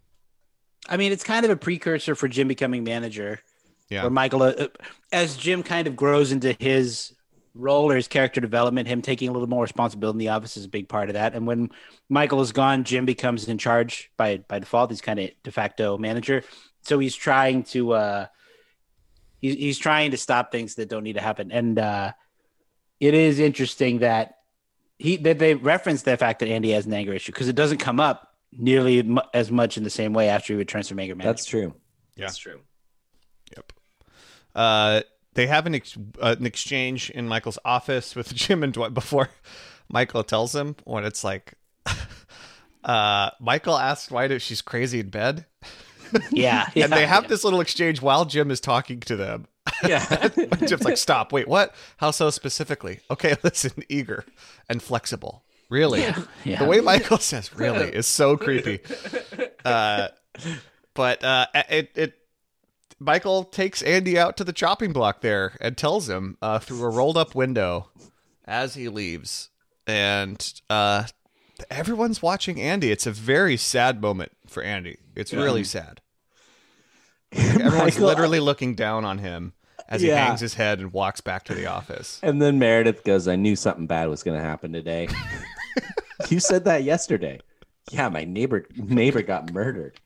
I 0.88 0.98
mean, 0.98 1.12
it's 1.12 1.24
kind 1.24 1.46
of 1.46 1.52
a 1.52 1.56
precursor 1.56 2.16
for 2.16 2.28
Jim 2.28 2.48
becoming 2.48 2.84
manager. 2.84 3.42
Yeah, 3.90 4.04
Where 4.04 4.12
Michael, 4.12 4.44
uh, 4.44 4.68
as 5.12 5.36
Jim 5.36 5.64
kind 5.64 5.88
of 5.88 5.96
grows 5.96 6.32
into 6.32 6.56
his 6.60 7.14
role 7.54 7.92
or 7.92 7.96
his 7.96 8.08
character 8.08 8.40
development, 8.42 8.88
him 8.88 9.02
taking 9.02 9.30
a 9.30 9.32
little 9.32 9.48
more 9.48 9.62
responsibility 9.64 10.16
in 10.16 10.20
the 10.20 10.30
office 10.30 10.58
is 10.58 10.66
a 10.66 10.70
big 10.70 10.88
part 10.88 11.10
of 11.10 11.14
that. 11.16 11.36
And 11.36 11.46
when 11.46 11.70
Michael 12.10 12.42
is 12.42 12.52
gone, 12.52 12.84
Jim 12.84 13.06
becomes 13.06 13.48
in 13.48 13.58
charge 13.58 14.12
by 14.18 14.38
by 14.48 14.60
default. 14.60 14.90
He's 14.90 15.02
kind 15.02 15.20
of 15.20 15.32
de 15.44 15.52
facto 15.52 15.98
manager. 15.98 16.44
So 16.84 17.00
he's 17.00 17.16
trying 17.16 17.64
to 17.66 17.94
uh 17.94 18.26
he's 19.42 19.56
he's 19.56 19.78
trying 19.78 20.12
to 20.12 20.18
stop 20.18 20.52
things 20.52 20.76
that 20.76 20.90
don't 20.90 21.04
need 21.04 21.14
to 21.14 21.22
happen. 21.22 21.52
And 21.52 21.78
uh 21.78 22.14
it 23.00 23.14
is 23.14 23.40
interesting 23.40 24.00
that 24.00 24.36
he 24.98 25.18
that 25.18 25.40
they 25.40 25.56
reference 25.56 26.04
the 26.04 26.16
fact 26.18 26.40
that 26.40 26.48
Andy 26.48 26.72
has 26.72 26.86
an 26.86 26.94
anger 26.94 27.14
issue 27.14 27.32
because 27.32 27.48
it 27.48 27.56
doesn't 27.56 27.80
come 27.80 28.00
up 28.00 28.30
nearly 28.54 29.02
mu- 29.04 29.22
as 29.34 29.52
much 29.52 29.78
in 29.78 29.84
the 29.84 29.90
same 29.90 30.14
way 30.14 30.30
after 30.30 30.54
he 30.54 30.58
returns 30.58 30.90
from 30.90 31.00
anger 31.00 31.16
management. 31.16 31.38
that's 31.38 31.46
true. 31.46 31.74
Yeah. 32.16 32.26
That's 32.26 32.38
true. 32.38 32.60
Yep. 33.56 33.74
Uh, 34.54 35.02
they 35.34 35.48
have 35.48 35.66
an 35.66 35.76
ex- 35.76 35.98
uh, 36.22 36.36
an 36.38 36.46
exchange 36.46 37.10
in 37.10 37.28
Michael's 37.28 37.60
office 37.64 38.16
with 38.16 38.34
Jim 38.36 38.64
and 38.64 38.74
Dwight 38.74 38.94
before 38.94 39.30
Michael 39.90 40.24
tells 40.24 40.56
him 40.56 40.76
when 40.84 41.04
it's 41.06 41.24
like, 41.24 41.54
uh, 42.84 43.30
Michael 43.40 43.78
asks 43.78 44.08
Dwight 44.08 44.32
if 44.32 44.42
she's 44.42 44.62
crazy 44.62 45.00
in 45.00 45.10
bed, 45.10 45.46
yeah, 46.32 46.68
yeah. 46.74 46.84
and 46.86 46.94
they 46.94 47.06
have 47.06 47.28
this 47.28 47.44
little 47.44 47.62
exchange 47.62 48.02
while 48.02 48.26
Jim 48.26 48.52
is 48.52 48.60
talking 48.60 49.00
to 49.02 49.16
them. 49.16 49.48
Yeah. 49.84 50.28
Jim's 50.66 50.84
like, 50.84 50.98
"Stop! 50.98 51.32
Wait, 51.32 51.48
what? 51.48 51.74
How 51.98 52.12
so 52.12 52.30
specifically? 52.30 53.00
Okay, 53.10 53.36
listen, 53.44 53.84
eager 53.90 54.26
and 54.70 54.82
flexible. 54.82 55.44
Really? 55.70 56.02
Yeah. 56.44 56.60
The 56.60 56.66
way 56.66 56.82
Michael 56.82 57.18
says 57.20 57.56
"really" 57.56 57.90
is 57.90 58.06
so 58.08 58.36
creepy. 58.38 58.82
Uh, 59.64 60.10
but 60.94 61.24
uh, 61.24 61.46
it 61.70 61.92
it 61.96 62.21
Michael 63.02 63.46
takes 63.46 63.82
Andy 63.82 64.18
out 64.20 64.38
to 64.38 64.44
the 64.44 64.54
chopping 64.54 64.94
block 64.94 65.22
there 65.22 65.58
and 65.60 65.76
tells 65.76 66.08
him 66.08 66.38
uh, 66.40 66.60
through 66.60 66.84
a 66.84 66.90
rolled 66.90 67.18
up 67.18 67.34
window 67.34 67.90
as 68.46 68.76
he 68.76 68.90
leaves. 68.90 69.50
And 69.88 70.62
uh, 70.70 71.06
everyone's 71.72 72.22
watching 72.22 72.62
Andy. 72.62 72.92
It's 72.92 73.08
a 73.08 73.12
very 73.12 73.58
sad 73.58 74.02
moment 74.02 74.34
for 74.46 74.62
Andy. 74.62 75.00
It's 75.16 75.34
really 75.34 75.64
sad. 75.64 76.00
Everyone's 77.32 77.74
Michael- 77.74 78.06
literally 78.06 78.40
looking 78.40 78.76
down 78.76 79.04
on 79.04 79.18
him 79.18 79.54
as 79.90 80.04
he 80.04 80.10
hangs 80.10 80.40
his 80.40 80.54
head 80.54 80.80
and 80.80 80.94
walks 80.94 81.22
back 81.22 81.44
to 81.46 81.56
the 81.56 81.66
office. 81.66 82.20
And 82.22 82.40
then 82.40 82.60
Meredith 82.60 83.04
goes, 83.04 83.28
I 83.28 83.36
knew 83.36 83.56
something 83.56 83.88
bad 83.88 84.10
was 84.10 84.22
going 84.22 84.38
to 84.38 84.46
happen 84.46 84.72
today. 84.72 85.08
you 86.30 86.40
said 86.40 86.66
that 86.66 86.84
yesterday. 86.84 87.40
Yeah, 87.92 88.10
my 88.10 88.26
neighbor 88.26 88.68
neighbor 88.76 89.24
got 89.24 89.52
murdered. 89.52 90.00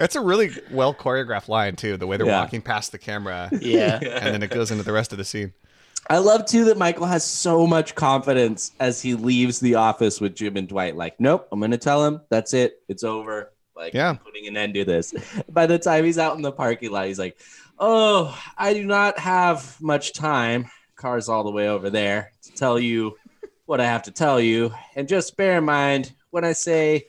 It's 0.00 0.16
a 0.16 0.20
really 0.20 0.50
well 0.70 0.94
choreographed 0.94 1.48
line 1.48 1.76
too. 1.76 1.96
The 1.96 2.06
way 2.06 2.16
they're 2.16 2.26
Yeah. 2.26 2.40
walking 2.40 2.62
past 2.62 2.92
the 2.92 2.98
camera, 2.98 3.50
Yeah. 3.60 3.98
and 4.02 4.34
then 4.34 4.42
it 4.42 4.50
goes 4.50 4.70
into 4.70 4.82
the 4.84 4.92
rest 4.92 5.12
of 5.12 5.18
the 5.18 5.24
scene. 5.24 5.52
I 6.08 6.18
love 6.18 6.46
too 6.46 6.64
that 6.66 6.78
Michael 6.78 7.06
has 7.06 7.24
so 7.24 7.66
much 7.66 7.94
confidence 7.96 8.70
as 8.78 9.02
he 9.02 9.14
leaves 9.14 9.58
the 9.58 9.74
office 9.74 10.20
with 10.20 10.36
Jim 10.36 10.56
and 10.56 10.68
Dwight. 10.68 10.96
Like, 10.96 11.18
nope, 11.18 11.48
I'm 11.50 11.58
going 11.58 11.72
to 11.72 11.78
tell 11.78 12.04
him 12.04 12.20
that's 12.30 12.54
it. 12.54 12.80
It's 12.88 13.02
over. 13.02 13.52
Like, 13.74 13.92
Yeah. 13.92 14.10
I'm 14.10 14.18
putting 14.18 14.46
an 14.46 14.56
end 14.56 14.74
to 14.74 14.84
this. 14.84 15.12
By 15.50 15.66
the 15.66 15.78
time 15.78 16.04
he's 16.04 16.18
out 16.18 16.36
in 16.36 16.42
the 16.42 16.52
parking 16.52 16.92
lot, 16.92 17.06
he's 17.08 17.18
like, 17.18 17.36
oh, 17.78 18.38
I 18.56 18.72
do 18.72 18.84
not 18.84 19.18
have 19.18 19.76
much 19.82 20.12
time. 20.12 20.70
Car's 20.94 21.28
all 21.28 21.42
the 21.44 21.50
way 21.50 21.68
over 21.68 21.90
there 21.90 22.30
to 22.44 22.52
tell 22.52 22.78
you 22.78 23.16
what 23.66 23.80
I 23.80 23.84
have 23.86 24.04
to 24.04 24.12
tell 24.12 24.40
you. 24.40 24.72
And 24.94 25.08
just 25.08 25.36
bear 25.36 25.58
in 25.58 25.64
mind 25.64 26.12
when 26.30 26.44
I 26.44 26.52
say 26.52 27.08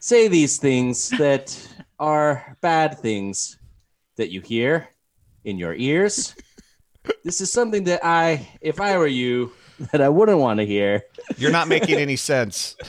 say 0.00 0.26
these 0.28 0.58
things 0.58 1.08
that 1.10 1.56
are 1.98 2.56
bad 2.60 2.98
things 2.98 3.58
that 4.16 4.30
you 4.30 4.40
hear 4.40 4.88
in 5.44 5.58
your 5.58 5.74
ears. 5.74 6.34
This 7.24 7.40
is 7.40 7.50
something 7.50 7.84
that 7.84 8.04
I, 8.04 8.46
if 8.60 8.82
I 8.82 8.98
were 8.98 9.06
you, 9.06 9.52
that 9.92 10.02
I 10.02 10.10
wouldn't 10.10 10.38
want 10.38 10.60
to 10.60 10.66
hear. 10.66 11.04
You're 11.38 11.52
not 11.52 11.68
making 11.68 11.96
any 11.96 12.16
sense. 12.16 12.76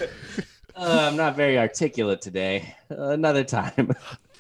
Uh, 0.76 1.10
I'm 1.12 1.18
not 1.18 1.36
very 1.36 1.58
articulate 1.58 2.22
today. 2.22 2.74
Uh, 2.90 3.10
another 3.10 3.44
time. 3.44 3.92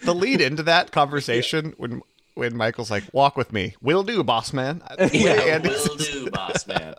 the 0.06 0.16
lead 0.16 0.40
into 0.40 0.64
that 0.64 0.90
conversation 0.94 1.74
when 1.76 2.02
when 2.36 2.56
Michael's 2.56 2.90
like, 2.90 3.04
"Walk 3.12 3.36
with 3.36 3.52
me, 3.52 3.76
will 3.82 4.04
do, 4.04 4.24
boss 4.24 4.54
man." 4.54 4.82
yeah, 5.12 5.58
will 5.58 5.98
do, 5.98 6.32
boss 6.32 6.66
man. 6.66 6.94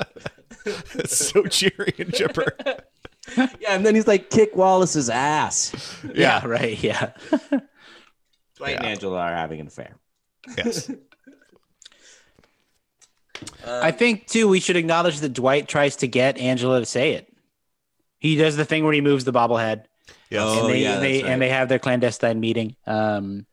it's 0.66 1.16
so 1.16 1.44
cheery 1.44 1.94
and 1.98 2.12
chipper. 2.12 2.52
Yeah, 3.60 3.74
and 3.74 3.84
then 3.84 3.94
he's 3.94 4.06
like, 4.06 4.30
kick 4.30 4.54
Wallace's 4.56 5.10
ass. 5.10 5.72
Yeah, 6.14 6.44
right. 6.46 6.82
Yeah. 6.82 7.12
Dwight 8.56 8.76
and 8.76 8.86
Angela 8.86 9.18
are 9.18 9.34
having 9.34 9.60
an 9.60 9.66
affair. 9.66 9.96
Yes. 10.56 10.90
I 13.66 13.90
think 13.90 14.26
too 14.26 14.48
we 14.48 14.60
should 14.60 14.76
acknowledge 14.76 15.20
that 15.20 15.32
Dwight 15.32 15.68
tries 15.68 15.96
to 15.96 16.06
get 16.08 16.36
Angela 16.38 16.80
to 16.80 16.86
say 16.86 17.12
it. 17.12 17.32
He 18.18 18.36
does 18.36 18.56
the 18.56 18.64
thing 18.66 18.84
where 18.84 18.92
he 18.92 19.00
moves 19.00 19.24
the 19.24 19.32
bobblehead. 19.32 19.84
Yes. 20.28 20.42
Oh, 20.44 20.64
and 20.66 20.74
they, 20.74 20.82
yeah, 20.82 21.00
they 21.00 21.22
right. 21.22 21.32
and 21.32 21.40
they 21.42 21.48
have 21.48 21.68
their 21.68 21.78
clandestine 21.78 22.38
meeting. 22.38 22.76
Um, 22.86 23.46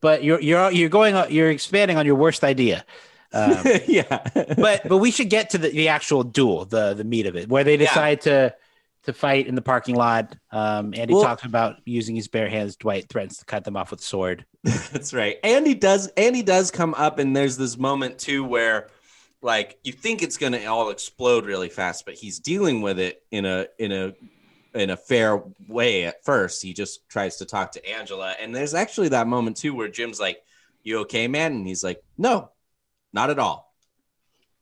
but 0.00 0.24
you're 0.24 0.40
you're 0.40 0.70
you're 0.70 0.88
going 0.88 1.14
you're 1.30 1.50
expanding 1.50 1.96
on 1.98 2.06
your 2.06 2.14
worst 2.14 2.42
idea. 2.44 2.84
Um, 3.32 3.58
yeah. 3.86 4.22
but 4.56 4.88
but 4.88 4.98
we 4.98 5.10
should 5.10 5.28
get 5.28 5.50
to 5.50 5.58
the, 5.58 5.68
the 5.68 5.88
actual 5.88 6.22
duel, 6.22 6.64
the 6.64 6.94
the 6.94 7.04
meat 7.04 7.26
of 7.26 7.36
it, 7.36 7.48
where 7.48 7.64
they 7.64 7.72
Yeah. 7.72 7.86
decide 7.86 8.20
to 8.22 8.54
to 9.08 9.12
fight 9.14 9.46
in 9.46 9.54
the 9.54 9.62
parking 9.62 9.94
lot. 9.94 10.36
Um, 10.52 10.92
Andy 10.94 11.14
Well- 11.14 11.22
talks 11.24 11.44
about 11.44 11.76
using 11.86 12.14
his 12.14 12.28
bare 12.28 12.48
hands. 12.48 12.76
Dwight 12.76 13.08
threatens 13.08 13.38
to 13.38 13.44
cut 13.46 13.64
them 13.64 13.74
off 13.74 13.90
with 13.90 14.00
a 14.00 14.04
sword. 14.04 14.44
That's 14.64 15.14
right. 15.14 15.38
Andy 15.42 15.74
does 15.74 16.08
Andy 16.08 16.42
does 16.42 16.70
come 16.70 16.92
up 16.94 17.18
and 17.18 17.34
there's 17.34 17.56
this 17.56 17.78
moment 17.78 18.18
too 18.18 18.44
where 18.44 18.88
like 19.40 19.78
you 19.82 19.92
think 19.92 20.22
it's 20.22 20.36
going 20.36 20.52
to 20.52 20.64
all 20.66 20.90
explode 20.90 21.46
really 21.46 21.68
fast 21.70 22.04
but 22.04 22.14
he's 22.14 22.38
dealing 22.38 22.82
with 22.82 22.98
it 22.98 23.22
in 23.30 23.46
a 23.46 23.66
in 23.78 23.92
a 23.92 24.12
in 24.74 24.90
a 24.90 24.96
fair 24.96 25.42
way 25.66 26.04
at 26.04 26.22
first. 26.22 26.62
He 26.62 26.74
just 26.74 27.08
tries 27.08 27.36
to 27.36 27.46
talk 27.46 27.72
to 27.72 27.88
Angela 27.88 28.34
and 28.38 28.54
there's 28.54 28.74
actually 28.74 29.08
that 29.08 29.26
moment 29.26 29.56
too 29.56 29.74
where 29.74 29.88
Jim's 29.88 30.20
like, 30.20 30.42
"You 30.82 30.98
okay, 31.00 31.28
man?" 31.28 31.52
and 31.52 31.66
he's 31.66 31.82
like, 31.82 32.02
"No. 32.18 32.50
Not 33.14 33.30
at 33.30 33.38
all." 33.38 33.74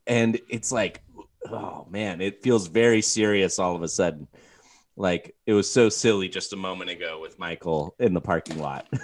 And 0.07 0.41
it's 0.49 0.71
like, 0.71 1.03
oh 1.51 1.87
man, 1.91 2.21
it 2.21 2.43
feels 2.43 2.67
very 2.67 3.03
serious 3.03 3.59
all 3.59 3.75
of 3.75 3.83
a 3.83 3.89
sudden. 3.89 4.29
Like 4.97 5.35
it 5.47 5.53
was 5.53 5.71
so 5.71 5.89
silly 5.89 6.29
just 6.29 6.53
a 6.53 6.57
moment 6.57 6.91
ago 6.91 7.21
with 7.21 7.39
Michael 7.39 7.95
in 7.99 8.15
the 8.15 8.21
parking 8.21 8.59
lot. 8.59 8.87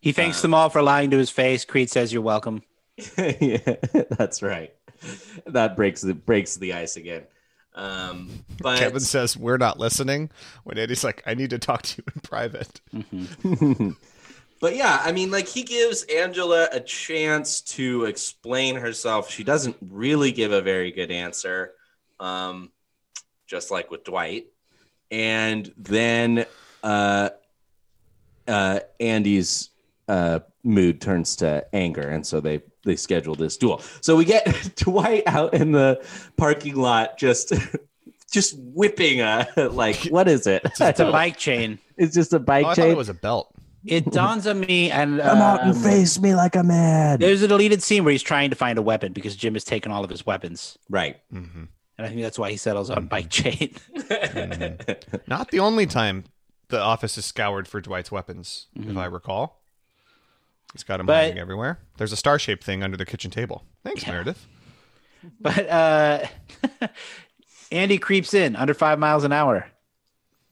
He 0.00 0.12
thanks 0.12 0.40
them 0.40 0.54
all 0.54 0.70
for 0.70 0.82
lying 0.82 1.10
to 1.10 1.18
his 1.18 1.30
face. 1.30 1.64
Creed 1.64 1.90
says, 1.90 2.12
"You're 2.12 2.22
welcome." 2.22 2.62
yeah, 3.18 3.76
that's 4.10 4.42
right. 4.42 4.72
That 5.46 5.76
breaks 5.76 6.00
the 6.00 6.14
breaks 6.14 6.56
the 6.56 6.72
ice 6.72 6.96
again. 6.96 7.24
Um, 7.74 8.30
but 8.60 8.78
Kevin 8.78 9.00
says 9.00 9.36
we're 9.36 9.58
not 9.58 9.78
listening. 9.78 10.30
When 10.64 10.78
Andy's 10.78 11.04
like, 11.04 11.22
"I 11.26 11.34
need 11.34 11.50
to 11.50 11.58
talk 11.58 11.82
to 11.82 11.98
you 11.98 12.04
in 12.14 12.20
private." 12.22 12.80
but 14.60 14.76
yeah, 14.76 15.00
I 15.02 15.10
mean, 15.12 15.30
like 15.30 15.48
he 15.48 15.62
gives 15.62 16.02
Angela 16.04 16.68
a 16.70 16.80
chance 16.80 17.60
to 17.62 18.04
explain 18.04 18.76
herself. 18.76 19.30
She 19.30 19.42
doesn't 19.42 19.76
really 19.80 20.32
give 20.32 20.52
a 20.52 20.60
very 20.60 20.92
good 20.92 21.10
answer, 21.10 21.72
um, 22.20 22.70
just 23.46 23.70
like 23.70 23.90
with 23.90 24.04
Dwight. 24.04 24.46
And 25.10 25.72
then 25.76 26.46
uh, 26.82 27.30
uh, 28.46 28.80
Andy's 29.00 29.70
uh, 30.08 30.40
mood 30.62 31.00
turns 31.00 31.36
to 31.36 31.66
anger, 31.74 32.08
and 32.08 32.26
so 32.26 32.40
they 32.40 32.60
they 32.84 32.96
schedule 32.96 33.34
this 33.34 33.56
duel. 33.56 33.82
So 34.00 34.14
we 34.16 34.24
get 34.24 34.72
Dwight 34.76 35.24
out 35.26 35.54
in 35.54 35.72
the 35.72 36.06
parking 36.36 36.76
lot, 36.76 37.18
just 37.18 37.52
just 38.30 38.56
whipping 38.58 39.20
a 39.20 39.48
like 39.72 40.04
what 40.10 40.28
is 40.28 40.46
it? 40.46 40.62
It's 40.64 41.00
a 41.00 41.10
bike 41.10 41.36
chain. 41.36 41.78
It's 41.96 42.14
just 42.14 42.32
a 42.32 42.38
bike 42.38 42.66
Oh, 42.66 42.68
I 42.68 42.74
chain. 42.74 42.84
thought 42.84 42.90
it 42.92 42.96
was 42.96 43.08
a 43.08 43.14
belt. 43.14 43.52
It 43.84 44.04
dawns 44.12 44.46
on 44.46 44.60
me, 44.60 44.90
and 44.90 45.18
Come 45.20 45.38
out 45.38 45.62
and 45.62 45.70
um, 45.74 45.82
face 45.82 46.20
me 46.20 46.34
like 46.34 46.54
a 46.56 46.62
man. 46.62 47.18
There's 47.18 47.42
a 47.42 47.48
deleted 47.48 47.82
scene 47.82 48.04
where 48.04 48.12
he's 48.12 48.22
trying 48.22 48.50
to 48.50 48.56
find 48.56 48.78
a 48.78 48.82
weapon 48.82 49.12
because 49.12 49.36
Jim 49.36 49.54
has 49.54 49.64
taken 49.64 49.90
all 49.90 50.04
of 50.04 50.10
his 50.10 50.24
weapons, 50.26 50.76
Right. 50.88 51.18
and 51.30 51.68
I 51.98 52.08
think 52.08 52.20
that's 52.22 52.38
why 52.38 52.50
he 52.50 52.56
settles 52.56 52.90
on 52.90 53.06
bike 53.06 53.30
chain. 53.30 53.74
Not 55.26 55.50
the 55.50 55.60
only 55.60 55.86
time 55.86 56.24
the 56.68 56.80
office 56.80 57.16
is 57.18 57.24
scoured 57.24 57.66
for 57.68 57.80
Dwight's 57.80 58.12
weapons, 58.12 58.66
if 58.76 58.96
I 58.96 59.06
recall. 59.06 59.60
He's 60.72 60.84
got 60.84 60.98
them 60.98 61.06
But- 61.06 61.24
hiding 61.24 61.38
everywhere. 61.38 61.78
There's 61.96 62.12
a 62.12 62.16
star 62.16 62.38
shaped 62.38 62.62
thing 62.64 62.82
under 62.82 62.96
the 62.96 63.06
kitchen 63.06 63.30
table. 63.30 63.64
Thanks, 63.84 64.06
Meredith. 64.06 64.46
but 65.40 65.68
uh, 65.68 66.26
Andy 67.72 67.98
creeps 67.98 68.34
in 68.34 68.56
under 68.56 68.74
five 68.74 68.98
miles 68.98 69.24
an 69.24 69.32
hour. 69.32 69.66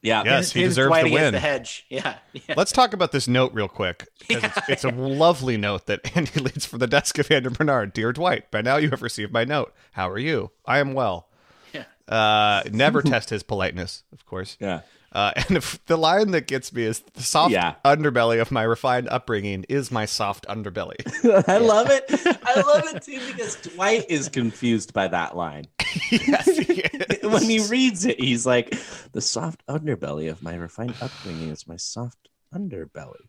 Yeah. 0.01 0.23
Yes, 0.23 0.51
he 0.51 0.63
deserves 0.63 0.87
Dwight 0.87 1.05
to 1.05 1.11
win. 1.11 1.33
The 1.33 1.39
hedge. 1.39 1.85
Yeah. 1.89 2.15
yeah. 2.33 2.53
Let's 2.55 2.71
talk 2.71 2.93
about 2.93 3.11
this 3.11 3.27
note 3.27 3.53
real 3.53 3.67
quick. 3.67 4.07
'cause 4.29 4.43
it's, 4.43 4.57
it's 4.69 4.83
a 4.83 4.89
lovely 4.89 5.57
note 5.57 5.87
that 5.87 6.15
Andy 6.15 6.39
leads 6.39 6.65
from 6.65 6.79
the 6.79 6.87
desk 6.87 7.17
of 7.19 7.29
Andrew 7.31 7.51
Bernard. 7.51 7.93
Dear 7.93 8.13
Dwight, 8.13 8.49
by 8.51 8.61
now 8.61 8.77
you 8.77 8.89
have 8.91 9.01
received 9.01 9.33
my 9.33 9.43
note. 9.43 9.73
How 9.93 10.09
are 10.09 10.19
you? 10.19 10.51
I 10.65 10.79
am 10.79 10.93
well. 10.93 11.27
Yeah. 11.73 11.83
Uh, 12.07 12.63
never 12.71 13.01
test 13.01 13.29
his 13.29 13.43
politeness, 13.43 14.03
of 14.13 14.25
course. 14.25 14.57
Yeah. 14.59 14.81
Uh, 15.11 15.31
and 15.35 15.57
if, 15.57 15.83
the 15.85 15.97
line 15.97 16.31
that 16.31 16.47
gets 16.47 16.71
me 16.71 16.83
is 16.83 16.99
the 17.13 17.23
soft 17.23 17.51
Yeah. 17.51 17.75
underbelly 17.83 18.39
of 18.41 18.51
my 18.51 18.63
refined 18.63 19.07
upbringing 19.09 19.65
is 19.69 19.91
my 19.91 20.05
soft 20.05 20.47
underbelly. 20.47 20.95
I 21.47 21.57
love 21.57 21.89
it. 21.89 22.05
I 22.43 22.61
love 22.61 22.83
it 22.95 23.01
too 23.03 23.19
because 23.31 23.55
Dwight 23.55 24.05
is 24.09 24.29
confused 24.29 24.93
by 24.93 25.07
that 25.07 25.35
line. 25.35 25.65
yes, 26.11 26.45
he 26.57 26.83
when 27.27 27.43
he 27.43 27.59
reads 27.67 28.05
it, 28.05 28.19
he's 28.19 28.45
like, 28.45 28.69
"The 29.11 29.21
soft 29.21 29.65
underbelly 29.67 30.29
of 30.29 30.43
my 30.43 30.53
refined 30.55 30.93
upbringing 31.01 31.49
is 31.49 31.67
my 31.67 31.77
soft 31.77 32.29
underbelly." 32.53 33.25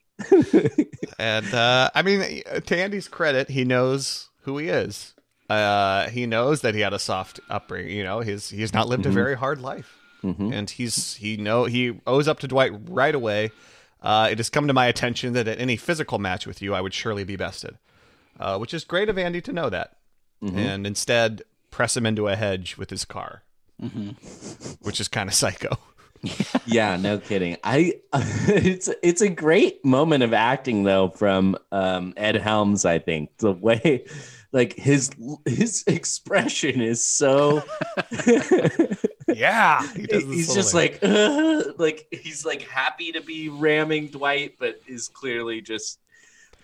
And 1.18 1.53
uh, 1.55 1.91
I 1.95 2.03
mean, 2.03 2.43
to 2.66 2.76
Andy's 2.76 3.09
credit, 3.09 3.49
he 3.51 3.64
knows 3.64 4.28
who 4.43 4.59
he 4.59 4.68
is. 4.68 5.14
Uh, 5.49 6.09
he 6.11 6.26
knows 6.26 6.61
that 6.61 6.74
he 6.74 6.81
had 6.81 6.93
a 6.93 6.99
soft 6.99 7.41
upbringing. 7.49 7.97
You 7.97 8.05
know, 8.05 8.20
he's 8.20 8.51
he's 8.51 8.72
not 8.72 8.89
lived 8.89 9.07
a 9.07 9.11
very 9.11 9.35
hard 9.37 9.61
life, 9.61 9.99
and 10.22 10.70
he's 10.70 11.14
he 11.14 11.36
know 11.36 11.64
he 11.64 12.00
owes 12.06 12.28
up 12.28 12.40
to 12.40 12.48
Dwight 12.48 12.72
right 12.88 13.14
away. 13.14 13.50
Uh, 14.02 14.28
it 14.30 14.38
has 14.38 14.48
come 14.48 14.66
to 14.66 14.72
my 14.72 14.86
attention 14.86 15.34
that 15.34 15.46
at 15.46 15.60
any 15.60 15.76
physical 15.76 16.18
match 16.18 16.46
with 16.46 16.62
you, 16.62 16.74
I 16.74 16.80
would 16.80 16.94
surely 16.94 17.24
be 17.24 17.36
bested, 17.36 17.76
uh, 18.38 18.58
which 18.58 18.72
is 18.72 18.84
great 18.84 19.08
of 19.08 19.18
Andy 19.18 19.40
to 19.42 19.52
know 19.52 19.68
that, 19.68 19.96
and 20.56 20.86
instead 20.86 21.42
press 21.70 21.96
him 21.96 22.06
into 22.06 22.28
a 22.28 22.36
hedge 22.36 22.76
with 22.76 22.90
his 22.90 23.04
car, 23.04 23.42
which 24.80 25.00
is 25.00 25.08
kind 25.08 25.28
of 25.28 25.34
psycho. 25.34 25.76
yeah, 26.66 26.96
no 26.96 27.18
kidding. 27.18 27.56
I 27.64 27.94
it's 28.12 28.90
it's 29.02 29.22
a 29.22 29.28
great 29.28 29.84
moment 29.84 30.22
of 30.22 30.32
acting 30.32 30.84
though 30.84 31.10
from 31.10 31.56
um, 31.72 32.12
Ed 32.16 32.36
Helms. 32.36 32.84
I 32.84 32.98
think 32.98 33.30
the 33.38 33.52
way 33.52 34.04
like 34.52 34.74
his 34.74 35.10
his 35.46 35.84
expression 35.86 36.80
is 36.80 37.04
so 37.04 37.62
yeah, 39.35 39.87
he 39.97 40.07
does 40.07 40.24
he's 40.24 40.55
just 40.55 40.72
thing. 40.72 40.93
like 40.93 40.99
"Ugh," 41.03 41.74
like 41.78 42.07
he's 42.11 42.45
like 42.45 42.62
happy 42.62 43.12
to 43.12 43.20
be 43.20 43.49
ramming 43.49 44.09
Dwight, 44.09 44.55
but 44.59 44.81
is 44.87 45.09
clearly 45.09 45.61
just. 45.61 45.99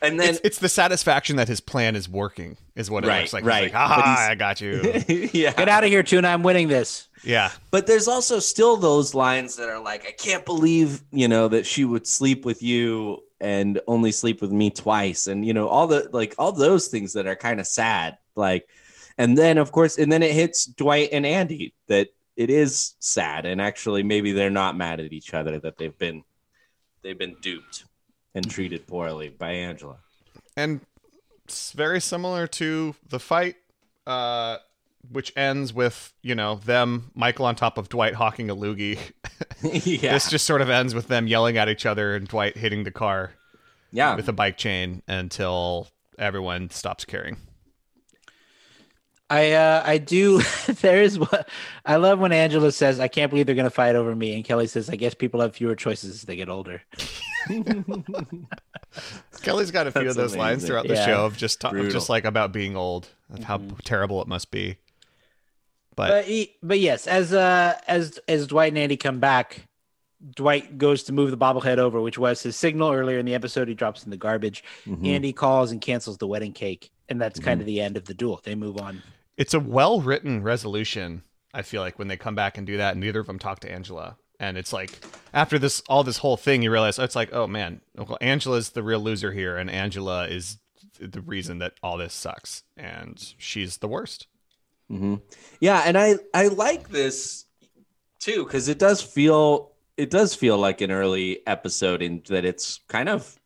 And 0.03 0.21
then 0.21 0.31
it's, 0.35 0.41
it's 0.45 0.59
the 0.59 0.69
satisfaction 0.69 1.37
that 1.37 1.49
his 1.49 1.61
plan 1.61 1.97
is 1.97 2.07
working, 2.07 2.59
is 2.75 2.91
what 2.91 3.03
it 3.05 3.09
Right, 3.09 3.21
looks 3.23 3.33
like. 3.33 3.47
right. 3.47 3.65
He's 3.65 3.73
like, 3.73 3.81
ah, 3.81 3.95
he's- 4.05 4.31
I 4.31 4.35
got 4.35 4.61
you. 4.61 4.83
yeah, 5.33 5.55
Get 5.55 5.71
out 5.71 5.85
of 5.85 5.89
here, 5.91 6.03
Tuna. 6.03 6.29
I'm 6.29 6.43
winning 6.43 6.69
this. 6.69 7.09
yeah, 7.25 7.51
But 7.71 7.87
there's 7.87 8.07
also 8.07 8.39
still 8.39 8.77
those 8.77 9.15
lines 9.15 9.57
that 9.57 9.71
are 9.71 9.79
like, 9.81 10.07
I 10.07 10.11
can't 10.13 10.45
believe, 10.45 11.03
you 11.13 11.29
know, 11.29 11.49
that 11.49 11.65
she 11.65 11.87
would 11.87 12.07
sleep 12.07 12.45
with 12.45 12.63
you 12.63 13.23
and 13.41 13.81
only 13.87 14.13
sleep 14.13 14.43
with 14.43 14.53
me 14.53 14.69
twice. 14.69 15.29
And, 15.29 15.47
you 15.47 15.55
know, 15.55 15.67
all 15.67 15.87
the 15.87 16.11
like 16.13 16.35
all 16.39 16.53
those 16.53 16.89
things 16.89 17.15
that 17.15 17.27
are 17.27 17.35
kind 17.35 17.59
of 17.59 17.67
sad. 17.67 18.19
Like, 18.35 18.69
and 19.17 19.37
then 19.39 19.57
of 19.57 19.73
course, 19.73 19.97
and 19.97 20.13
then 20.13 20.23
it 20.23 20.33
hits 20.33 20.67
Dwight 20.67 21.09
and 21.13 21.25
Andy 21.25 21.73
that 21.89 22.09
it 22.37 22.51
is 22.51 22.95
sad. 22.99 23.47
And 23.47 23.61
actually 23.61 24.03
maybe 24.03 24.33
they're 24.33 24.51
not 24.51 24.77
mad 24.77 25.01
at 25.01 25.13
each 25.13 25.35
other, 25.35 25.59
that 25.59 25.79
they've 25.79 25.97
been 25.99 26.25
they've 27.03 27.19
been 27.19 27.37
duped 27.41 27.85
and 28.35 28.49
treated 28.51 28.87
poorly 28.87 29.31
by 29.31 29.53
Angela. 29.53 29.99
and 30.57 30.81
it's 31.45 31.73
very 31.73 32.01
similar 32.01 32.49
to 32.49 32.97
the 33.09 33.21
fight, 33.21 33.55
uh, 34.07 34.57
which 35.13 35.33
ends 35.37 35.73
with 35.73 36.13
you 36.23 36.35
know 36.35 36.57
them 36.57 37.13
Michael 37.15 37.47
on 37.47 37.55
top 37.55 37.79
of 37.79 37.89
Dwight 37.89 38.15
hawking 38.15 38.51
a 38.51 38.57
loogie. 38.57 38.99
yeah. 39.63 40.13
This 40.13 40.29
just 40.29 40.45
sort 40.45 40.61
of 40.61 40.69
ends 40.69 40.95
with 40.95 41.09
them 41.09 41.27
yelling 41.27 41.57
at 41.57 41.69
each 41.69 41.87
other 41.87 42.15
and 42.15 42.29
Dwight 42.29 42.57
hitting 42.57 42.85
the 42.85 42.91
car 42.91 43.33
yeah. 43.91 44.15
with 44.15 44.29
a 44.29 44.33
bike 44.33 44.57
chain 44.59 45.03
until 45.09 45.89
everyone 46.19 46.71
stops 46.71 47.05
caring. 47.05 47.39
I 49.29 49.53
uh, 49.53 49.83
I 49.85 49.99
do. 49.99 50.41
there 50.83 51.03
is 51.03 51.19
what 51.19 51.49
I 51.85 51.97
love 51.97 52.19
when 52.21 52.31
Angela 52.33 52.71
says, 52.71 53.01
"I 53.01 53.09
can't 53.09 53.29
believe 53.31 53.47
they're 53.47 53.55
going 53.57 53.65
to 53.65 53.71
fight 53.71 53.97
over 53.97 54.15
me," 54.15 54.35
and 54.35 54.45
Kelly 54.45 54.67
says, 54.69 54.89
"I 54.89 54.95
guess 54.97 55.15
people 55.15 55.41
have 55.41 55.55
fewer 55.57 55.75
choices 55.75 56.11
as 56.15 56.23
they 56.23 56.37
get 56.37 56.49
older." 56.49 56.83
Kelly's 59.43 59.71
got 59.71 59.87
a 59.87 59.91
few 59.93 60.03
That's 60.05 60.17
of 60.17 60.17
those 60.17 60.37
lines 60.37 60.65
throughout 60.65 60.87
the 60.89 60.95
Yeah. 60.95 61.07
show 61.07 61.27
of 61.27 61.37
just 61.37 61.61
ta- 61.61 61.71
of 61.71 61.89
just 61.91 62.09
like 62.09 62.25
about 62.25 62.53
being 62.53 62.77
old, 62.77 63.09
of 63.33 63.45
how 63.45 63.61
terrible 63.85 64.23
it 64.23 64.29
must 64.29 64.51
be. 64.51 64.77
But, 65.95 66.09
But 66.09 66.25
he, 66.27 66.57
but 66.63 66.79
yes, 66.79 67.07
as 67.07 67.33
uh 67.33 67.79
as 67.87 68.19
as 68.29 68.47
Dwight 68.47 68.69
and 68.73 68.79
Andy 68.79 68.97
come 68.97 69.19
back, 69.19 69.67
Dwight 70.35 70.79
goes 70.79 71.03
to 71.05 71.13
move 71.13 71.31
the 71.31 71.37
bobblehead 71.39 71.79
over, 71.79 72.01
which 72.01 72.19
was 72.19 72.43
his 72.43 72.55
signal 72.57 72.93
earlier 72.93 73.19
in 73.19 73.27
the 73.27 73.35
episode. 73.35 73.67
He 73.69 73.75
drops 73.75 74.05
in 74.05 74.11
the 74.11 74.17
garbage. 74.17 74.63
Andy 75.05 75.33
calls 75.33 75.73
and 75.73 75.81
cancels 75.81 76.19
the 76.19 76.27
wedding 76.27 76.53
cake, 76.53 76.91
and 77.09 77.21
that's 77.21 77.41
kind 77.41 77.61
of 77.61 77.67
the 77.67 77.81
end 77.81 77.97
of 77.97 78.05
the 78.05 78.15
duel. 78.15 78.41
They 78.45 78.55
move 78.55 78.79
on. 78.79 79.03
It's 79.37 79.55
a 79.55 79.61
well 79.61 80.01
written 80.01 80.43
resolution. 80.43 81.23
I 81.53 81.63
feel 81.63 81.81
like 81.81 81.99
when 81.99 82.09
they 82.09 82.17
come 82.17 82.35
back 82.35 82.59
and 82.59 82.67
do 82.67 82.77
that, 82.77 82.93
and 82.93 83.01
neither 83.01 83.21
of 83.21 83.27
them 83.27 83.39
talk 83.39 83.61
to 83.61 83.71
Angela, 83.71 84.17
and 84.39 84.59
it's 84.59 84.73
like 84.73 84.99
after 85.33 85.59
this 85.59 85.83
all 85.89 86.05
this 86.05 86.19
whole 86.19 86.37
thing, 86.37 86.63
you 86.63 86.71
realize 86.71 86.99
it's 86.99 87.17
like, 87.17 87.33
oh 87.33 87.47
man, 87.47 87.81
well, 87.95 88.19
Angela's 88.21 88.71
the 88.71 88.83
real 88.83 89.01
loser 89.01 89.33
here, 89.33 89.57
and 89.57 89.71
Angela 89.71 90.27
is 90.29 90.59
the 90.99 91.21
reason 91.21 91.59
that 91.59 91.75
all 91.83 91.97
this 91.97 92.15
sucks, 92.15 92.63
and 92.77 93.35
she's 93.39 93.79
the 93.79 93.89
worst. 93.89 94.27
Mm-hmm. 94.91 95.17
Yeah, 95.61 95.83
and 95.85 95.97
I 95.99 96.17
I 96.33 96.49
like 96.49 96.89
this 96.89 97.45
too 98.19 98.45
because 98.45 98.69
it 98.69 98.79
does 98.79 99.03
feel 99.03 99.73
it 99.97 100.11
does 100.11 100.35
feel 100.35 100.59
like 100.59 100.81
an 100.81 100.91
early 100.91 101.47
episode 101.47 102.03
in 102.03 102.23
that 102.29 102.45
it's 102.45 102.81
kind 102.89 103.09
of 103.09 103.39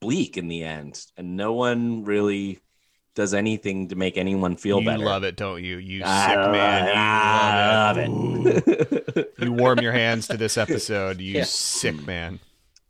bleak 0.00 0.36
in 0.36 0.48
the 0.48 0.64
end, 0.64 1.04
and 1.16 1.36
no 1.36 1.52
one 1.52 2.04
really 2.04 2.60
does 3.14 3.34
anything 3.34 3.88
to 3.88 3.96
make 3.96 4.16
anyone 4.16 4.56
feel 4.56 4.80
you 4.80 4.86
better. 4.86 5.04
love 5.04 5.24
it, 5.24 5.36
don't 5.36 5.62
you? 5.62 5.78
You 5.78 6.02
I 6.04 6.26
sick 6.28 6.36
love 6.36 6.52
man. 6.52 6.84
it. 6.84 6.90
You 6.90 6.94
I 6.96 7.72
love 7.74 7.98
it. 7.98 9.08
it. 9.16 9.34
You 9.40 9.52
warm 9.52 9.80
your 9.80 9.92
hands 9.92 10.28
to 10.28 10.36
this 10.36 10.56
episode. 10.58 11.20
You 11.20 11.34
Yeah. 11.38 11.44
sick 11.44 12.06
man. 12.06 12.40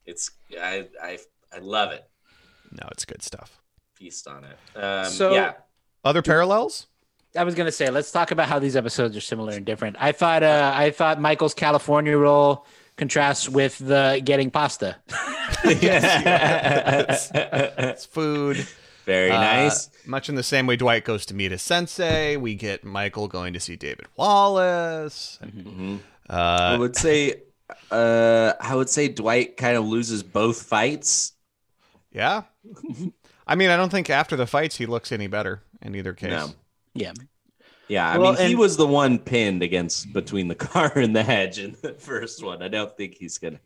it's 0.05 0.31
I 0.61 0.89
I 1.03 1.18
I 1.55 1.59
love 1.61 1.93
it. 1.93 2.05
No, 2.73 2.87
it's 2.93 3.05
good 3.05 3.23
stuff. 3.23 3.61
Feast 3.95 4.27
on 4.29 4.45
it. 4.45 4.79
Um, 4.79 5.07
So- 5.07 5.33
yeah, 5.33 5.53
Other 6.05 6.23
parallels? 6.23 6.87
I 7.37 7.45
was 7.45 7.55
gonna 7.55 7.71
say, 7.73 7.89
let's 7.91 8.11
talk 8.11 8.31
about 8.33 8.49
how 8.49 8.59
these 8.59 8.75
episodes 8.77 9.16
are 9.16 9.21
similar 9.21 9.53
and 9.53 9.64
different. 9.64 9.97
I 10.01 10.11
thought, 10.12 10.43
uh, 10.43 10.73
I 10.75 10.91
thought 10.91 11.21
Michael's 11.21 11.55
California 11.55 12.16
roll 12.18 12.66
contrasts 12.97 13.49
with 13.49 13.79
the 13.79 14.21
getting 14.25 14.51
pasta. 14.51 14.97
yes, 15.64 17.31
It's 17.33 18.05
food. 18.07 18.66
Very 19.11 19.30
Uh, 19.32 19.40
nice. 19.40 19.90
much 20.06 20.28
in 20.28 20.36
the 20.36 20.42
same 20.42 20.66
way 20.68 20.76
Dwight 20.76 21.04
goes 21.04 21.26
to 21.26 21.34
meet 21.34 21.50
his 21.50 21.62
sensei, 21.62 22.36
we 22.36 22.54
get 22.54 22.84
Michael 22.84 23.26
going 23.28 23.52
to 23.54 23.61
see 23.61 23.74
David 23.76 24.06
Wallace. 24.16 25.38
I 25.42 26.32
Uh, 26.32 26.76
would 26.78 26.94
say 26.96 27.42
uh 27.90 28.52
I 28.61 28.74
would 28.76 28.88
say 28.88 29.08
Dwight 29.08 29.56
kind 29.56 29.76
of 29.76 29.84
loses 29.84 30.22
both 30.22 30.62
fights. 30.62 31.32
yeah. 32.12 32.42
I 33.46 33.56
mean, 33.56 33.70
I 33.70 33.76
don't 33.76 33.90
think 33.90 34.08
after 34.11 34.36
the 34.36 34.46
fights 34.46 34.76
he 34.76 34.86
looks 34.86 35.11
any 35.11 35.26
better 35.26 35.62
in 35.82 35.94
either 35.96 36.12
case. 36.12 36.30
No. 36.30 36.50
Yeah, 36.94 37.12
Yeah, 37.88 38.08
I 38.08 38.18
Well, 38.18 38.34
mean, 38.34 38.46
he 38.48 38.54
was 38.54 38.76
the 38.76 38.86
one 38.86 39.18
pinned 39.18 39.62
against 39.64 40.12
between 40.12 40.46
the 40.48 40.54
car 40.68 40.92
and 40.96 41.14
the 41.16 41.24
hedge 41.24 41.58
in 41.58 41.76
the 41.82 41.94
first 41.94 42.44
one. 42.44 42.62
I 42.62 42.68
don't 42.68 42.96
think 42.96 43.14
he's 43.14 43.38
gonna. 43.38 43.58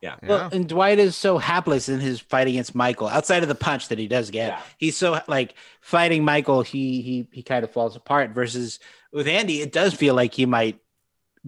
Yeah, 0.00 0.16
Yeah. 0.22 0.28
Well, 0.28 0.48
and 0.52 0.68
Dwight 0.68 0.98
is 0.98 1.14
so 1.14 1.36
hapless 1.38 1.88
in 1.88 2.00
his 2.00 2.20
fight 2.20 2.48
against 2.48 2.74
Michael. 2.74 3.08
Outside 3.08 3.42
of 3.42 3.48
the 3.48 3.54
punch 3.54 3.88
that 3.88 3.98
he 3.98 4.08
does 4.08 4.30
get, 4.30 4.48
Yeah. 4.48 4.60
he's 4.78 4.96
so 4.96 5.20
like 5.28 5.54
fighting 5.80 6.24
Michael. 6.24 6.62
He 6.62 7.02
he 7.02 7.26
he 7.32 7.42
kind 7.42 7.64
of 7.64 7.70
falls 7.70 7.96
apart. 7.96 8.30
Versus 8.30 8.78
with 9.12 9.28
Andy, 9.28 9.60
it 9.60 9.72
does 9.72 9.92
feel 9.94 10.14
like 10.14 10.32
he 10.34 10.46
might 10.46 10.78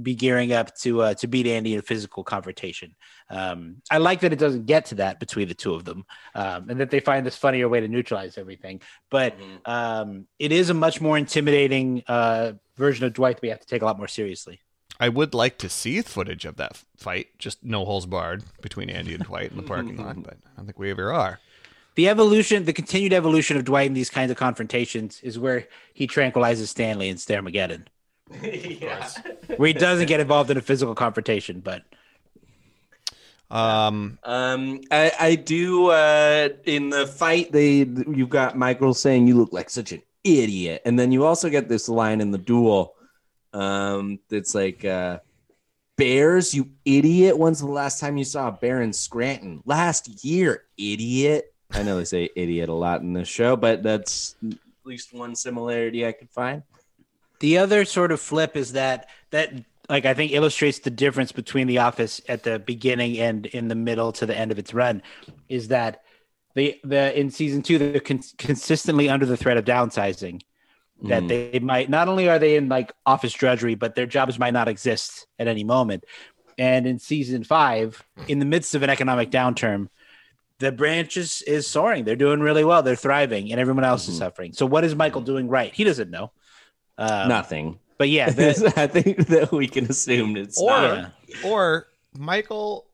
be 0.00 0.14
gearing 0.14 0.52
up 0.52 0.74
to 0.76 1.02
uh, 1.02 1.14
to 1.14 1.26
beat 1.26 1.46
Andy 1.46 1.74
in 1.74 1.82
physical 1.82 2.24
confrontation. 2.24 2.94
Um, 3.30 3.76
I 3.90 3.98
like 3.98 4.20
that 4.20 4.32
it 4.32 4.38
doesn't 4.38 4.66
get 4.66 4.86
to 4.86 4.94
that 4.96 5.20
between 5.20 5.48
the 5.48 5.54
two 5.54 5.74
of 5.74 5.84
them, 5.84 6.04
um, 6.34 6.68
and 6.70 6.80
that 6.80 6.90
they 6.90 7.00
find 7.00 7.24
this 7.26 7.36
funnier 7.36 7.68
way 7.68 7.80
to 7.80 7.88
neutralize 7.88 8.36
everything. 8.38 8.80
But 9.10 9.36
um, 9.64 10.26
it 10.38 10.52
is 10.52 10.70
a 10.70 10.74
much 10.74 11.00
more 11.00 11.16
intimidating 11.16 12.02
uh, 12.06 12.52
version 12.76 13.06
of 13.06 13.12
Dwight 13.14 13.36
that 13.36 13.42
we 13.42 13.48
have 13.50 13.60
to 13.60 13.66
take 13.66 13.82
a 13.82 13.84
lot 13.86 13.98
more 13.98 14.08
seriously. 14.08 14.60
I 15.02 15.08
would 15.08 15.34
like 15.34 15.58
to 15.58 15.68
see 15.68 16.00
footage 16.00 16.44
of 16.44 16.54
that 16.58 16.80
fight, 16.96 17.36
just 17.36 17.64
no 17.64 17.84
holes 17.84 18.06
barred 18.06 18.44
between 18.60 18.88
Andy 18.88 19.14
and 19.14 19.24
Dwight 19.24 19.50
in 19.50 19.56
the 19.56 19.64
parking 19.64 19.96
lot, 19.96 20.22
but 20.22 20.34
I 20.34 20.58
don't 20.58 20.66
think 20.66 20.78
we 20.78 20.92
ever 20.92 21.12
are. 21.12 21.40
the 21.96 22.08
evolution, 22.08 22.66
the 22.66 22.72
continued 22.72 23.12
evolution 23.12 23.56
of 23.56 23.64
Dwight 23.64 23.88
in 23.88 23.94
these 23.94 24.08
kinds 24.08 24.30
of 24.30 24.36
confrontations 24.36 25.20
is 25.24 25.40
where 25.40 25.66
he 25.92 26.06
tranquilizes 26.06 26.68
Stanley 26.68 27.08
in 27.08 27.16
Starmageddon, 27.16 27.86
where 29.56 29.66
he 29.66 29.72
doesn't 29.72 30.06
get 30.06 30.20
involved 30.20 30.52
in 30.52 30.56
a 30.56 30.62
physical 30.62 30.94
confrontation. 30.94 31.58
But 31.58 31.82
Um, 33.50 34.20
Um, 34.22 34.82
I, 34.92 35.10
I 35.18 35.34
do. 35.34 35.88
Uh, 35.88 36.50
in 36.64 36.90
the 36.90 37.08
fight, 37.08 37.50
they 37.50 37.78
you've 38.14 38.30
got 38.30 38.56
Michael 38.56 38.94
saying 38.94 39.26
you 39.26 39.36
look 39.36 39.52
like 39.52 39.68
such 39.68 39.90
an 39.90 40.02
idiot, 40.22 40.80
and 40.84 40.96
then 40.96 41.10
you 41.10 41.24
also 41.24 41.50
get 41.50 41.68
this 41.68 41.88
line 41.88 42.20
in 42.20 42.30
the 42.30 42.38
duel. 42.38 42.94
Um, 43.52 44.18
that's 44.28 44.54
like, 44.54 44.84
uh, 44.84 45.18
"Bears, 45.96 46.54
you 46.54 46.70
idiot! 46.84 47.38
When's 47.38 47.60
the 47.60 47.66
last 47.66 48.00
time 48.00 48.16
you 48.16 48.24
saw 48.24 48.56
in 48.62 48.92
Scranton? 48.92 49.62
Last 49.64 50.24
year, 50.24 50.64
idiot." 50.78 51.52
I 51.72 51.82
know 51.82 51.96
they 51.96 52.04
say 52.04 52.30
idiot 52.36 52.68
a 52.68 52.74
lot 52.74 53.00
in 53.00 53.12
this 53.12 53.28
show, 53.28 53.56
but 53.56 53.82
that's 53.82 54.36
at 54.44 54.58
least 54.84 55.14
one 55.14 55.34
similarity 55.34 56.06
I 56.06 56.12
could 56.12 56.30
find. 56.30 56.62
the 57.40 57.58
other 57.58 57.84
sort 57.84 58.12
of 58.12 58.20
flip 58.20 58.56
is 58.56 58.72
that 58.72 59.08
that 59.30 59.52
like 59.88 60.04
I 60.06 60.14
think 60.14 60.32
illustrates 60.32 60.78
the 60.78 60.90
difference 60.90 61.32
between 61.32 61.66
The 61.66 61.78
Office 61.78 62.20
at 62.28 62.42
the 62.44 62.58
beginning 62.58 63.18
and 63.18 63.46
in 63.46 63.68
the 63.68 63.74
middle 63.74 64.12
to 64.12 64.26
the 64.26 64.36
end 64.36 64.52
of 64.52 64.58
its 64.58 64.72
run 64.72 65.02
is 65.48 65.68
that 65.68 66.02
the 66.54 66.78
the 66.84 67.18
in 67.18 67.30
season 67.30 67.62
two 67.62 67.78
they're 67.78 68.00
con- 68.00 68.20
consistently 68.38 69.08
under 69.08 69.26
the 69.26 69.36
threat 69.36 69.56
of 69.56 69.64
downsizing. 69.64 70.42
That 71.08 71.26
they 71.26 71.58
might 71.58 71.90
not 71.90 72.08
only 72.08 72.28
are 72.28 72.38
they 72.38 72.56
in 72.56 72.68
like 72.68 72.92
office 73.04 73.32
drudgery, 73.32 73.74
but 73.74 73.94
their 73.94 74.06
jobs 74.06 74.38
might 74.38 74.52
not 74.52 74.68
exist 74.68 75.26
at 75.38 75.48
any 75.48 75.64
moment. 75.64 76.04
And 76.58 76.86
in 76.86 76.98
season 76.98 77.42
five, 77.42 78.02
in 78.28 78.38
the 78.38 78.44
midst 78.44 78.74
of 78.74 78.82
an 78.82 78.90
economic 78.90 79.30
downturn, 79.30 79.88
the 80.58 80.70
branch 80.70 81.16
is, 81.16 81.42
is 81.42 81.66
soaring. 81.66 82.04
They're 82.04 82.14
doing 82.14 82.38
really 82.38 82.64
well. 82.64 82.82
They're 82.82 82.94
thriving, 82.94 83.50
and 83.50 83.60
everyone 83.60 83.82
else 83.82 84.06
is 84.06 84.16
suffering. 84.16 84.52
So, 84.52 84.64
what 84.64 84.84
is 84.84 84.94
Michael 84.94 85.22
doing 85.22 85.48
right? 85.48 85.74
He 85.74 85.82
doesn't 85.82 86.10
know. 86.10 86.30
Um, 86.98 87.28
Nothing. 87.28 87.80
But 87.98 88.08
yeah, 88.08 88.30
the, 88.30 88.72
I 88.76 88.86
think 88.86 89.26
that 89.26 89.50
we 89.50 89.66
can 89.66 89.86
assume 89.86 90.36
it's 90.36 90.60
or 90.60 90.70
not. 90.70 91.12
or 91.44 91.88
Michael 92.16 92.86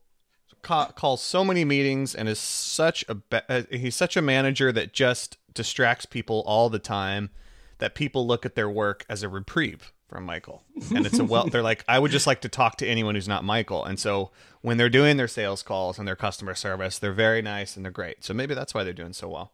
ca- 0.63 0.93
calls 0.93 1.23
so 1.23 1.45
many 1.45 1.65
meetings 1.65 2.15
and 2.15 2.29
is 2.29 2.39
such 2.39 3.05
a 3.09 3.17
be- 3.17 3.41
uh, 3.49 3.63
he's 3.71 3.97
such 3.97 4.17
a 4.17 4.23
manager 4.23 4.73
that 4.73 4.93
just 4.93 5.37
distracts 5.53 6.07
people 6.07 6.43
all 6.47 6.71
the 6.71 6.79
time 6.79 7.31
that 7.79 7.95
people 7.95 8.27
look 8.27 8.45
at 8.47 8.55
their 8.55 8.69
work 8.71 9.05
as 9.09 9.23
a 9.23 9.29
reprieve 9.29 9.93
from 10.09 10.25
Michael. 10.25 10.63
And 10.95 11.05
it's 11.05 11.19
a 11.19 11.25
well 11.25 11.47
they're 11.47 11.63
like 11.63 11.85
I 11.89 11.99
would 11.99 12.11
just 12.11 12.27
like 12.27 12.41
to 12.43 12.49
talk 12.49 12.77
to 12.79 12.87
anyone 12.87 13.15
who's 13.15 13.29
not 13.29 13.45
Michael. 13.45 13.85
And 13.85 13.99
so 14.01 14.31
when 14.63 14.77
they're 14.79 14.89
doing 14.89 15.17
their 15.17 15.29
sales 15.29 15.63
calls 15.63 15.99
and 15.99 16.09
their 16.09 16.17
customer 16.17 16.55
service, 16.55 16.99
they're 16.99 17.13
very 17.13 17.43
nice 17.43 17.77
and 17.77 17.85
they're 17.85 17.93
great. 17.93 18.25
So 18.25 18.33
maybe 18.35 18.55
that's 18.55 18.73
why 18.75 18.85
they're 18.85 18.93
doing 18.93 19.13
so 19.13 19.29
well. 19.29 19.53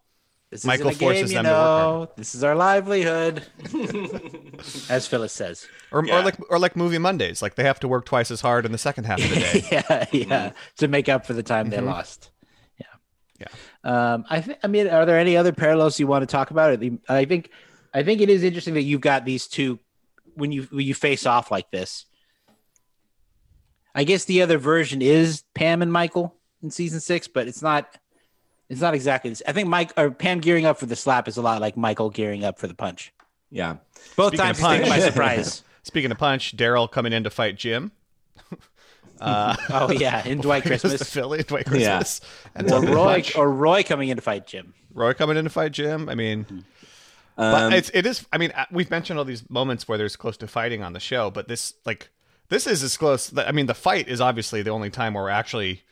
This 0.51 0.65
Michael 0.65 0.91
isn't 0.91 0.99
a 0.99 1.01
game, 1.01 1.09
forces 1.09 1.33
you 1.33 1.39
them 1.39 1.45
to 1.47 1.51
work 1.51 1.59
hard. 1.59 2.09
This 2.17 2.35
is 2.37 2.45
our 2.45 2.55
livelihood, 2.55 3.45
as 4.89 5.07
Phyllis 5.07 5.33
says. 5.33 5.67
Or, 5.91 6.01
or 6.01 6.23
like 6.23 6.37
or 6.49 6.59
like 6.61 6.77
movie 6.77 6.99
Mondays, 6.99 7.43
like 7.43 7.57
they 7.57 7.65
have 7.65 7.81
to 7.81 7.89
work 7.89 8.05
twice 8.05 8.31
as 8.31 8.41
hard 8.41 8.65
in 8.65 8.71
the 8.71 8.79
second 8.79 9.05
half 9.05 9.19
of 9.19 9.29
the 9.31 9.37
day. 9.37 9.65
yeah, 9.73 10.05
yeah, 10.13 10.53
to 10.77 10.87
make 10.87 11.09
up 11.09 11.27
for 11.27 11.33
the 11.33 11.43
time 11.43 11.71
they 11.71 11.79
Mhm. 11.79 11.87
lost. 11.87 12.31
Yeah, 12.79 12.87
yeah. 13.41 14.13
Um, 14.15 14.25
I 14.31 14.41
think. 14.41 14.59
I 14.63 14.69
mean, 14.69 14.87
are 14.89 15.05
there 15.07 15.19
any 15.19 15.37
other 15.37 15.53
parallels 15.53 15.99
you 15.99 16.07
want 16.07 16.23
to 16.23 16.27
talk 16.27 16.53
about? 16.53 16.81
I 17.09 17.25
think, 17.25 17.51
I 17.95 18.03
think 18.03 18.21
it 18.21 18.29
is 18.29 18.43
interesting 18.43 18.75
that 18.75 18.83
you've 18.83 19.01
got 19.01 19.25
these 19.25 19.47
two 19.47 19.79
when 20.35 20.51
you 20.53 20.65
when 20.71 20.85
you 20.87 20.95
face 20.95 21.25
off 21.27 21.51
like 21.51 21.71
this. 21.71 22.07
I 23.95 24.05
guess 24.05 24.25
the 24.25 24.43
other 24.43 24.59
version 24.59 25.01
is 25.01 25.45
Pam 25.55 25.81
and 25.81 25.93
Michael 25.93 26.35
in 26.63 26.71
season 26.71 27.01
six, 27.01 27.29
but 27.29 27.47
it's 27.49 27.63
not. 27.63 27.97
It's 28.69 28.81
not 28.81 28.95
exactly. 28.95 29.31
This. 29.31 29.43
I 29.47 29.53
think 29.53 29.69
Mike 29.69 29.93
or 29.97 30.11
Pam 30.11 30.41
gearing 30.41 30.65
up 30.67 30.79
for 30.79 30.87
the 30.87 30.97
slap 30.97 31.29
is 31.29 31.37
a 31.37 31.43
lot 31.43 31.61
like 31.61 31.77
Michael 31.77 32.11
gearing 32.11 32.45
up 32.45 32.59
for 32.59 32.67
the 32.67 32.75
punch. 32.75 33.13
Yeah, 33.51 33.77
both 34.17 34.29
Speaking 34.29 34.47
times 34.47 34.59
of 34.59 34.65
taken 34.65 34.89
by 34.89 34.99
punch- 34.99 35.03
surprise. 35.05 35.63
Speaking 35.85 36.11
of 36.11 36.19
punch, 36.19 36.57
Darryl 36.57 36.91
coming 36.91 37.13
in 37.13 37.25
to 37.25 37.31
fight 37.31 37.57
Jim. 37.57 37.93
Uh, 39.21 39.55
Oh, 39.71 39.93
yeah, 39.93 40.27
in 40.27 40.41
Dwight 40.41 40.63
before 40.65 40.77
he 40.77 40.81
goes 40.83 40.91
Christmas. 40.91 40.99
to 41.01 41.05
Philly, 41.05 41.43
Dwight 41.45 41.67
Yeah. 41.71 41.99
Christmas, 41.99 42.21
and 42.55 42.73
or 42.73 42.81
Roy 42.83 43.23
or 43.37 43.51
Roy 43.51 43.83
coming 43.85 44.09
in 44.09 44.17
to 44.17 44.23
fight 44.23 44.47
Jim. 44.47 44.73
Roy 44.93 45.13
coming 45.13 45.37
in 45.37 45.45
to 45.45 45.51
fight 45.51 45.73
Jim. 45.73 46.09
I 46.09 46.15
mean, 46.15 46.65
Um, 47.37 47.53
but 47.53 47.73
it's 47.73 47.91
it 47.93 48.07
is. 48.07 48.25
I 48.33 48.39
mean, 48.39 48.53
uh, 48.53 48.67
we've 48.71 48.91
mentioned 48.91 49.19
all 49.19 49.25
these 49.25 49.49
moments 49.51 49.89
where 49.89 49.99
there's 49.99 50.17
close 50.17 50.37
to 50.39 50.47
fighting 50.47 50.83
on 50.83 50.93
the 50.93 51.01
show, 51.01 51.31
but 51.31 51.49
this 51.49 51.75
like 51.85 52.11
this 52.49 52.67
is 52.67 52.83
as 52.83 52.97
close. 52.97 53.37
I 53.37 53.53
mean, 53.53 53.67
the 53.67 53.75
fight 53.75 54.09
is 54.09 54.21
obviously 54.21 54.63
the 54.63 54.71
only 54.71 54.91
time 54.91 55.15
where 55.15 55.25
we're 55.25 55.31
actually 55.31 55.83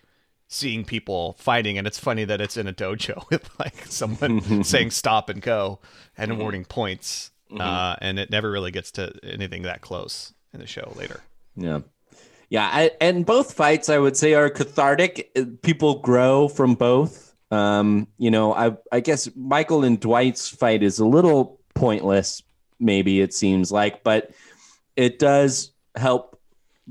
seeing 0.49 0.84
people 0.84 1.34
fighting, 1.38 1.78
and 1.78 1.86
it's 1.86 1.99
funny 1.99 2.24
that 2.24 2.40
it's 2.40 2.57
in 2.57 2.68
a 2.68 2.72
dojo 2.72 3.24
with 3.30 3.49
like 3.59 3.86
someone 3.86 4.62
saying 4.64 4.90
stop 4.90 5.28
and 5.28 5.43
go 5.43 5.80
and 6.16 6.30
awarding 6.30 6.64
points, 6.64 7.30
uh, 7.59 7.97
and 8.01 8.18
it 8.18 8.30
never 8.30 8.51
really 8.51 8.70
gets 8.70 8.93
to 8.93 9.12
anything 9.24 9.62
that 9.62 9.80
close 9.80 10.32
in 10.53 10.61
the 10.61 10.66
show 10.66 10.93
later. 10.97 11.20
Yeah. 11.57 11.80
Yeah, 12.51 12.68
I, 12.70 12.90
and 13.01 13.24
both 13.24 13.55
fights 13.55 13.88
I 13.88 13.97
would 13.97 14.14
say 14.14 14.34
are 14.34 14.51
cathartic. 14.51 15.30
Uh, 15.34 15.45
People 15.62 16.01
grow 16.01 16.49
from 16.49 16.74
both. 16.74 17.32
Um, 17.53 18.09
you 18.16 18.30
know, 18.30 18.55
I 18.55 18.76
I 18.90 19.00
guess 19.00 19.28
Michael 19.36 19.84
and 19.84 20.00
Dwight's 20.00 20.48
fight 20.48 20.82
is 20.82 20.98
a 20.98 21.05
little 21.05 21.61
pointless, 21.74 22.42
maybe 22.80 23.20
it 23.20 23.34
seems 23.34 23.70
like, 23.70 24.03
but 24.03 24.30
it 24.96 25.18
does 25.18 25.72
help 25.94 26.40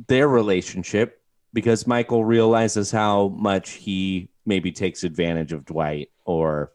their 0.07 0.27
relationship 0.27 1.19
because 1.51 1.87
Michael 1.87 2.23
realizes 2.23 2.91
how 2.91 3.29
much 3.29 3.71
he 3.71 4.29
maybe 4.45 4.71
takes 4.71 5.03
advantage 5.03 5.51
of 5.51 5.65
Dwight 5.65 6.11
or 6.25 6.71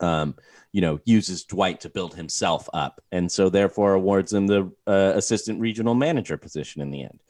um, 0.00 0.36
you 0.72 0.80
know, 0.80 1.00
uses 1.04 1.44
Dwight 1.44 1.80
to 1.80 1.88
build 1.88 2.14
himself 2.14 2.68
up, 2.74 3.02
and 3.10 3.32
so 3.32 3.48
therefore 3.48 3.94
awards 3.94 4.32
him 4.32 4.46
the 4.46 4.70
uh, 4.86 5.12
assistant 5.14 5.60
regional 5.60 5.94
manager 5.94 6.36
position 6.36 6.82
in 6.82 6.90
the 6.90 7.02
end. 7.02 7.20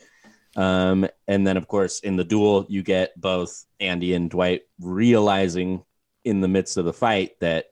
Um, 0.58 1.06
and 1.28 1.46
then, 1.46 1.56
of 1.56 1.68
course, 1.68 2.00
in 2.00 2.16
the 2.16 2.24
duel, 2.24 2.66
you 2.68 2.82
get 2.82 3.18
both 3.20 3.64
Andy 3.78 4.12
and 4.14 4.28
Dwight 4.28 4.62
realizing 4.80 5.84
in 6.24 6.40
the 6.40 6.48
midst 6.48 6.76
of 6.76 6.84
the 6.84 6.92
fight 6.92 7.38
that 7.40 7.66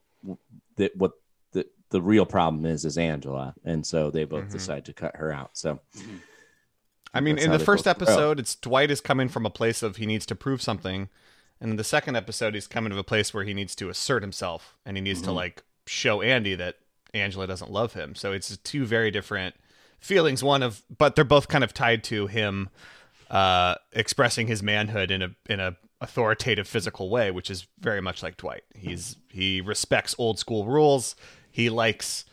that 0.76 0.96
what 0.96 1.12
the 1.52 1.66
the 1.90 2.00
real 2.00 2.24
problem 2.26 2.64
is 2.64 2.84
is 2.84 2.96
Angela, 2.96 3.54
and 3.64 3.84
so 3.84 4.10
they 4.10 4.24
both 4.24 4.44
Mhm. 4.44 4.52
decide 4.52 4.84
to 4.84 4.92
cut 4.92 5.16
her 5.16 5.32
out. 5.32 5.58
So, 5.58 5.80
I 7.12 7.20
mean, 7.20 7.38
in 7.38 7.50
the 7.50 7.58
first 7.58 7.84
grow. 7.84 7.90
episode, 7.90 8.38
it's 8.38 8.54
Dwight 8.54 8.90
is 8.90 9.00
coming 9.00 9.28
from 9.28 9.46
a 9.46 9.50
place 9.50 9.82
of 9.82 9.96
he 9.96 10.06
needs 10.06 10.26
to 10.26 10.34
prove 10.36 10.62
something, 10.62 11.08
and 11.60 11.70
in 11.70 11.76
the 11.76 11.84
second 11.84 12.14
episode, 12.16 12.54
he's 12.54 12.66
coming 12.68 12.92
to 12.92 12.98
a 12.98 13.04
place 13.04 13.34
where 13.34 13.44
he 13.44 13.54
needs 13.54 13.74
to 13.76 13.88
assert 13.88 14.22
himself 14.22 14.76
and 14.84 14.96
he 14.96 15.00
needs 15.00 15.22
to 15.22 15.30
Mhm. 15.30 15.34
like 15.34 15.62
show 15.86 16.20
Andy 16.22 16.54
that 16.54 16.76
Angela 17.14 17.46
doesn't 17.46 17.70
love 17.72 17.94
him. 17.94 18.14
So 18.14 18.32
it's 18.32 18.56
two 18.58 18.84
very 18.86 19.10
different 19.10 19.54
feelings. 19.98 20.42
One 20.42 20.62
of, 20.62 20.82
but 20.96 21.14
they're 21.16 21.24
both 21.24 21.48
kind 21.48 21.64
of 21.64 21.74
tied 21.74 22.04
to 22.04 22.26
him 22.26 22.68
uh, 23.30 23.76
expressing 23.92 24.46
his 24.46 24.62
manhood 24.62 25.10
in 25.10 25.22
a 25.22 25.30
in 25.48 25.60
a 25.60 25.76
authoritative 26.00 26.68
physical 26.68 27.10
way, 27.10 27.30
which 27.30 27.50
is 27.50 27.66
very 27.80 28.00
much 28.00 28.22
like 28.22 28.36
Dwight. 28.36 28.64
He's 28.74 29.16
he 29.30 29.60
respects 29.60 30.14
old 30.18 30.38
school 30.38 30.66
rules. 30.66 31.16
He 31.50 31.70
likes 31.70 32.24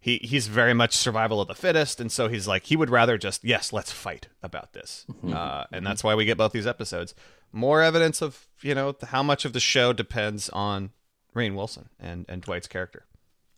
he 0.00 0.18
he's 0.22 0.48
very 0.48 0.74
much 0.74 0.94
survival 0.94 1.40
of 1.40 1.48
the 1.48 1.54
fittest, 1.54 2.00
and 2.00 2.10
so 2.10 2.28
he's 2.28 2.46
like 2.46 2.64
he 2.64 2.76
would 2.76 2.90
rather 2.90 3.16
just 3.16 3.44
yes, 3.44 3.72
let's 3.72 3.92
fight 3.92 4.28
about 4.42 4.72
this, 4.72 5.06
uh, 5.32 5.64
and 5.72 5.86
that's 5.86 6.04
why 6.04 6.14
we 6.14 6.24
get 6.24 6.36
both 6.36 6.52
these 6.52 6.66
episodes. 6.66 7.14
More 7.52 7.82
evidence 7.82 8.20
of 8.20 8.48
you 8.60 8.74
know 8.74 8.94
how 9.08 9.22
much 9.22 9.44
of 9.44 9.52
the 9.52 9.60
show 9.60 9.92
depends 9.92 10.48
on 10.50 10.90
Rainn 11.34 11.54
Wilson 11.54 11.88
and 12.00 12.26
and 12.28 12.42
Dwight's 12.42 12.66
character. 12.66 13.04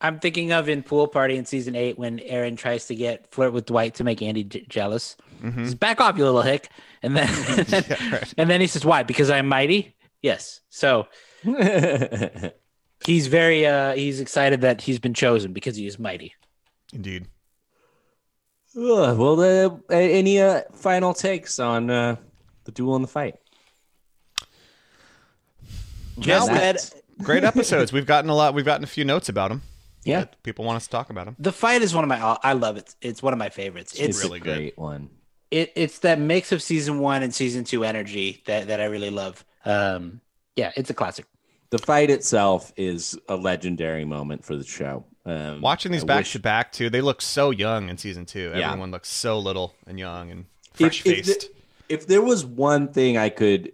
I'm 0.05 0.19
thinking 0.21 0.53
of 0.53 0.69
in 0.69 0.83
Pool 0.83 1.09
Party 1.09 1.37
in 1.37 1.47
season 1.47 1.75
eight 1.75 1.99
when 1.99 2.21
Erin 2.21 2.57
tries 2.57 2.87
to 2.89 2.95
get 2.95 3.31
flirt 3.31 3.55
with 3.55 3.65
Dwight 3.65 3.95
to 3.95 4.05
make 4.05 4.21
Andy 4.21 4.45
j- 4.45 4.67
jealous. 4.69 5.17
Mhm. 5.43 5.65
Says, 5.65 5.75
"Back 5.75 5.99
off, 6.01 6.19
you 6.19 6.25
little 6.25 6.43
hick!" 6.43 6.69
And 7.03 7.17
then, 7.17 7.29
and 8.37 8.51
then 8.51 8.61
he 8.61 8.67
says, 8.67 8.85
"Why? 8.85 9.03
Because 9.03 9.31
I'm 9.31 9.49
mighty." 9.49 9.95
Yes. 10.21 10.61
So 10.69 11.07
he's 13.07 13.27
very 13.29 13.67
uh 13.67 13.95
he's 13.95 14.21
excited 14.21 14.61
that 14.61 14.83
he's 14.83 14.99
been 14.99 15.15
chosen 15.15 15.53
because 15.53 15.77
he 15.77 15.87
is 15.87 15.99
mighty. 15.99 16.35
Indeed. 16.93 17.27
Ugh, 18.77 19.17
well, 19.19 19.41
uh, 19.41 19.79
any 19.91 20.41
uh, 20.41 20.63
final 20.73 21.15
takes 21.15 21.59
on 21.61 21.91
uh, 21.91 22.17
the 22.65 22.73
duel 22.73 22.97
and 22.97 23.05
the 23.05 23.09
fight? 23.09 23.37
Just 26.19 26.49
Now, 26.49 26.55
that 26.55 26.95
Great 27.23 27.45
episodes. 27.45 27.93
We've 27.93 28.07
gotten 28.07 28.29
a 28.31 28.35
lot. 28.35 28.55
We've 28.55 28.65
gotten 28.65 28.83
a 28.83 28.89
few 28.89 29.05
notes 29.05 29.29
about 29.29 29.51
them. 29.51 29.63
Yeah. 30.05 30.25
people 30.43 30.65
want 30.65 30.77
us 30.77 30.85
to 30.85 30.91
talk 30.91 31.11
about 31.11 31.27
them. 31.27 31.37
the 31.39 31.53
fight 31.53 31.83
is 31.83 31.95
one 31.95 32.05
of 32.05 32.09
my 32.09 32.19
I 32.43 32.53
love 32.53 32.77
it. 32.77 32.95
It's 33.01 33.23
one 33.23 33.33
of 33.33 33.39
my 33.39 33.49
favorites. 33.49 33.95
It's 33.99 34.23
It's 34.23 34.31
a 34.31 34.39
great 34.39 34.77
one. 34.79 35.11
it, 35.51 35.73
it's 35.77 36.01
that 36.01 36.19
mix 36.19 36.53
of 36.53 36.63
season 36.63 36.99
one 36.99 37.23
and 37.23 37.35
season 37.35 37.65
two 37.65 37.85
energy 37.85 38.43
that, 38.47 38.67
that 38.69 38.81
I 38.81 38.85
really 38.87 39.11
love. 39.11 39.45
Um, 39.65 40.21
yeah, 40.57 40.73
it's 40.77 40.91
a 40.91 40.95
classic. 40.95 41.27
The 41.71 41.79
fight 41.79 42.11
itself 42.11 42.73
is 42.77 43.19
a 43.29 43.37
legendary 43.37 44.05
moment 44.05 44.45
for 44.45 44.55
the 44.57 44.65
show. 44.65 45.05
Um, 45.27 45.61
Watching 45.63 45.91
these 45.91 46.05
I 46.05 46.07
back 46.07 46.19
wish- 46.19 46.33
to 46.33 46.39
back 46.39 46.71
too, 46.73 46.91
they 46.91 47.01
look 47.01 47.23
so 47.23 47.51
young 47.51 47.89
in 47.89 47.97
season 47.97 48.27
two. 48.27 48.53
Yeah. 48.55 48.69
Everyone 48.69 48.91
looks 48.91 49.09
so 49.09 49.39
little 49.39 49.75
and 49.87 49.99
young 49.99 50.31
and 50.31 50.45
if, 50.75 50.77
fresh 50.81 51.07
if, 51.07 51.25
faced. 51.27 51.49
if 51.89 52.07
there 52.07 52.21
was 52.23 52.45
one 52.45 52.93
thing 52.93 53.17
I 53.17 53.31
could 53.31 53.73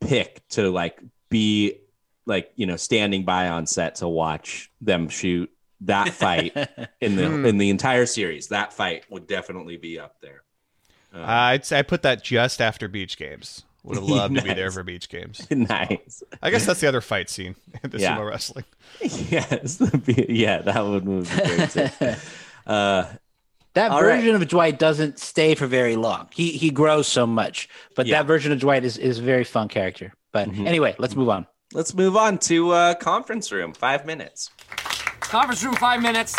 pick 0.00 0.46
to 0.50 0.70
like 0.70 1.00
be 1.30 1.78
like 2.26 2.52
you 2.56 2.66
know 2.66 2.76
standing 2.76 3.24
by 3.24 3.48
on 3.48 3.66
set 3.66 3.96
to 3.96 4.08
watch 4.08 4.70
them 4.80 5.08
shoot 5.08 5.50
that 5.86 6.10
fight 6.10 6.56
in 7.00 7.16
the 7.16 7.28
Hmm. 7.28 7.46
in 7.46 7.58
the 7.58 7.70
entire 7.70 8.06
series, 8.06 8.48
that 8.48 8.72
fight 8.72 9.04
would 9.10 9.26
definitely 9.26 9.76
be 9.76 9.98
up 9.98 10.16
there. 10.20 10.42
Uh, 11.14 11.22
I'd 11.24 11.64
say 11.64 11.78
I 11.78 11.82
put 11.82 12.02
that 12.02 12.22
just 12.24 12.60
after 12.60 12.88
beach 12.88 13.16
games. 13.16 13.64
Would 13.84 13.96
have 13.98 14.04
loved 14.04 14.34
to 14.36 14.42
be 14.42 14.54
there 14.54 14.70
for 14.72 14.82
beach 14.82 15.08
games. 15.10 15.46
nice. 15.50 16.22
I 16.42 16.50
guess 16.50 16.64
that's 16.66 16.80
the 16.80 16.88
other 16.88 17.00
fight 17.02 17.28
scene 17.28 17.54
in 17.84 17.90
the 17.90 17.98
Yeah. 18.00 18.16
sumo 18.16 18.28
wrestling. 18.28 18.64
yes, 19.00 19.80
yeah, 20.28 20.62
that 20.62 20.84
would 20.84 21.04
move 21.04 21.30
great 21.30 21.70
too. 21.70 22.14
Uh, 22.66 23.04
That 23.74 23.90
All 23.90 24.02
right. 24.02 24.16
version 24.20 24.36
of 24.36 24.46
Dwight 24.48 24.78
doesn't 24.78 25.18
stay 25.18 25.54
for 25.56 25.66
very 25.66 25.96
long. 25.96 26.28
He 26.32 26.52
he 26.52 26.70
grows 26.70 27.06
so 27.08 27.26
much, 27.26 27.68
but 27.96 28.06
Yeah. 28.06 28.18
that 28.22 28.26
version 28.26 28.52
of 28.52 28.60
Dwight 28.60 28.84
is, 28.84 28.96
is 28.98 29.18
a 29.18 29.22
very 29.22 29.44
fun 29.44 29.68
character. 29.68 30.14
But 30.32 30.48
Mhm. 30.48 30.66
anyway, 30.66 30.94
let's 30.98 31.14
move 31.16 31.28
on. 31.28 31.46
let's 31.72 31.92
move 31.92 32.16
on 32.16 32.38
to 32.38 32.70
uh, 32.70 32.94
conference 32.94 33.50
room. 33.52 33.74
Five 33.74 34.06
minutes. 34.06 34.50
Conference 35.34 35.64
room, 35.64 35.74
five 35.74 36.00
minutes. 36.00 36.36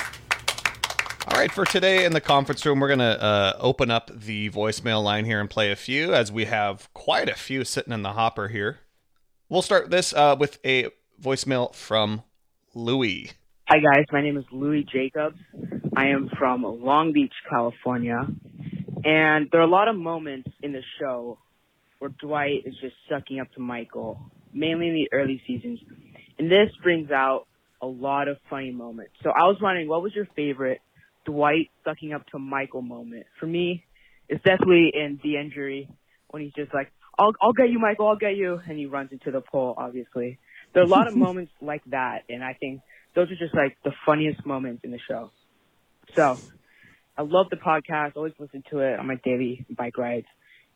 All 1.28 1.38
right, 1.38 1.52
for 1.52 1.66
today 1.66 2.06
in 2.06 2.14
the 2.14 2.22
conference 2.22 2.66
room, 2.66 2.80
we're 2.80 2.88
going 2.88 3.00
to 3.00 3.22
uh, 3.22 3.58
open 3.60 3.92
up 3.92 4.10
the 4.10 4.50
voicemail 4.52 5.04
line 5.04 5.26
here 5.26 5.42
and 5.42 5.50
play 5.50 5.70
a 5.70 5.76
few, 5.76 6.14
as 6.14 6.32
we 6.32 6.46
have 6.46 6.88
quite 6.94 7.28
a 7.28 7.34
few 7.34 7.66
sitting 7.66 7.92
in 7.92 8.04
the 8.04 8.14
hopper 8.14 8.48
here. 8.48 8.80
We'll 9.50 9.62
start 9.62 9.90
this 9.90 10.14
uh, 10.14 10.38
with 10.40 10.60
a 10.64 10.92
voicemail 11.22 11.76
from 11.76 12.24
Louis. 12.74 13.34
Hi 13.68 13.80
guys, 13.80 14.06
my 14.14 14.22
name 14.22 14.38
is 14.38 14.46
Louis 14.50 14.86
Jacobs. 14.90 15.36
I 15.98 16.08
am 16.08 16.30
from 16.40 16.64
Long 16.64 17.12
Beach, 17.12 17.34
California. 17.50 18.26
And 19.04 19.50
there 19.52 19.60
are 19.60 19.66
a 19.66 19.70
lot 19.70 19.90
of 19.90 19.98
moments 19.98 20.48
in 20.64 20.72
the 20.72 20.84
show 21.02 21.38
where 22.00 22.12
Dwight 22.22 22.64
is 22.66 22.76
just 22.80 22.96
sucking 23.10 23.42
up 23.42 23.52
to 23.56 23.60
Michael, 23.60 24.32
mainly 24.54 24.88
in 24.88 24.94
the 24.94 25.10
early 25.12 25.42
seasons. 25.46 25.82
And 26.40 26.50
this 26.50 26.70
brings 26.82 27.12
out 27.12 27.48
a 27.86 27.88
lot 27.88 28.28
of 28.28 28.38
funny 28.50 28.72
moments. 28.72 29.14
So 29.24 29.30
I 29.30 29.44
was 29.44 29.58
wondering, 29.62 29.88
what 29.88 30.02
was 30.02 30.14
your 30.16 30.28
favorite 30.36 30.82
Dwight 31.26 31.70
sucking 31.84 32.14
up 32.14 32.26
to 32.28 32.40
Michael 32.40 32.82
moment? 32.82 33.26
For 33.40 33.46
me, 33.46 33.86
it's 34.28 34.44
definitely 34.44 34.92
in 34.94 35.20
the 35.24 35.38
injury 35.38 35.90
when 36.30 36.44
he's 36.44 36.54
just 36.54 36.74
like, 36.74 36.92
I'll, 37.18 37.34
I'll 37.42 37.54
get 37.54 37.70
you, 37.70 37.80
Michael, 37.80 38.08
I'll 38.08 38.18
get 38.18 38.36
you. 38.36 38.60
And 38.68 38.78
he 38.78 38.88
runs 38.88 39.12
into 39.12 39.32
the 39.32 39.42
pole, 39.42 39.76
obviously. 39.78 40.40
There 40.74 40.84
are 40.84 40.86
a 40.86 40.90
lot 40.90 41.08
of 41.08 41.16
moments 41.26 41.52
like 41.62 41.84
that. 41.92 42.24
And 42.28 42.44
I 42.44 42.54
think 42.54 42.82
those 43.14 43.32
are 43.32 43.36
just 43.36 43.56
like 43.56 43.78
the 43.84 43.92
funniest 44.06 44.46
moments 44.46 44.82
in 44.84 44.92
the 44.92 45.00
show. 45.08 45.32
So 46.16 46.38
I 47.18 47.22
love 47.22 47.48
the 47.50 47.58
podcast. 47.58 48.16
Always 48.16 48.34
listen 48.40 48.64
to 48.72 48.80
it 48.80 49.00
on 49.00 49.08
my 49.08 49.16
daily 49.24 49.66
bike 49.70 49.98
rides. 49.98 50.28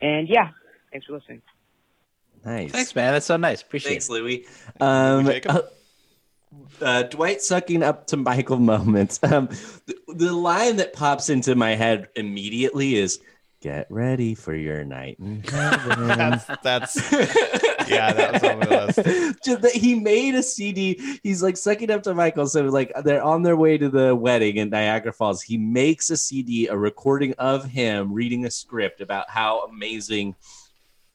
And 0.01 0.30
yeah, 0.30 0.49
thanks 0.91 1.07
for 1.07 1.14
listening. 1.14 1.41
Nice. 2.45 2.72
Thanks, 2.72 2.95
man. 2.95 3.14
That's 3.14 3.26
so 3.26 3.36
nice. 3.36 3.62
Appreciate 3.62 3.91
Thanks, 3.91 4.10
it. 4.10 4.14
Louis. 4.14 4.47
Um, 4.80 5.26
Jacob? 5.26 5.66
Uh, 6.82 7.04
Dwight 7.04 7.41
sucking 7.41 7.84
up 7.84 8.08
to 8.08 8.18
Michael 8.18 8.60
moments. 8.60 9.20
Um, 9.30 9.47
the, 9.86 9.95
the 10.08 10.34
line 10.34 10.78
that 10.78 10.93
pops 10.93 11.30
into 11.30 11.54
my 11.54 11.76
head 11.76 12.08
immediately 12.16 12.95
is 12.95 13.20
"Get 13.62 13.86
ready 13.91 14.34
for 14.34 14.56
your 14.56 14.84
night 14.84 15.18
in 15.20 15.43
heaven." 15.47 16.08
that's 16.08 16.45
that's 16.64 17.12
yeah, 17.88 18.12
that 18.14 18.34
was 18.34 18.43
on 18.43 18.60
my 18.60 18.86
list. 18.86 19.43
Just 19.45 19.62
that 19.62 19.74
he 19.74 19.93
made 19.93 20.34
a 20.34 20.41
CD. 20.41 21.20
He's 21.22 21.43
like 21.43 21.58
sucking 21.58 21.91
up 21.91 22.02
to 22.04 22.16
Michael. 22.16 22.47
So 22.47 22.64
like 22.66 22.91
they're 23.04 23.22
on 23.22 23.43
their 23.43 23.56
way 23.56 23.78
to 23.78 23.89
the 23.89 24.16
wedding 24.16 24.58
in 24.58 24.72
Niagara 24.72 25.14
Falls. 25.14 25.43
He 25.43 25.58
makes 25.58 26.10
a 26.10 26.18
CD, 26.18 26.68
a 26.68 26.76
recording 26.76 27.34
of 27.34 27.66
him 27.66 28.12
reading 28.12 28.45
a 28.45 28.52
script 28.52 29.00
about 29.00 29.30
how 29.30 29.66
amazing 29.66 30.36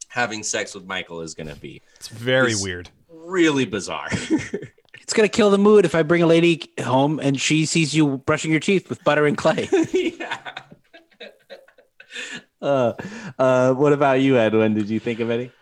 having 0.09 0.45
sex 0.45 0.73
with 0.75 0.85
Michael 0.85 1.21
is 1.21 1.35
going 1.35 1.49
to 1.49 1.57
be. 1.57 1.83
It's 1.97 2.09
very 2.09 2.55
weird. 2.55 2.91
Really 3.09 3.65
bizarre. 3.65 4.11
It's 5.05 5.13
gonna 5.13 5.29
kill 5.29 5.51
the 5.51 5.59
mood 5.59 5.85
if 5.85 5.95
I 5.95 6.03
bring 6.03 6.23
a 6.23 6.27
lady 6.27 6.73
home 6.83 7.21
and 7.21 7.39
she 7.39 7.67
sees 7.67 7.95
you 7.95 8.17
brushing 8.17 8.51
your 8.51 8.59
teeth 8.61 8.89
with 8.89 9.05
butter 9.05 9.27
and 9.27 9.37
clay. 9.37 9.69
uh, 12.63 12.95
uh, 13.39 13.75
what 13.75 13.93
about 13.93 14.23
you, 14.23 14.39
Edwin? 14.39 14.73
Did 14.73 14.89
you 14.89 14.99
think 14.99 15.21
of 15.21 15.29
any? 15.29 15.53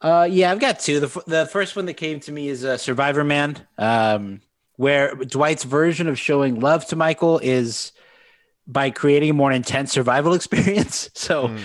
Uh, 0.00 0.26
yeah, 0.28 0.50
I've 0.50 0.58
got 0.58 0.80
two. 0.80 0.98
The, 0.98 1.06
f- 1.06 1.24
the 1.26 1.46
first 1.46 1.76
one 1.76 1.86
that 1.86 1.94
came 1.94 2.18
to 2.20 2.32
me 2.32 2.48
is 2.48 2.64
uh, 2.64 2.76
Survivor 2.76 3.22
Man, 3.22 3.56
um, 3.78 4.40
where 4.74 5.14
Dwight's 5.14 5.62
version 5.62 6.08
of 6.08 6.18
showing 6.18 6.58
love 6.58 6.84
to 6.86 6.96
Michael 6.96 7.38
is 7.38 7.92
by 8.66 8.90
creating 8.90 9.30
a 9.30 9.34
more 9.34 9.52
intense 9.52 9.92
survival 9.92 10.34
experience. 10.34 11.08
So, 11.14 11.56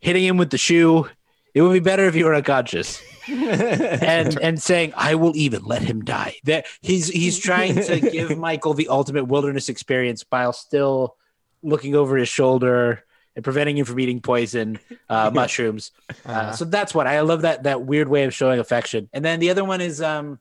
hitting 0.00 0.24
him 0.24 0.38
with 0.38 0.50
the 0.50 0.58
shoe, 0.58 1.08
it 1.54 1.62
would 1.62 1.72
be 1.72 1.78
better 1.78 2.06
if 2.06 2.16
you 2.16 2.24
were 2.24 2.34
unconscious. 2.34 3.00
And 3.30 4.38
and 4.40 4.60
saying 4.60 4.92
I 4.96 5.14
will 5.14 5.36
even 5.36 5.64
let 5.64 5.82
him 5.82 6.04
die. 6.04 6.36
That 6.44 6.66
he's 6.80 7.08
he's 7.08 7.38
trying 7.38 7.74
to 7.74 8.00
give 8.00 8.36
Michael 8.38 8.74
the 8.74 8.88
ultimate 8.88 9.24
wilderness 9.24 9.68
experience 9.68 10.24
while 10.28 10.52
still 10.52 11.16
looking 11.62 11.94
over 11.94 12.16
his 12.16 12.28
shoulder 12.28 13.04
and 13.36 13.44
preventing 13.44 13.76
him 13.76 13.84
from 13.84 14.00
eating 14.00 14.20
poison 14.20 14.78
uh, 15.08 15.30
mushrooms. 15.34 15.92
Uh, 16.24 16.52
so 16.52 16.64
that's 16.64 16.94
what 16.94 17.06
I 17.06 17.20
love 17.20 17.42
that 17.42 17.64
that 17.64 17.82
weird 17.82 18.08
way 18.08 18.24
of 18.24 18.34
showing 18.34 18.58
affection. 18.58 19.08
And 19.12 19.24
then 19.24 19.40
the 19.40 19.50
other 19.50 19.64
one 19.64 19.80
is 19.80 20.00
um 20.02 20.38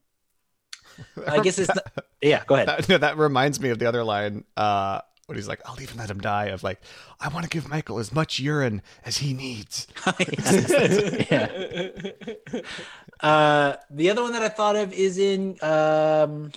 I 1.28 1.40
guess 1.40 1.60
it's 1.60 1.74
not, 1.74 2.06
yeah, 2.22 2.44
go 2.46 2.56
ahead. 2.56 2.68
That, 2.68 2.90
no, 2.90 2.98
that 2.98 3.18
reminds 3.18 3.60
me 3.60 3.70
of 3.70 3.80
the 3.80 3.86
other 3.88 4.04
line 4.04 4.44
uh, 4.58 5.02
when 5.30 5.38
he's 5.38 5.48
like, 5.48 5.62
"I'll 5.66 5.80
even 5.80 5.98
let 5.98 6.10
him 6.10 6.20
die." 6.20 6.46
Of 6.46 6.64
like, 6.64 6.82
I 7.20 7.30
want 7.30 7.44
to 7.44 7.50
give 7.50 7.70
Michael 7.70 8.00
as 8.00 8.12
much 8.12 8.40
urine 8.40 8.82
as 9.06 9.18
he 9.18 9.34
needs. 9.34 9.88
yeah. 11.30 11.50
Uh, 13.20 13.76
the 13.92 14.10
other 14.10 14.24
one 14.24 14.34
that 14.34 14.42
I 14.42 14.50
thought 14.50 14.76
of 14.76 14.92
is 14.92 15.18
in 15.20 15.56
um, 15.62 16.52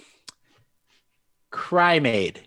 Crime 1.51 2.07
Aid. 2.07 2.41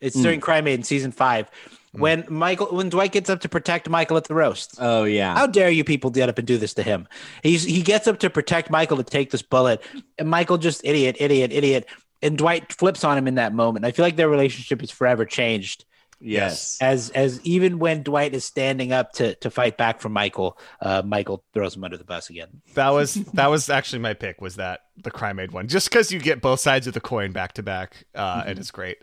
It's 0.00 0.20
during 0.20 0.40
Crime 0.40 0.66
Aid 0.66 0.80
in 0.80 0.82
season 0.82 1.10
five. 1.10 1.50
When 1.92 2.24
Michael, 2.28 2.66
when 2.68 2.88
Dwight 2.88 3.12
gets 3.12 3.28
up 3.28 3.40
to 3.40 3.48
protect 3.48 3.88
Michael 3.88 4.16
at 4.16 4.24
the 4.24 4.34
roast. 4.34 4.76
Oh 4.78 5.04
yeah. 5.04 5.34
How 5.34 5.46
dare 5.46 5.70
you 5.70 5.84
people 5.84 6.10
get 6.10 6.28
up 6.28 6.38
and 6.38 6.46
do 6.46 6.56
this 6.58 6.74
to 6.74 6.82
him? 6.82 7.06
He's 7.42 7.64
he 7.64 7.82
gets 7.82 8.08
up 8.08 8.18
to 8.20 8.30
protect 8.30 8.70
Michael 8.70 8.96
to 8.96 9.04
take 9.04 9.30
this 9.30 9.42
bullet, 9.42 9.82
and 10.18 10.28
Michael 10.28 10.58
just 10.58 10.80
idiot, 10.84 11.16
idiot, 11.20 11.52
idiot, 11.52 11.86
and 12.22 12.38
Dwight 12.38 12.72
flips 12.72 13.04
on 13.04 13.18
him 13.18 13.26
in 13.28 13.34
that 13.36 13.54
moment. 13.54 13.84
I 13.84 13.92
feel 13.92 14.04
like 14.04 14.16
their 14.16 14.28
relationship 14.28 14.82
is 14.82 14.90
forever 14.90 15.24
changed. 15.24 15.84
Yes. 16.22 16.78
As 16.80 17.10
as 17.10 17.40
even 17.44 17.78
when 17.78 18.02
Dwight 18.02 18.32
is 18.34 18.44
standing 18.44 18.92
up 18.92 19.12
to 19.14 19.34
to 19.36 19.50
fight 19.50 19.76
back 19.76 20.00
from 20.00 20.12
Michael, 20.12 20.56
uh, 20.80 21.02
Michael 21.04 21.44
throws 21.52 21.74
him 21.74 21.84
under 21.84 21.96
the 21.96 22.04
bus 22.04 22.30
again. 22.30 22.62
That 22.74 22.90
was 22.90 23.14
that 23.14 23.50
was 23.50 23.68
actually 23.68 23.98
my 23.98 24.14
pick. 24.14 24.40
Was 24.40 24.56
that 24.56 24.82
the 25.02 25.10
crime 25.10 25.40
aid 25.40 25.50
one? 25.50 25.66
Just 25.66 25.90
because 25.90 26.12
you 26.12 26.20
get 26.20 26.40
both 26.40 26.60
sides 26.60 26.86
of 26.86 26.94
the 26.94 27.00
coin 27.00 27.32
back 27.32 27.54
to 27.54 27.62
back, 27.62 28.06
uh, 28.14 28.44
and 28.46 28.58
it's 28.58 28.70
great. 28.70 28.98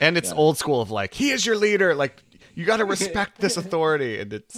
And 0.00 0.16
it's 0.16 0.30
old 0.30 0.58
school 0.58 0.80
of 0.80 0.92
like, 0.92 1.12
he 1.14 1.30
is 1.30 1.44
your 1.44 1.56
leader. 1.56 1.94
Like 1.94 2.22
you 2.54 2.64
got 2.64 2.76
to 2.76 2.84
respect 2.96 3.40
this 3.40 3.56
authority, 3.56 4.20
and 4.20 4.32
it's 4.32 4.56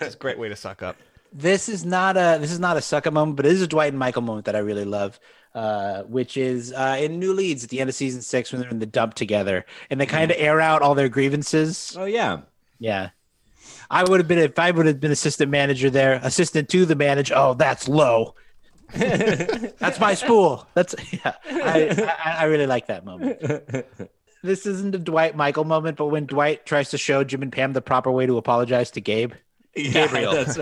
it's 0.00 0.14
a 0.14 0.18
great 0.18 0.38
way 0.38 0.48
to 0.48 0.56
suck 0.56 0.82
up. 0.82 0.96
This 1.32 1.68
is 1.68 1.84
not 1.84 2.16
a 2.16 2.38
this 2.40 2.52
is 2.52 2.60
not 2.60 2.76
a 2.76 2.80
suck 2.80 3.06
up 3.06 3.12
moment, 3.12 3.36
but 3.36 3.44
it 3.44 3.52
is 3.52 3.60
a 3.60 3.66
Dwight 3.66 3.90
and 3.90 3.98
Michael 3.98 4.22
moment 4.22 4.46
that 4.46 4.56
I 4.56 4.60
really 4.60 4.84
love, 4.84 5.20
uh, 5.54 6.02
which 6.02 6.36
is 6.36 6.72
uh, 6.72 6.96
in 7.00 7.18
New 7.18 7.32
Leads 7.32 7.64
at 7.64 7.70
the 7.70 7.80
end 7.80 7.88
of 7.88 7.96
season 7.96 8.22
six 8.22 8.52
when 8.52 8.60
they're 8.60 8.70
in 8.70 8.78
the 8.78 8.86
dump 8.86 9.14
together 9.14 9.64
and 9.90 10.00
they 10.00 10.06
kind 10.06 10.30
of 10.30 10.36
air 10.38 10.60
out 10.60 10.82
all 10.82 10.94
their 10.94 11.08
grievances. 11.08 11.96
Oh 11.98 12.04
yeah, 12.04 12.40
yeah. 12.78 13.10
I 13.90 14.02
would 14.02 14.20
have 14.20 14.28
been 14.28 14.38
if 14.38 14.58
I 14.58 14.70
would 14.70 14.86
have 14.86 15.00
been 15.00 15.12
assistant 15.12 15.50
manager 15.50 15.90
there, 15.90 16.20
assistant 16.22 16.68
to 16.70 16.86
the 16.86 16.96
manager. 16.96 17.34
Oh, 17.36 17.54
that's 17.54 17.88
low. 17.88 18.34
that's 18.94 19.98
my 20.00 20.14
spool. 20.14 20.66
That's 20.74 20.94
yeah. 21.12 21.34
I, 21.46 22.14
I, 22.24 22.36
I 22.40 22.44
really 22.44 22.66
like 22.66 22.86
that 22.88 23.04
moment. 23.04 23.40
This 24.44 24.66
isn't 24.66 24.94
a 24.94 24.98
Dwight 24.98 25.34
Michael 25.34 25.64
moment, 25.64 25.96
but 25.96 26.08
when 26.08 26.26
Dwight 26.26 26.66
tries 26.66 26.90
to 26.90 26.98
show 26.98 27.24
Jim 27.24 27.40
and 27.40 27.50
Pam 27.50 27.72
the 27.72 27.80
proper 27.80 28.12
way 28.12 28.26
to 28.26 28.36
apologize 28.36 28.90
to 28.90 29.00
Gabe. 29.00 29.32
Yeah, 29.74 30.06
Gabriel. 30.06 30.32
that's 30.34 30.58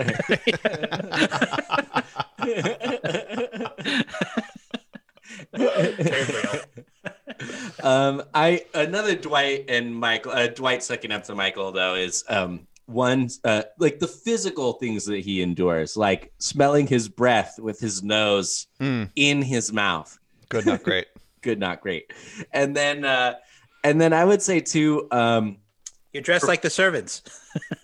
um, 7.83 8.23
I 8.33 8.65
another 8.73 9.15
Dwight 9.15 9.65
and 9.69 9.95
Michael. 9.95 10.31
Uh, 10.31 10.47
Dwight 10.47 10.83
sucking 10.83 11.11
up 11.11 11.23
to 11.25 11.35
Michael 11.35 11.71
though 11.71 11.95
is 11.95 12.23
um 12.29 12.67
one 12.85 13.29
uh 13.43 13.63
like 13.79 13.99
the 13.99 14.07
physical 14.07 14.73
things 14.73 15.05
that 15.05 15.19
he 15.19 15.41
endures, 15.41 15.95
like 15.97 16.33
smelling 16.39 16.87
his 16.87 17.07
breath 17.07 17.55
with 17.59 17.79
his 17.79 18.03
nose 18.03 18.67
in 18.79 19.41
his 19.41 19.71
mouth. 19.71 20.17
Good, 20.49 20.65
not 20.65 20.83
great. 20.83 21.07
Good, 21.41 21.59
not 21.59 21.81
great. 21.81 22.11
And 22.51 22.75
then 22.75 23.05
uh 23.05 23.35
and 23.83 23.99
then 23.99 24.13
I 24.13 24.23
would 24.25 24.41
say 24.41 24.59
too 24.59 25.07
um 25.11 25.57
You're 26.13 26.23
dressed 26.23 26.47
like 26.47 26.61
the 26.61 26.69
servants. 26.69 27.21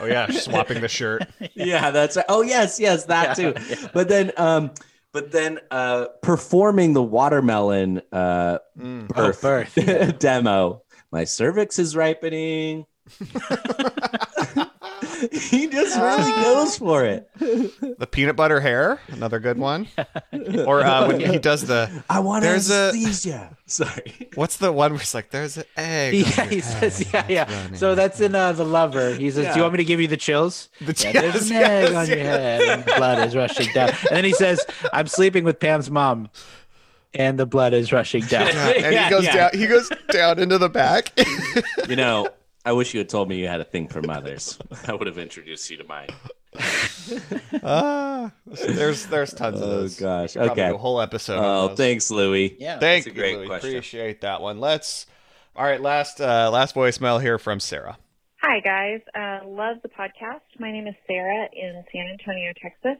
Oh 0.00 0.06
yeah, 0.06 0.30
swapping 0.30 0.80
the 0.80 0.88
shirt. 0.88 1.22
yeah, 1.54 1.90
that's 1.90 2.16
right. 2.16 2.24
Oh 2.28 2.42
yes, 2.42 2.80
yes, 2.80 3.04
that 3.04 3.38
Yeah, 3.38 3.52
too. 3.52 3.88
But 3.92 4.08
then 4.08 4.32
um 4.36 4.72
but 5.18 5.32
then 5.32 5.58
uh 5.72 6.06
performing 6.22 6.92
the 6.92 7.02
watermelon 7.02 8.00
uh 8.12 8.58
birth, 8.76 9.44
Oh, 9.44 9.64
birth, 9.74 10.18
demo. 10.20 10.82
My 11.10 11.24
cervix 11.24 11.80
is 11.80 11.96
ripening. 11.96 12.86
he 15.32 15.66
just 15.68 15.98
really 15.98 16.30
goes 16.42 16.78
for 16.78 17.04
it. 17.04 17.28
The 17.38 18.06
peanut 18.10 18.36
butter 18.36 18.60
hair, 18.60 19.00
another 19.08 19.38
good 19.40 19.58
one. 19.58 19.88
Or 20.66 20.80
uh, 20.82 21.08
when 21.08 21.20
he 21.20 21.38
does 21.38 21.62
the, 21.62 21.90
I 22.10 22.20
want 22.20 22.42
there's 22.42 22.70
a 22.70 22.90
anesthesia. 22.94 23.56
Sorry. 23.66 24.28
what's 24.34 24.56
the 24.56 24.72
one 24.72 24.92
where 24.92 25.00
it's 25.00 25.14
like 25.14 25.30
there's 25.30 25.56
an 25.58 25.64
egg. 25.76 26.14
on 26.14 26.20
Yeah, 26.20 26.36
your 26.42 26.46
he 26.50 26.60
head. 26.60 26.92
says, 26.92 27.12
yeah, 27.12 27.26
yeah. 27.28 27.72
So 27.74 27.94
that's 27.94 28.20
in 28.20 28.34
uh, 28.34 28.52
the 28.52 28.64
lover. 28.64 29.14
He 29.14 29.30
says, 29.30 29.52
"Do 29.52 29.56
you 29.58 29.62
want 29.62 29.74
me 29.74 29.78
to 29.78 29.84
give 29.84 30.00
you 30.00 30.06
the 30.08 30.16
chills?" 30.16 30.68
The 30.80 30.94
yeah, 31.12 31.20
there's 31.20 31.50
an 31.50 31.56
egg 31.56 31.94
on 31.94 32.06
your 32.06 32.16
head, 32.18 32.62
and 32.62 32.84
blood 32.84 33.26
is 33.26 33.34
rushing 33.36 33.72
down. 33.72 33.90
And 33.90 34.10
then 34.10 34.24
he 34.24 34.32
says, 34.32 34.64
"I'm 34.92 35.06
sleeping 35.06 35.44
with 35.44 35.60
Pam's 35.60 35.90
mom, 35.90 36.30
and 37.14 37.38
the 37.38 37.44
blood 37.46 37.74
is 37.74 37.92
rushing 37.92 38.24
down." 38.24 38.46
Yeah, 38.48 38.68
and 38.68 38.92
Yeah, 38.94 39.04
he 39.04 39.10
goes 39.10 39.24
yeah. 39.24 39.34
down. 39.36 39.50
He 39.54 39.66
goes 39.66 39.90
down 40.10 40.38
into 40.38 40.56
the 40.58 40.68
back. 40.70 41.12
You 41.88 41.96
know, 41.96 42.28
I 42.68 42.72
wish 42.72 42.92
you 42.92 42.98
had 43.00 43.08
told 43.08 43.28
me 43.30 43.38
you 43.40 43.48
had 43.48 43.60
a 43.62 43.64
thing 43.64 43.88
for 43.88 44.02
mothers. 44.02 44.58
I 44.86 44.92
would 44.94 45.06
have 45.06 45.16
introduced 45.18 45.70
you 45.70 45.78
to 45.78 45.84
mine. 45.84 46.08
Ah, 47.62 48.30
there's 48.46 49.06
there's 49.06 49.32
tons 49.32 49.60
of 49.60 49.62
Oh 49.68 49.70
those. 49.80 49.98
gosh. 49.98 50.34
We 50.34 50.40
could 50.40 50.46
probably 50.48 50.62
Okay. 50.64 50.70
do 50.70 50.74
a 50.74 50.78
whole 50.78 51.00
episode. 51.00 51.38
on 51.38 51.44
Oh, 51.44 51.68
those. 51.68 51.76
thanks, 51.78 52.10
Louie. 52.10 52.56
Yeah. 52.58 52.78
Thank 52.78 53.06
a 53.06 53.08
you, 53.10 53.14
great 53.14 53.36
Louis. 53.38 53.46
question. 53.46 53.70
Appreciate 53.70 54.20
that 54.20 54.40
one. 54.42 54.60
Let's. 54.60 55.06
All 55.56 55.64
right, 55.64 55.80
last 55.80 56.20
uh, 56.20 56.50
last 56.52 56.74
voicemail 56.74 57.20
here 57.20 57.38
from 57.38 57.58
Sarah. 57.60 57.96
Hi, 58.42 58.60
guys. 58.60 59.00
Uh, 59.14 59.46
love 59.48 59.78
the 59.82 59.88
podcast. 59.88 60.40
My 60.58 60.70
name 60.70 60.86
is 60.86 60.94
Sarah 61.06 61.48
in 61.52 61.82
San 61.92 62.06
Antonio, 62.08 62.52
Texas. 62.62 62.98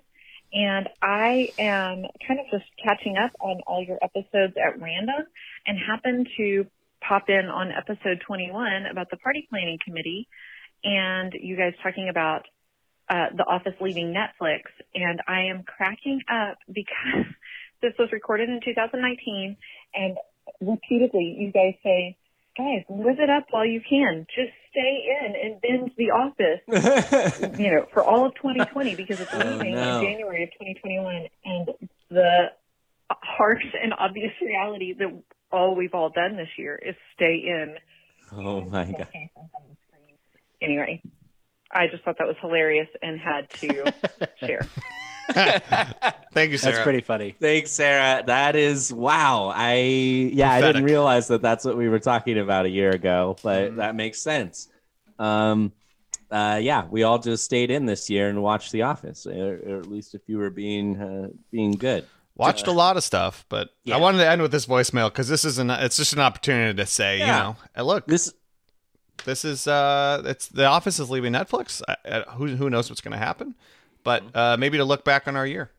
And 0.52 0.88
I 1.02 1.50
am 1.58 2.04
kind 2.26 2.40
of 2.40 2.46
just 2.50 2.64
catching 2.82 3.16
up 3.18 3.32
on 3.40 3.60
all 3.66 3.84
your 3.84 3.98
episodes 4.02 4.54
at 4.56 4.80
random 4.80 5.26
and 5.66 5.78
happened 5.78 6.26
to 6.38 6.66
pop 7.06 7.28
in 7.28 7.46
on 7.46 7.70
episode 7.72 8.22
21 8.26 8.86
about 8.90 9.10
the 9.10 9.16
party 9.18 9.46
planning 9.50 9.78
committee 9.84 10.28
and 10.84 11.32
you 11.40 11.56
guys 11.56 11.72
talking 11.82 12.08
about 12.08 12.42
uh, 13.08 13.26
The 13.36 13.44
Office 13.44 13.74
leaving 13.80 14.14
Netflix. 14.14 14.62
And 14.94 15.20
I 15.26 15.44
am 15.50 15.64
cracking 15.64 16.20
up 16.30 16.58
because 16.66 17.26
this 17.82 17.92
was 17.98 18.10
recorded 18.12 18.48
in 18.48 18.60
2019 18.64 19.56
and 19.94 20.16
repeatedly 20.60 21.36
you 21.38 21.52
guys 21.52 21.74
say, 21.82 22.16
guys, 22.56 22.84
live 22.88 23.20
it 23.20 23.30
up 23.30 23.46
while 23.50 23.64
you 23.64 23.80
can. 23.88 24.26
Just 24.34 24.52
stay 24.70 25.04
in 25.20 25.34
and 25.34 25.60
binge 25.60 25.92
The 25.96 26.10
Office, 26.10 27.58
you 27.58 27.70
know, 27.70 27.86
for 27.92 28.02
all 28.02 28.26
of 28.26 28.34
2020 28.34 28.96
because 28.96 29.20
it's 29.20 29.32
leaving 29.32 29.74
no. 29.74 29.98
in 29.98 30.04
January 30.04 30.44
of 30.44 30.50
2021. 30.52 31.28
And 31.44 31.68
the 32.10 32.46
harsh 33.10 33.64
and 33.82 33.94
obvious 33.98 34.32
reality 34.42 34.92
that 34.98 35.22
all 35.50 35.74
we've 35.74 35.94
all 35.94 36.10
done 36.10 36.36
this 36.36 36.48
year 36.56 36.76
is 36.76 36.94
stay 37.14 37.42
in. 37.46 37.76
Oh 38.32 38.60
my 38.62 38.84
god. 38.84 39.08
Anyway, 40.60 41.02
I 41.70 41.86
just 41.86 42.04
thought 42.04 42.18
that 42.18 42.26
was 42.26 42.36
hilarious 42.40 42.88
and 43.02 43.18
had 43.18 43.48
to 43.50 43.92
share. 44.40 44.66
Thank 46.32 46.52
you, 46.52 46.58
Sarah. 46.58 46.74
That's 46.74 46.82
pretty 46.82 47.02
funny. 47.02 47.34
Thanks, 47.38 47.70
Sarah. 47.70 48.22
That 48.26 48.56
is 48.56 48.92
wow. 48.92 49.52
I 49.54 49.74
yeah, 49.74 50.52
I 50.52 50.60
didn't 50.60 50.84
realize 50.84 51.28
that 51.28 51.42
that's 51.42 51.64
what 51.64 51.76
we 51.76 51.88
were 51.88 51.98
talking 51.98 52.38
about 52.38 52.66
a 52.66 52.70
year 52.70 52.90
ago, 52.90 53.36
but 53.42 53.76
that 53.76 53.94
makes 53.94 54.20
sense. 54.20 54.68
Um, 55.18 55.72
uh, 56.30 56.58
yeah, 56.62 56.86
we 56.90 57.02
all 57.02 57.18
just 57.18 57.44
stayed 57.44 57.70
in 57.70 57.86
this 57.86 58.08
year 58.08 58.28
and 58.28 58.42
watched 58.42 58.72
The 58.72 58.82
Office, 58.82 59.26
or, 59.26 59.60
or 59.66 59.78
at 59.78 59.86
least 59.86 60.14
if 60.14 60.22
you 60.26 60.38
were 60.38 60.50
being 60.50 61.00
uh, 61.00 61.28
being 61.50 61.72
good. 61.72 62.06
Watched 62.38 62.66
a 62.68 62.72
lot 62.72 62.96
of 62.96 63.02
stuff, 63.04 63.44
but 63.48 63.70
Yeah. 63.84 63.96
I 63.96 63.98
wanted 63.98 64.18
to 64.18 64.28
end 64.28 64.40
with 64.40 64.52
this 64.52 64.64
voicemail 64.66 65.08
because 65.08 65.28
this 65.28 65.44
is 65.44 65.58
an 65.58 65.70
it's 65.70 65.96
just 65.96 66.12
an 66.12 66.20
opportunity 66.20 66.74
to 66.76 66.86
say, 66.86 67.18
you 67.20 67.26
know, 67.26 67.56
hey, 67.74 67.82
look, 67.82 68.06
This 68.06 68.32
this 69.24 69.44
is 69.44 69.66
uh, 69.66 70.22
it's 70.24 70.46
the 70.48 70.64
Office 70.66 70.98
is 71.00 71.10
leaving 71.10 71.32
Netflix. 71.32 71.82
I, 71.88 71.96
I, 72.06 72.20
who 72.34 72.46
who 72.56 72.70
knows 72.70 72.88
what's 72.88 73.00
going 73.00 73.12
to 73.12 73.18
happen? 73.18 73.54
But 74.04 74.22
uh, 74.34 74.56
maybe 74.56 74.78
to 74.78 74.84
look 74.84 75.04
back 75.04 75.26
on 75.26 75.34
our 75.36 75.44
year. 75.46 75.70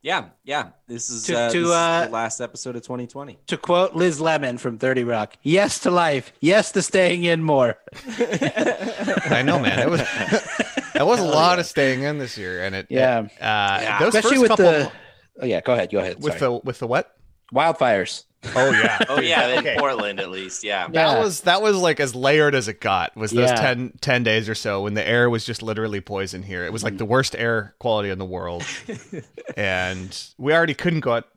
yeah, 0.00 0.30
yeah. 0.42 0.70
This 0.88 1.10
is, 1.10 1.24
To- 1.24 1.38
uh, 1.38 1.50
to, 1.50 1.58
this 1.58 1.66
is 1.68 1.70
uh, 1.72 2.04
the 2.06 2.10
last 2.12 2.40
episode 2.40 2.74
of 2.74 2.82
2020. 2.82 3.38
To 3.48 3.56
quote 3.58 3.94
Liz 3.94 4.20
Lemon 4.20 4.56
from 4.58 4.78
30 4.78 5.04
Rock, 5.04 5.36
yes 5.42 5.78
to 5.80 5.90
life, 5.90 6.32
yes 6.40 6.72
to 6.72 6.80
staying 6.82 7.24
in 7.24 7.42
more. 7.42 7.76
I 8.18 9.42
know, 9.44 9.58
man. 9.60 9.78
It 9.78 9.90
was 9.90 10.00
it 10.94 11.06
was 11.06 11.20
a 11.20 11.24
lot 11.24 11.58
of 11.58 11.66
staying 11.66 12.02
in 12.02 12.18
this 12.18 12.36
year, 12.38 12.64
and 12.64 12.74
it 12.74 12.86
Yeah. 12.88 13.28
uh, 13.40 13.98
those 14.00 14.14
Especially 14.14 14.38
first 14.38 14.40
with 14.40 14.48
couple 14.48 14.64
the. 14.64 14.92
Oh, 15.40 15.46
yeah, 15.46 15.60
go 15.60 15.72
ahead. 15.72 15.90
Go 15.90 15.98
ahead. 15.98 16.16
with 16.22 16.38
Sorry. 16.38 16.40
the 16.40 16.60
with 16.64 16.78
the 16.78 16.86
what? 16.86 17.16
wildfires. 17.52 18.24
Oh 18.56 18.70
yeah. 18.70 18.98
Oh 19.08 19.20
yeah, 19.20 19.48
in 19.48 19.58
Okay. 19.60 19.76
Portland 19.78 20.18
at 20.20 20.30
least. 20.30 20.64
Yeah. 20.64 20.88
That 20.88 20.94
Yeah. 20.94 21.18
was 21.20 21.42
that 21.42 21.62
was 21.62 21.76
like 21.76 22.00
as 22.00 22.14
layered 22.14 22.54
as 22.54 22.66
it 22.66 22.80
got. 22.80 23.14
Was 23.16 23.30
those 23.30 23.50
Yeah. 23.50 23.56
10, 23.56 23.92
10 24.00 24.22
days 24.24 24.48
or 24.48 24.54
so 24.54 24.82
when 24.82 24.94
the 24.94 25.06
air 25.06 25.28
was 25.30 25.44
just 25.44 25.62
literally 25.62 26.00
poison 26.00 26.42
here. 26.42 26.64
It 26.64 26.72
was 26.72 26.82
like 26.82 26.96
the 26.98 27.04
worst 27.04 27.36
air 27.36 27.74
quality 27.78 28.08
in 28.10 28.18
the 28.18 28.24
world, 28.24 28.64
and 29.56 30.24
we 30.38 30.52
already 30.52 30.74
couldn't 30.74 31.00
go 31.00 31.14
out 31.14 31.28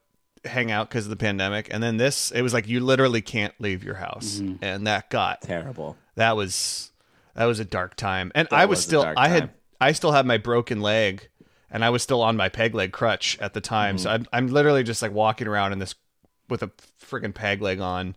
hang 0.46 0.72
out 0.72 0.90
because 0.90 1.06
of 1.06 1.10
the 1.10 1.16
pandemic. 1.16 1.68
And 1.72 1.82
then 1.82 1.98
this, 1.98 2.32
it 2.32 2.42
was 2.42 2.54
like 2.54 2.68
you 2.68 2.80
literally 2.80 3.22
can't 3.22 3.54
leave 3.60 3.84
your 3.84 3.96
house, 3.96 4.40
mm-hmm. 4.40 4.64
and 4.64 4.88
that 4.88 5.10
got 5.10 5.42
Terrible. 5.42 5.98
that 6.16 6.36
was 6.36 6.92
that 7.36 7.46
was 7.46 7.60
a 7.60 7.66
dark 7.66 7.96
time. 7.96 8.32
And 8.36 8.48
That 8.50 8.56
I 8.60 8.66
was 8.66 8.78
was 8.78 8.86
still 8.86 9.14
I 9.18 9.28
had 9.28 9.40
time. 9.42 9.50
I 9.82 9.92
still 9.92 10.12
had 10.12 10.26
my 10.26 10.38
broken 10.38 10.82
leg 10.82 11.30
and 11.72 11.84
I 11.84 11.90
was 11.90 12.04
still 12.04 12.22
on 12.22 12.38
my 12.38 12.50
peg 12.50 12.74
leg 12.76 12.92
crutch 12.92 13.38
at 13.40 13.54
the 13.54 13.62
time. 13.62 13.96
Mm-hmm. 13.98 14.04
So 14.04 14.10
I'm, 14.10 14.26
I'm 14.34 14.48
literally 14.48 14.84
just 14.84 15.02
like 15.02 15.12
walking 15.12 15.48
around 15.48 15.74
in 15.74 15.80
this 15.80 15.96
with 16.50 16.62
a 16.64 16.72
friggin' 17.04 17.34
peg 17.34 17.62
leg 17.62 17.80
on 17.80 18.16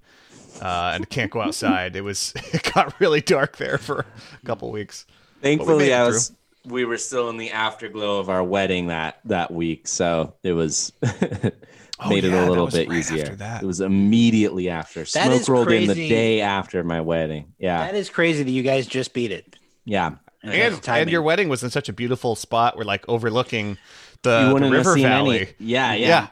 uh, 0.60 0.92
and 0.94 1.08
can't 1.08 1.30
go 1.30 1.40
outside. 1.40 1.96
it 1.96 2.02
was 2.02 2.32
it 2.52 2.70
got 2.74 2.98
really 3.00 3.20
dark 3.20 3.56
there 3.56 3.78
for 3.78 4.00
a 4.00 4.46
couple 4.46 4.70
weeks. 4.70 5.06
But 5.08 5.14
we 5.14 5.56
Thankfully, 5.56 5.94
I 5.94 6.04
was. 6.06 6.32
We 6.64 6.84
were 6.84 6.98
still 6.98 7.30
in 7.30 7.38
the 7.38 7.52
afterglow 7.52 8.18
of 8.18 8.28
our 8.28 8.42
wedding 8.44 8.88
that 8.88 9.20
that 9.24 9.50
week, 9.50 9.88
so 9.88 10.34
it 10.42 10.52
was 10.52 10.92
made 11.02 11.52
Oh, 12.00 12.10
it 12.12 12.24
a 12.24 12.48
little 12.48 12.66
bit 12.66 12.88
right 12.88 12.98
easier. 12.98 13.24
that. 13.36 13.62
It 13.62 13.66
was 13.66 13.80
immediately 13.80 14.68
after. 14.68 15.00
That 15.00 15.06
Smoke 15.26 15.40
is 15.40 15.48
rolled 15.48 15.72
in 15.72 15.86
the 15.88 15.94
day 16.08 16.40
after 16.40 16.84
my 16.84 17.00
wedding. 17.00 17.54
Yeah, 17.58 17.78
That 17.86 17.94
is 17.94 18.10
crazy 18.10 18.42
that 18.42 18.50
you 18.50 18.62
guys 18.62 18.86
just 18.86 19.14
beat 19.14 19.30
it. 19.32 19.56
yeah. 19.84 20.16
And, 20.42 20.52
And, 20.52 20.74
that's 20.74 20.86
timing. 20.86 21.02
and 21.02 21.10
your 21.10 21.22
wedding 21.22 21.48
was 21.48 21.62
in 21.64 21.70
such 21.70 21.88
a 21.88 21.92
beautiful 21.92 22.34
spot. 22.36 22.76
We're 22.76 22.84
like 22.84 23.04
overlooking 23.08 23.76
the, 24.22 24.40
You 24.40 24.46
the 24.48 24.52
wouldn't 24.54 24.72
have 24.72 24.86
river 24.86 24.94
seen 24.94 25.02
valley. 25.04 25.40
any- 25.40 25.52
yeah, 25.58 25.94
yeah. 25.94 26.26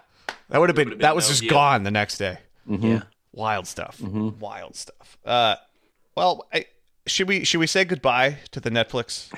That 0.51 0.61
would 0.61 0.69
have 0.69 0.77
been, 0.77 0.91
been 0.91 0.99
that 0.99 1.15
was 1.17 1.25
no 1.27 1.29
just 1.31 1.41
view. 1.41 1.51
gone 1.51 1.83
the 1.83 1.91
next 1.91 2.19
day. 2.19 2.39
Yeah. 2.69 3.03
Wild 3.33 3.67
stuff. 3.67 3.99
Mm-hmm. 3.99 4.39
Wild 4.39 4.77
stuff. 4.77 5.19
Uh, 5.25 5.57
well, 6.17 6.47
I, 6.53 6.67
should 7.07 7.29
we 7.29 7.45
should 7.45 7.59
we 7.61 7.67
say 7.67 7.85
goodbye 7.85 8.39
to 8.53 8.61
the 8.61 8.71
Netflix 8.71 9.29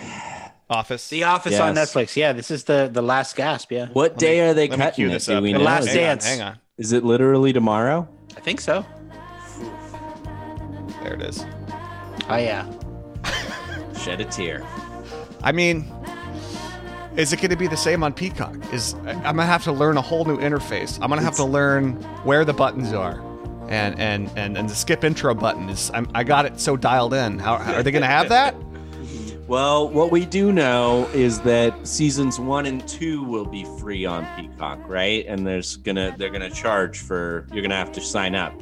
office? 0.70 1.08
The 1.08 1.24
Office 1.24 1.58
on 1.58 1.74
Netflix. 1.74 2.14
Yeah, 2.14 2.32
this 2.34 2.50
is 2.50 2.64
the 2.64 2.88
the 2.92 3.02
last 3.02 3.36
gasp. 3.36 3.72
Yeah, 3.72 3.86
What 3.92 4.18
day 4.18 4.40
are 4.40 4.54
they 4.54 4.68
Let 4.68 4.78
me 4.78 4.84
cutting 4.84 4.94
cue 4.96 5.06
it? 5.08 5.12
this 5.12 5.26
Do 5.26 5.36
up. 5.38 5.42
we 5.42 5.52
The 5.52 5.58
know? 5.58 5.64
Last 5.64 5.86
hang 5.86 5.96
Dance. 5.96 6.24
On, 6.26 6.30
hang 6.30 6.42
on. 6.42 6.58
Is 6.76 6.92
it 6.92 7.04
literally 7.04 7.52
tomorrow? 7.52 8.06
I 8.36 8.40
think 8.40 8.60
so. 8.60 8.84
There 11.02 11.14
it 11.14 11.22
is. 11.22 11.44
Oh 12.28 12.36
yeah. 12.36 12.70
Shed 14.08 14.22
a 14.22 14.24
tear. 14.24 14.66
I 15.42 15.52
mean, 15.52 15.84
is 17.16 17.34
it 17.34 17.36
going 17.42 17.50
to 17.50 17.56
be 17.56 17.66
the 17.66 17.76
same 17.76 18.02
on 18.02 18.14
Peacock? 18.14 18.56
Is 18.72 18.94
I- 19.04 19.10
I'm 19.12 19.22
gonna 19.36 19.44
have 19.44 19.64
to 19.64 19.72
learn 19.72 19.98
a 19.98 20.02
whole 20.02 20.24
new 20.24 20.38
interface. 20.38 20.98
I'm 21.02 21.10
gonna 21.10 21.20
have 21.20 21.36
to 21.36 21.44
learn 21.44 21.92
where 22.24 22.46
the 22.46 22.54
buttons 22.54 22.94
are, 22.94 23.20
and 23.68 23.98
and 23.98 24.30
and 24.34 24.56
and 24.56 24.66
the 24.70 24.74
skip 24.74 25.04
intro 25.04 25.34
button 25.34 25.68
is. 25.68 25.90
I'm, 25.92 26.08
I 26.14 26.24
got 26.24 26.46
it 26.46 26.58
so 26.58 26.74
dialed 26.74 27.12
in. 27.12 27.38
How, 27.38 27.58
how 27.58 27.74
are 27.74 27.82
they 27.82 27.90
going 27.90 28.00
to 28.02 28.08
have 28.08 28.30
that? 28.30 28.54
Well, 29.46 29.88
what 29.88 30.10
we 30.10 30.26
do 30.26 30.52
know 30.52 31.08
is 31.14 31.40
that 31.40 31.88
seasons 31.88 32.38
one 32.38 32.66
and 32.66 32.86
two 32.86 33.22
will 33.24 33.46
be 33.46 33.64
free 33.80 34.04
on 34.04 34.26
Peacock, 34.36 34.78
right? 34.86 35.24
And 35.26 35.46
there's 35.46 35.78
gonna 35.78 36.14
they're 36.18 36.28
gonna 36.28 36.50
charge 36.50 36.98
for 36.98 37.46
you're 37.50 37.62
gonna 37.62 37.74
have 37.74 37.90
to 37.92 38.00
sign 38.02 38.34
up. 38.34 38.52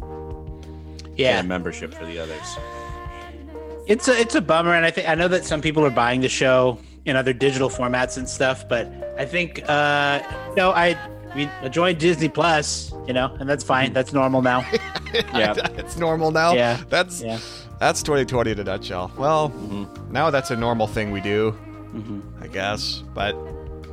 Yeah, 1.16 1.38
Get 1.38 1.44
a 1.44 1.48
membership 1.48 1.92
for 1.92 2.04
the 2.06 2.20
others. 2.20 2.56
It's 3.86 4.08
a 4.08 4.18
it's 4.18 4.34
a 4.34 4.40
bummer, 4.40 4.74
and 4.74 4.84
I 4.84 4.90
think 4.90 5.08
I 5.08 5.14
know 5.14 5.28
that 5.28 5.44
some 5.44 5.60
people 5.60 5.84
are 5.84 5.90
buying 5.90 6.20
the 6.20 6.28
show 6.28 6.78
in 7.04 7.16
other 7.16 7.32
digital 7.32 7.68
formats 7.70 8.16
and 8.16 8.28
stuff, 8.28 8.68
but 8.68 8.86
I 9.18 9.24
think 9.24 9.62
uh 9.68 10.20
no, 10.56 10.70
I 10.72 10.96
we 11.34 11.46
I 11.62 11.68
joined 11.68 11.98
Disney 11.98 12.28
Plus, 12.28 12.92
you 13.06 13.12
know, 13.12 13.34
and 13.40 13.48
that's 13.48 13.62
fine. 13.64 13.92
That's 13.92 14.12
normal 14.12 14.42
now. 14.42 14.64
Yeah. 15.32 15.54
it's 15.78 15.96
normal 15.96 16.30
now. 16.30 16.52
Yeah. 16.52 16.78
that's 16.90 17.22
Yeah. 17.22 17.38
that's 17.78 18.02
2020 18.02 18.50
in 18.50 18.58
a 18.58 18.64
nutshell. 18.64 19.10
Well, 19.16 19.48
Mm-hmm. 19.50 20.12
now 20.12 20.30
that's 20.30 20.50
a 20.50 20.56
normal 20.56 20.86
thing 20.86 21.10
we 21.10 21.20
do, 21.22 21.52
Mm-hmm. 21.94 22.20
I 22.42 22.48
guess. 22.48 23.02
But 23.14 23.34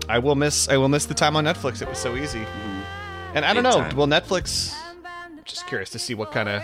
I 0.09 0.19
will 0.19 0.35
miss 0.35 0.67
I 0.69 0.75
will 0.77 0.89
miss 0.89 1.05
the 1.05 1.13
time 1.13 1.35
on 1.37 1.45
Netflix. 1.45 1.81
It 1.81 1.87
was 1.87 1.97
so 1.99 2.15
easy. 2.15 2.43
And 3.35 3.45
I 3.45 3.53
don't 3.53 3.63
Big 3.63 3.71
know. 3.71 3.79
time. 3.79 3.95
Will 3.95 4.07
Netflix? 4.07 4.73
Just 5.45 5.65
curious 5.67 5.89
to 5.91 5.99
see 5.99 6.13
what 6.13 6.31
kind 6.31 6.49
of 6.49 6.61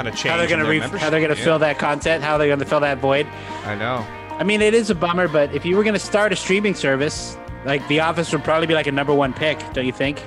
kind 0.00 0.08
of 0.08 0.14
change. 0.16 0.30
How 0.32 0.36
they're 0.38 0.48
gonna 0.48 0.62
in 0.62 0.66
their 0.68 0.70
re- 0.72 0.80
membership. 0.80 1.02
how 1.02 1.10
they're 1.10 1.20
gonna 1.20 1.34
Yeah, 1.38 1.44
fill 1.44 1.58
that 1.58 1.78
content? 1.78 2.24
How 2.24 2.38
they're 2.38 2.48
gonna 2.48 2.64
fill 2.64 2.80
that 2.80 2.98
void? 2.98 3.26
I 3.66 3.74
know. 3.74 4.04
I 4.38 4.44
mean, 4.44 4.62
it 4.62 4.72
is 4.74 4.88
a 4.90 4.94
bummer, 4.94 5.28
but 5.28 5.54
if 5.54 5.64
you 5.66 5.76
were 5.76 5.84
gonna 5.84 5.98
start 5.98 6.32
a 6.32 6.36
streaming 6.36 6.74
service, 6.74 7.36
like 7.66 7.86
The 7.88 8.00
Office 8.00 8.32
would 8.32 8.42
probably 8.44 8.66
be 8.66 8.74
like 8.74 8.86
a 8.86 8.92
number 8.92 9.12
one 9.12 9.32
pick, 9.34 9.58
don't 9.74 9.84
you 9.86 9.92
think? 9.92 10.22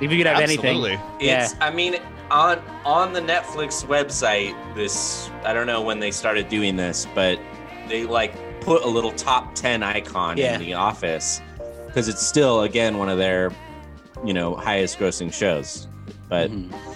If 0.00 0.10
you 0.12 0.18
could 0.18 0.26
have 0.26 0.40
Absolutely. 0.42 0.92
anything, 0.92 1.08
yeah. 1.20 1.44
It's 1.44 1.54
I 1.60 1.70
mean 1.70 1.96
on 2.30 2.60
on 2.84 3.12
the 3.12 3.20
Netflix 3.20 3.84
website 3.86 4.54
this 4.74 5.30
I 5.44 5.52
don't 5.54 5.66
know 5.66 5.80
when 5.80 5.98
they 6.00 6.10
started 6.10 6.48
doing 6.48 6.76
this, 6.76 7.06
but 7.14 7.38
they 7.88 8.04
like 8.04 8.34
put 8.60 8.82
a 8.84 8.88
little 8.88 9.12
top 9.12 9.54
10 9.54 9.82
icon 9.82 10.36
Yeah. 10.36 10.54
in 10.54 10.60
the 10.60 10.74
office 10.74 11.40
because 11.86 12.08
it's 12.08 12.24
still 12.26 12.62
again 12.62 12.98
one 12.98 13.08
of 13.08 13.16
their 13.18 13.50
you 14.24 14.34
know 14.34 14.54
highest 14.54 14.98
grossing 14.98 15.32
shows. 15.32 15.88
But 16.28 16.50
Mm-hmm. 16.50 16.91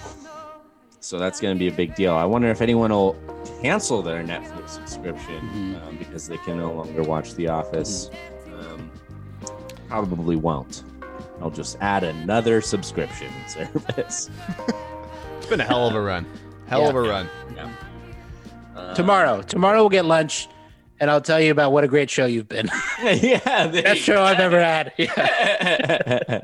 So 1.07 1.17
that's 1.17 1.39
going 1.39 1.55
to 1.55 1.59
be 1.59 1.69
a 1.69 1.71
big 1.71 1.95
deal. 1.95 2.13
I 2.13 2.25
wonder 2.25 2.49
if 2.49 2.59
anyone 2.61 2.91
will 2.91 3.15
cancel 3.61 4.01
their 4.01 4.21
Netflix 4.23 4.69
subscription 4.71 5.39
Mm-hmm. 5.39 5.87
um, 5.87 5.95
because 5.97 6.27
they 6.27 6.37
can 6.39 6.57
no 6.57 6.73
longer 6.73 7.01
watch 7.01 7.33
The 7.35 7.47
Office. 7.47 8.09
Um, 8.59 8.91
probably 9.87 10.35
won't. 10.35 10.83
I'll 11.41 11.49
just 11.49 11.77
add 11.79 12.03
another 12.03 12.59
subscription 12.59 13.31
service. 13.47 14.29
It's 15.37 15.45
been 15.47 15.61
a 15.61 15.63
hell 15.63 15.87
of 15.87 15.95
a 15.95 16.01
run. 16.01 16.25
Hell 16.67 16.81
Yeah. 16.81 16.89
of 16.89 16.95
a 16.95 17.01
run. 17.01 17.29
tomorrow, 18.95 19.41
tomorrow 19.43 19.79
we'll 19.79 19.89
get 19.89 20.03
lunch, 20.03 20.49
and 20.99 21.09
I'll 21.09 21.21
tell 21.21 21.39
you 21.39 21.51
about 21.51 21.71
what 21.71 21.85
a 21.85 21.87
great 21.87 22.09
show 22.09 22.25
you've 22.25 22.49
been. 22.49 22.69
yeah, 23.01 23.67
there 23.67 23.83
Best 23.83 24.01
show 24.01 24.21
I've 24.23 24.39
ever 24.41 24.59
had. 24.61 24.91
Yeah. 24.97 26.41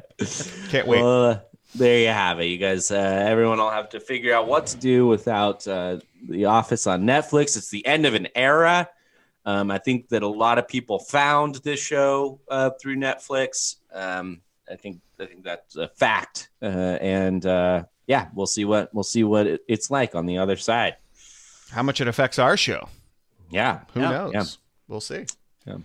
Can't 0.70 0.88
wait. 0.88 1.01
Well, 1.01 1.24
uh, 1.26 1.39
there 1.76 1.99
you 1.99 2.07
have 2.07 2.39
it. 2.39 2.45
You 2.45 2.57
guys, 2.57 2.91
uh, 2.91 2.95
everyone 2.95 3.57
will 3.57 3.69
have 3.69 3.89
to 3.89 3.99
figure 3.99 4.34
out 4.34 4.47
what 4.47 4.67
to 4.67 4.78
do 4.78 5.07
without 5.07 5.67
uh, 5.67 5.99
The 6.28 6.45
Office 6.45 6.88
on 6.88 7.03
Netflix. 7.03 7.57
It's 7.57 7.69
the 7.69 7.86
end 7.86 8.05
of 8.05 8.13
an 8.13 8.28
era. 8.36 8.89
Um, 9.45 9.71
I 9.71 9.78
think 9.78 10.09
that 10.09 10.24
a 10.24 10.28
lot 10.28 10.57
of 10.57 10.67
people 10.67 10.99
found 10.99 11.55
this 11.55 11.80
show 11.80 12.39
uh, 12.49 12.71
through 12.82 12.95
Netflix. 12.95 13.76
Um, 13.93 14.41
I 14.71 14.76
think 14.76 15.01
I 15.19 15.26
think 15.26 15.43
that's 15.43 15.76
a 15.76 15.89
fact. 15.89 16.49
Uh, 16.61 16.97
and 17.01 17.45
uh, 17.45 17.84
yeah, 18.07 18.30
we'll 18.34 18.47
see 18.47 18.65
what 18.65 18.93
we'll 18.93 19.03
see 19.03 19.24
what 19.24 19.47
it's 19.67 19.91
like 19.91 20.15
on 20.15 20.26
the 20.26 20.38
other 20.38 20.55
side. 20.55 20.95
How 21.71 21.84
much 21.84 21.99
it 21.99 22.07
affects 22.07 22.39
our 22.39 22.55
show? 22.55 22.88
Yeah, 23.49 23.82
Who 23.93 24.01
yeah, 24.01 24.09
knows? 24.09 24.34
yeah. 24.34 24.43
We'll 24.88 25.01
see. 25.01 25.26
Yeah. 25.65 25.78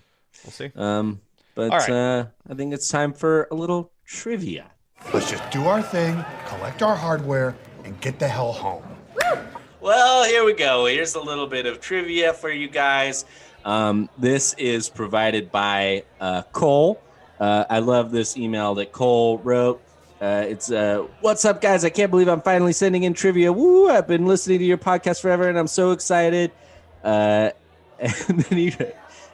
We'll 0.44 0.52
see. 0.52 0.70
Um, 0.76 1.20
but 1.54 1.70
right. 1.70 1.90
uh, 1.90 2.26
I 2.48 2.54
think 2.54 2.72
it's 2.72 2.88
time 2.88 3.12
for 3.12 3.48
a 3.50 3.54
little 3.54 3.90
trivia. 4.04 4.70
Let's 5.12 5.30
just 5.30 5.50
do 5.50 5.64
our 5.64 5.82
thing, 5.82 6.24
collect 6.46 6.82
our 6.82 6.94
hardware, 6.94 7.56
and 7.84 7.98
get 8.00 8.18
the 8.18 8.28
hell 8.28 8.52
home. 8.52 8.84
Well, 9.80 10.24
here 10.24 10.44
we 10.44 10.52
go. 10.52 10.86
Here's 10.86 11.14
a 11.14 11.20
little 11.20 11.46
bit 11.46 11.64
of 11.64 11.80
trivia 11.80 12.34
for 12.34 12.50
you 12.50 12.68
guys. 12.68 13.24
Um, 13.64 14.10
this 14.18 14.54
is 14.54 14.88
provided 14.88 15.50
by 15.50 16.04
uh, 16.20 16.42
Cole. 16.52 17.00
Uh, 17.40 17.64
I 17.70 17.78
love 17.78 18.10
this 18.10 18.36
email 18.36 18.74
that 18.74 18.92
Cole 18.92 19.38
wrote. 19.38 19.82
Uh, 20.20 20.44
it's 20.48 20.70
uh, 20.70 21.06
what's 21.20 21.44
up, 21.44 21.60
guys? 21.60 21.84
I 21.84 21.90
can't 21.90 22.10
believe 22.10 22.28
I'm 22.28 22.42
finally 22.42 22.72
sending 22.72 23.04
in 23.04 23.14
trivia. 23.14 23.52
Woo! 23.52 23.88
I've 23.88 24.08
been 24.08 24.26
listening 24.26 24.58
to 24.58 24.64
your 24.64 24.78
podcast 24.78 25.20
forever, 25.22 25.48
and 25.48 25.56
I'm 25.56 25.68
so 25.68 25.92
excited. 25.92 26.50
Uh, 27.04 27.50
and 28.00 28.40
then 28.40 28.58
he, 28.58 28.76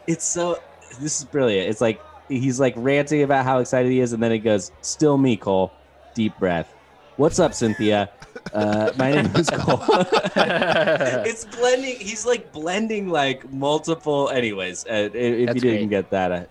it's 0.07 0.25
so 0.25 0.61
this 1.01 1.21
is 1.21 1.25
brilliant. 1.25 1.71
It's 1.71 1.81
like 1.81 2.01
he's 2.29 2.59
like 2.61 2.75
ranting 2.77 3.22
about 3.22 3.45
how 3.45 3.59
excited 3.59 3.91
he 3.91 4.01
is, 4.01 4.12
and 4.12 4.22
then 4.22 4.31
he 4.33 4.39
goes, 4.39 4.72
"Still 4.81 5.18
me, 5.18 5.37
Cole." 5.37 5.72
Deep 6.14 6.37
breath. 6.39 6.72
What's 7.16 7.39
up, 7.39 7.55
Cynthia? 7.55 8.11
Uh, 8.53 8.93
my 8.97 9.11
name 9.12 9.27
is 9.37 9.49
Cole. 9.51 9.81
it's 10.37 11.45
blending. 11.45 11.97
He's 11.97 12.27
like 12.27 12.53
blending 12.53 13.09
like 13.09 13.51
multiple. 13.53 14.29
Anyways, 14.31 14.85
uh, 14.87 15.11
if 15.12 15.14
if 15.14 15.47
That's 15.47 15.55
you 15.57 15.61
didn't 15.61 15.89
great. 15.89 15.91
get 15.91 16.11
that, 16.11 16.33
uh, 16.33 16.45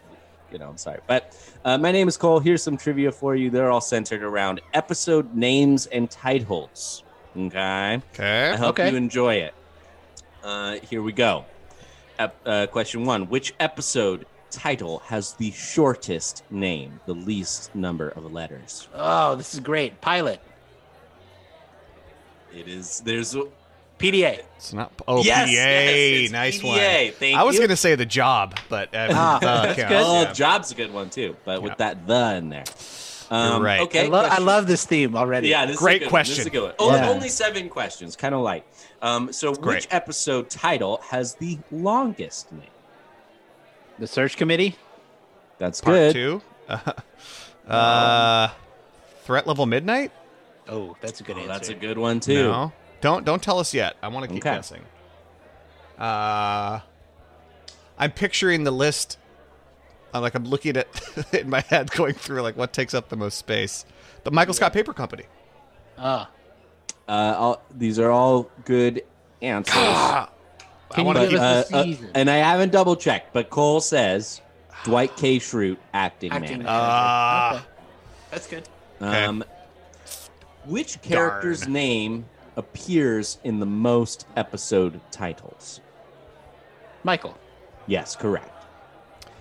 you 0.51 0.59
know, 0.59 0.69
I'm 0.69 0.77
sorry. 0.77 0.99
But 1.07 1.35
uh, 1.65 1.77
my 1.77 1.91
name 1.91 2.07
is 2.07 2.17
Cole. 2.17 2.39
Here's 2.39 2.63
some 2.63 2.77
trivia 2.77 3.11
for 3.11 3.35
you. 3.35 3.49
They're 3.49 3.71
all 3.71 3.81
centered 3.81 4.23
around 4.23 4.61
episode 4.73 5.33
names 5.35 5.85
and 5.87 6.09
titles. 6.09 7.03
Okay. 7.37 8.01
Okay. 8.13 8.51
I 8.51 8.55
hope 8.55 8.71
Okay. 8.79 8.89
you 8.91 8.95
enjoy 8.97 9.35
it. 9.35 9.53
Uh, 10.43 10.75
here 10.89 11.01
we 11.01 11.11
go. 11.13 11.45
Ep- 12.19 12.35
uh, 12.45 12.67
question 12.67 13.05
one: 13.05 13.27
Which 13.29 13.53
episode 13.59 14.25
title 14.53 14.99
has 15.05 15.33
the 15.33 15.51
shortest 15.51 16.43
name, 16.51 16.99
the 17.05 17.13
least 17.13 17.73
number 17.75 18.09
of 18.09 18.31
letters? 18.31 18.87
Oh, 18.93 19.35
this 19.35 19.53
is 19.53 19.59
great. 19.59 19.99
Pilot. 20.01 20.39
It 22.53 22.67
is. 22.67 23.01
There's. 23.01 23.35
PDA. 23.99 24.39
It's 24.57 24.73
not. 24.73 24.91
Oh, 25.07 25.23
Yes, 25.23 25.47
PDA. 25.49 25.53
yes, 25.53 25.91
it's 26.23 26.31
nice 26.31 26.59
PDA. 26.59 27.05
one. 27.05 27.13
Thank 27.13 27.37
I 27.37 27.43
was 27.43 27.59
gonna 27.59 27.75
say 27.77 27.95
the 27.95 28.05
job, 28.05 28.57
but 28.69 28.93
uh, 28.93 29.07
Ah, 29.11 29.37
uh, 29.37 29.39
that's 29.39 29.75
good. 29.77 29.91
Oh, 29.91 30.21
yeah. 30.23 30.33
job's 30.33 30.71
a 30.71 30.75
good 30.75 30.91
one 30.93 31.09
too, 31.09 31.35
but 31.45 31.61
with 31.61 31.77
that 31.77 32.05
the 32.07 32.35
in 32.35 32.49
there. 32.49 32.63
You're 33.31 33.39
Um, 33.39 33.63
right. 33.63 33.79
Okay. 33.81 34.05
I, 34.05 34.09
lo- 34.09 34.27
I 34.29 34.39
love 34.39 34.67
this 34.67 34.85
theme 34.85 35.15
already. 35.15 35.47
Yeah, 35.47 35.65
this 35.65 35.77
Great 35.77 36.01
is 36.03 36.07
a 36.07 36.09
good 36.09 36.11
one. 36.13 36.19
This 36.25 36.37
is 36.39 36.45
a 36.45 36.49
good 36.49 36.63
one. 36.63 36.73
Oh, 36.77 36.93
Yeah. 36.93 37.09
only 37.09 37.29
seven 37.29 37.69
questions, 37.69 38.15
kind 38.15 38.35
of 38.35 38.41
light. 38.41 38.65
Um, 39.01 39.31
so, 39.33 39.53
which 39.55 39.87
episode 39.89 40.49
title 40.49 40.99
has 41.09 41.35
the 41.35 41.57
longest 41.71 42.51
name? 42.51 42.61
The 43.99 44.07
search 44.07 44.37
committee. 44.37 44.75
That's 45.59 45.81
Part 45.81 45.95
good. 45.95 46.13
two. 46.13 46.41
Uh, 47.65 48.49
threat 49.23 49.47
level 49.47 49.65
midnight. 49.65 50.11
Oh, 50.67 50.97
that's 50.99 51.21
a 51.21 51.23
good 51.23 51.37
Oh, 51.37 51.39
answer. 51.39 51.47
that's 51.53 51.69
a 51.69 51.73
good 51.73 51.97
one 51.97 52.19
too. 52.19 52.43
No, 52.43 52.73
don't 52.99 53.23
don't 53.25 53.41
tell 53.41 53.57
us 53.57 53.73
yet. 53.73 53.95
I 54.03 54.09
want 54.09 54.23
to 54.25 54.27
keep 54.33 54.45
Okay. 54.45 54.53
guessing. 54.55 54.81
Uh, 55.97 56.81
I'm 57.97 58.11
picturing 58.11 58.65
the 58.65 58.71
list. 58.71 59.17
uh, 60.13 60.19
like 60.19 60.35
I'm 60.35 60.43
looking 60.43 60.75
at 60.75 60.87
it 61.31 61.33
in 61.41 61.49
my 61.49 61.61
head, 61.61 61.89
going 61.91 62.15
through 62.15 62.41
like 62.41 62.57
what 62.57 62.73
takes 62.73 62.93
up 62.93 63.07
the 63.07 63.15
most 63.15 63.37
space. 63.37 63.85
The 64.25 64.31
Michael 64.31 64.53
Scott 64.53 64.73
Paper 64.73 64.91
Company. 64.93 65.23
Ah, 65.97 66.29
Uh, 67.07 67.35
all, 67.37 67.61
these 67.73 67.97
are 67.97 68.11
all 68.11 68.49
good 68.65 69.03
answers. 69.41 69.73
I 70.95 71.01
want 71.01 71.17
to 71.19 71.27
give 71.27 71.39
us- 71.39 71.71
Uh, 71.71 71.77
uh, 71.77 71.83
season. 71.83 72.09
and 72.15 72.29
I 72.29 72.37
haven't 72.37 72.71
double 72.71 72.95
checked, 72.95 73.33
but 73.33 73.49
Cole 73.49 73.79
says 73.81 74.41
Dwight 74.83 75.15
K. 75.17 75.37
Schrute, 75.39 75.77
acting, 75.93 76.31
Acting 76.31 76.49
manager. 76.59 76.67
Ah. 76.69 77.55
Okay. 77.55 77.65
That's 78.31 78.47
good. 78.47 78.67
Okay. 79.01 79.25
Um, 79.25 79.43
which 80.65 81.01
character's 81.01 81.61
Darn. 81.61 81.73
name 81.73 82.25
appears 82.55 83.37
in 83.43 83.59
the 83.59 83.65
most 83.65 84.25
episode 84.37 84.99
titles? 85.11 85.81
Michael. 87.03 87.37
Yes, 87.87 88.15
correct. 88.15 88.49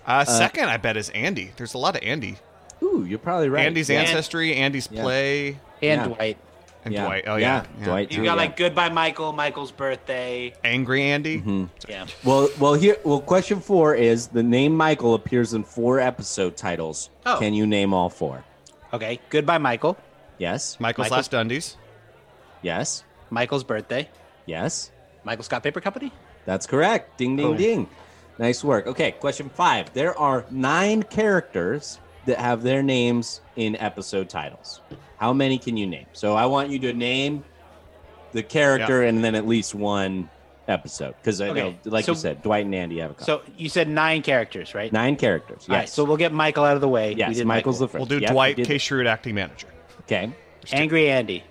Uh, 0.05 0.25
second, 0.25 0.67
I 0.69 0.77
bet 0.77 0.97
is 0.97 1.09
Andy. 1.11 1.51
There's 1.55 1.73
a 1.73 1.77
lot 1.77 1.95
of 1.95 2.03
Andy. 2.03 2.37
Ooh, 2.81 3.05
you're 3.07 3.19
probably 3.19 3.47
right. 3.47 3.65
Andy's 3.65 3.89
Yeah. 3.89 4.01
ancestry, 4.01 4.53
Andy's 4.55 4.89
Yeah. 4.91 5.01
play, 5.01 5.59
And 5.81 6.01
Yeah. 6.01 6.07
Dwight. 6.15 6.37
And 6.85 6.93
Yeah. 6.93 7.05
Dwight. 7.05 7.23
Oh 7.27 7.35
yeah, 7.37 7.63
Yeah, 7.79 7.85
Dwight. 7.85 8.11
You 8.11 8.17
too, 8.17 8.23
got 8.23 8.31
yeah. 8.31 8.41
like 8.41 8.57
Goodbye 8.57 8.89
Michael, 8.89 9.31
Michael's 9.33 9.71
birthday. 9.71 10.53
Angry 10.63 11.03
Andy. 11.03 11.41
Mhm. 11.41 11.69
Yeah. 11.87 12.05
Well, 12.23 12.49
well, 12.59 12.73
here, 12.73 12.97
well, 13.03 13.21
question 13.21 13.59
four 13.59 13.95
is 13.95 14.27
the 14.27 14.43
name 14.43 14.75
Michael 14.75 15.13
appears 15.13 15.53
in 15.53 15.63
four 15.63 15.99
episode 15.99 16.57
titles. 16.57 17.09
Oh. 17.25 17.37
Can 17.39 17.53
you 17.53 17.65
name 17.67 17.93
all 17.93 18.09
four? 18.09 18.43
Okay. 18.93 19.19
Goodbye 19.29 19.57
Michael. 19.59 19.97
Yes. 20.37 20.77
Michael's 20.79 21.05
Michael- 21.05 21.17
Last 21.17 21.31
Dundies. 21.31 21.77
Yes. 22.61 23.03
Michael's 23.29 23.63
birthday. 23.63 24.09
Yes. 24.45 24.91
Michael 25.23 25.43
Scott 25.43 25.63
Paper 25.63 25.81
Company. 25.81 26.11
That's 26.45 26.65
correct. 26.67 27.17
Ding, 27.17 27.35
ding, 27.37 27.47
Boom. 27.47 27.57
ding. 27.57 27.89
Nice 28.39 28.63
work. 28.63 28.87
Okay, 28.87 29.11
question 29.11 29.49
five. 29.49 29.93
There 29.93 30.17
are 30.17 30.43
nine 30.49 31.03
characters 31.03 31.99
that 32.25 32.37
have 32.39 32.63
their 32.63 32.81
names 32.83 33.41
in 33.55 33.75
episode 33.77 34.29
titles. 34.29 34.81
How 35.17 35.33
many 35.33 35.57
can 35.57 35.77
you 35.77 35.85
name? 35.87 36.05
So 36.13 36.35
I 36.35 36.45
want 36.45 36.69
you 36.69 36.79
to 36.79 36.93
name 36.93 37.43
the 38.31 38.43
character 38.43 39.03
and 39.03 39.23
then 39.23 39.35
at 39.35 39.47
least 39.47 39.75
one 39.75 40.29
episode. 40.67 41.15
Because 41.21 41.39
I 41.41 41.47
know, 41.51 41.67
Okay, 41.67 41.77
like 41.85 42.07
you 42.07 42.15
said, 42.15 42.41
Dwight 42.41 42.65
and 42.65 42.73
Andy 42.73 42.99
have 42.99 43.11
a 43.11 43.13
couple. 43.13 43.25
So 43.25 43.41
you 43.57 43.69
said 43.69 43.87
nine 43.89 44.21
characters, 44.21 44.73
right? 44.73 44.91
nine 44.91 45.15
characters. 45.15 45.59
Yes. 45.63 45.69
All 45.69 45.75
right, 45.75 45.89
so 45.89 46.03
we'll 46.05 46.17
get 46.17 46.31
Michael 46.33 46.63
out 46.63 46.75
of 46.75 46.81
the 46.81 46.87
way. 46.89 47.13
yes, 47.13 47.29
We 47.29 47.35
did 47.35 47.47
Michael's 47.47 47.79
Michael. 47.81 48.05
the 48.05 48.05
1st 48.05 48.09
We'll 48.09 48.19
do 48.19 48.25
Dwight 48.33 48.55
K. 48.57 48.75
Schrute, 48.77 49.05
acting 49.05 49.35
manager. 49.35 49.67
Okay. 50.01 50.31
Angry 50.71 51.09
Andy. 51.09 51.43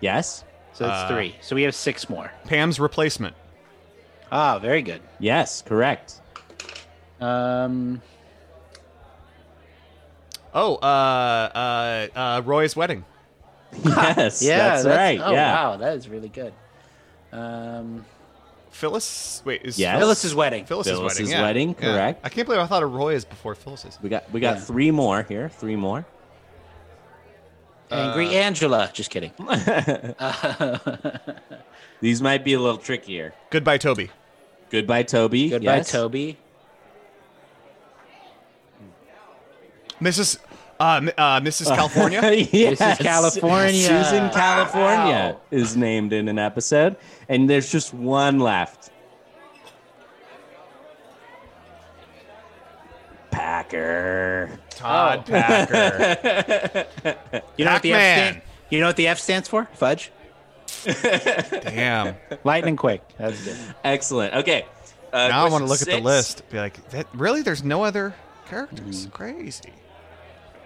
Yes. 0.00 0.44
So 0.72 0.86
that's 0.86 1.10
Uh, 1.10 1.14
three. 1.14 1.34
So 1.40 1.56
we 1.56 1.62
have 1.64 1.74
six 1.74 2.08
more. 2.08 2.30
Pam's 2.46 2.78
replacement. 2.78 3.34
Ah, 4.30 4.58
very 4.60 4.82
good. 4.82 5.00
Yes, 5.18 5.62
correct. 5.62 6.20
Um, 7.20 8.00
Oh, 10.60 10.74
uh, 10.76 10.84
uh, 10.84 12.08
uh, 12.18 12.42
Roy's 12.44 12.74
wedding. 12.74 13.04
Yes. 13.84 14.42
yeah, 14.48 14.58
that's, 14.58 14.86
right. 14.86 15.20
Oh 15.22 15.30
yeah. 15.30 15.54
wow, 15.54 15.76
that 15.76 15.96
is 15.96 16.08
really 16.08 16.28
good. 16.28 16.52
Um, 17.32 18.04
Phyllis. 18.70 19.40
Wait, 19.44 19.62
is 19.62 19.78
Yes. 19.78 20.00
Phyllis's 20.00 20.34
wedding. 20.34 20.64
Phyllis's, 20.64 20.92
Phyllis's 20.92 21.20
wedding? 21.20 21.32
yeah. 21.32 21.42
wedding, 21.42 21.68
Yeah. 21.78 21.92
correct. 21.94 22.20
I 22.24 22.28
can't 22.28 22.46
believe 22.46 22.60
I 22.60 22.66
thought 22.66 22.82
of 22.82 22.92
Roy 22.92 23.14
as 23.14 23.24
before 23.24 23.54
Phyllis's. 23.54 23.98
We 24.02 24.08
got 24.08 24.30
we 24.32 24.40
got 24.40 24.56
Yeah. 24.56 24.62
three 24.62 24.90
more 24.90 25.22
here. 25.22 25.48
Three 25.48 25.76
more. 25.76 26.04
Angry 27.90 28.36
Angela. 28.36 28.90
Just 28.92 29.10
kidding. 29.10 29.32
These 32.00 32.20
might 32.20 32.44
be 32.44 32.54
a 32.54 32.60
little 32.60 32.78
trickier. 32.78 33.32
Goodbye, 33.50 33.78
Toby. 33.78 34.10
Goodbye, 34.70 35.04
Toby. 35.04 35.50
Goodbye, 35.50 35.76
yes. 35.76 35.92
Toby. 35.92 36.36
Mrs. 40.00 40.38
Uh, 40.80 41.10
uh, 41.18 41.40
Mrs. 41.40 41.74
California. 41.74 42.20
yes. 42.52 42.78
This 42.78 43.00
is 43.00 43.06
California. 43.06 43.72
Susan 44.04 44.30
California 44.30 45.34
Wow. 45.36 45.40
is 45.50 45.76
named 45.76 46.12
in 46.12 46.28
an 46.28 46.38
episode, 46.38 46.96
and 47.28 47.50
there's 47.50 47.70
just 47.70 47.92
one 47.92 48.38
left. 48.38 48.90
Packer. 53.30 54.58
Todd 54.70 55.26
Packer. 55.26 56.86
You 57.56 57.64
know 57.64 57.72
what 57.72 57.82
the 57.82 57.92
F 57.92 57.98
Pac-Man. 57.98 58.30
stand, 58.32 58.42
You 58.70 58.80
know 58.80 58.86
what 58.86 58.96
the 58.96 59.08
F 59.08 59.18
stands 59.18 59.48
for? 59.48 59.64
Fudge. 59.74 60.12
Damn. 60.84 62.14
Lightning 62.44 62.76
quick. 62.76 63.02
That's 63.18 63.44
good. 63.44 63.56
Excellent. 63.82 64.34
Okay. 64.34 64.64
Uh, 65.12 65.28
now 65.28 65.44
I 65.46 65.48
want 65.50 65.62
to 65.64 65.68
look 65.68 65.82
at 65.82 65.88
the 65.88 65.98
list. 66.00 66.48
Be 66.50 66.58
like, 66.58 66.88
that, 66.90 67.06
really? 67.14 67.42
There's 67.42 67.64
no 67.64 67.82
other 67.82 68.14
characters. 68.46 69.08
Crazy. 69.12 69.72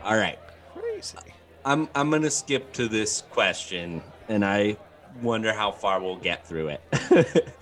All 0.05 0.17
right. 0.17 0.39
Crazy. 0.75 1.19
I'm 1.65 1.89
I'm 1.95 2.11
gonna 2.11 2.31
skip 2.31 2.73
to 2.75 2.89
this 2.89 3.23
question, 3.31 4.03
and 4.29 4.45
I 4.45 4.77
wonder 5.21 5.53
how 5.53 5.71
far 5.71 6.01
we'll 6.01 6.17
get 6.17 6.47
through 6.47 6.77
it. 6.77 7.55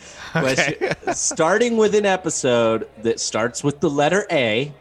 Starting 1.14 1.76
with 1.76 1.94
an 1.94 2.06
episode 2.06 2.88
that 3.02 3.20
starts 3.20 3.62
with 3.62 3.80
the 3.80 3.90
letter 3.90 4.26
A, 4.30 4.72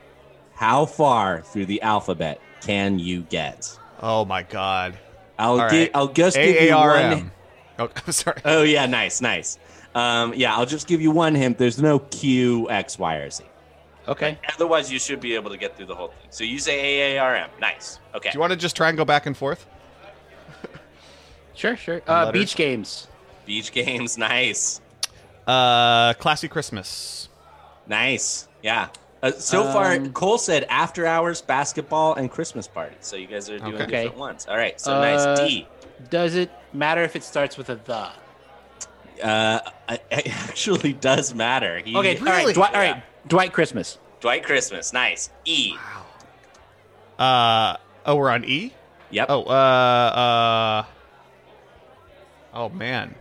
how 0.54 0.86
far 0.86 1.42
through 1.42 1.66
the 1.66 1.82
alphabet 1.82 2.40
can 2.62 3.00
you 3.00 3.22
get? 3.24 3.78
Oh 4.02 4.26
my 4.26 4.44
God. 4.44 4.98
I'll 5.38 5.52
All 5.52 5.58
right. 5.58 5.90
I'll 5.94 6.08
just 6.10 6.36
give 6.38 6.62
you 6.62 6.72
AARM. 6.72 7.14
one. 7.14 7.32
Oh, 7.80 7.90
I'm 8.06 8.14
sorry. 8.14 8.42
Oh 8.46 8.64
yeah, 8.64 8.86
nice, 8.86 9.22
nice. 9.22 9.58
Um, 9.96 10.34
yeah, 10.36 10.56
I'll 10.56 10.66
just 10.66 10.88
give 10.88 11.02
you 11.02 11.12
one 11.12 11.34
hint. 11.34 11.58
There's 11.58 11.82
no 11.82 12.00
Q, 12.00 12.70
X, 12.70 13.00
Y, 13.00 13.16
or 13.16 13.30
Z. 13.30 13.44
Okay. 14.10 14.38
Otherwise, 14.56 14.92
you 14.92 15.00
should 15.00 15.22
be 15.22 15.36
able 15.36 15.52
to 15.52 15.58
get 15.58 15.78
through 15.78 15.86
the 15.86 15.96
whole 15.96 16.08
thing. 16.10 16.28
So 16.32 16.44
you 16.44 16.60
say 16.60 17.16
AARM. 17.18 17.48
Nice. 17.62 18.00
Okay. 18.16 18.30
Do 18.32 18.36
you 18.36 18.40
want 18.42 18.52
to 18.52 18.58
just 18.58 18.76
try 18.76 18.90
and 18.90 18.98
go 18.98 19.06
back 19.06 19.26
and 19.28 19.38
forth? 19.38 19.66
Sure, 21.54 21.76
sure. 21.78 22.02
Uh, 22.08 22.32
beach 22.32 22.56
games. 22.56 23.08
Beach 23.46 23.72
games. 23.72 24.18
Nice. 24.30 24.82
Uh, 25.46 26.14
classy 26.16 26.48
Christmas. 26.48 27.30
Nice. 27.88 28.48
Yeah. 28.62 28.90
Uh, 29.22 29.32
so 29.32 29.64
far, 29.66 29.94
Um, 29.94 30.14
Cole 30.14 30.38
said 30.38 30.66
after 30.70 31.06
hours, 31.06 31.42
basketball, 31.42 32.14
and 32.14 32.32
Christmas 32.32 32.68
party. 32.68 32.96
So 33.02 33.16
you 33.16 33.28
guys 33.28 33.50
are 33.50 33.58
doing 33.60 33.76
Okay. 33.76 33.86
different 34.04 34.18
ones. 34.18 34.48
All 34.50 34.56
right. 34.58 34.80
So 34.80 34.96
Uh, 34.96 35.02
nice. 35.02 35.40
D. 35.40 35.68
Does 36.10 36.36
it 36.36 36.50
matter 36.72 37.04
if 37.04 37.16
it 37.16 37.24
starts 37.24 37.58
with 37.58 37.70
a 37.70 37.76
the? 37.76 38.10
Uh, 39.26 39.60
it 39.90 40.02
it 40.12 40.28
actually 40.50 40.94
does 40.94 41.34
matter. 41.34 41.80
He, 41.80 41.96
Okay, 41.98 42.18
all 42.20 42.26
right. 42.26 42.54
Dwight, 42.56 42.74
all 42.74 42.80
right. 42.82 43.04
Dwight 43.28 43.54
Christmas. 43.54 43.98
Dwight 44.22 44.44
Christmas. 44.44 44.92
Nice. 44.94 45.30
E. 45.46 45.76
Uh, 47.18 47.76
oh, 48.06 48.16
we're 48.16 48.30
on 48.30 48.46
E. 48.46 48.74
Yep. 49.12 49.28
Oh, 49.30 49.44
uh, 49.44 49.54
uh. 49.54 50.86
Oh 52.54 52.70
man. 52.70 53.16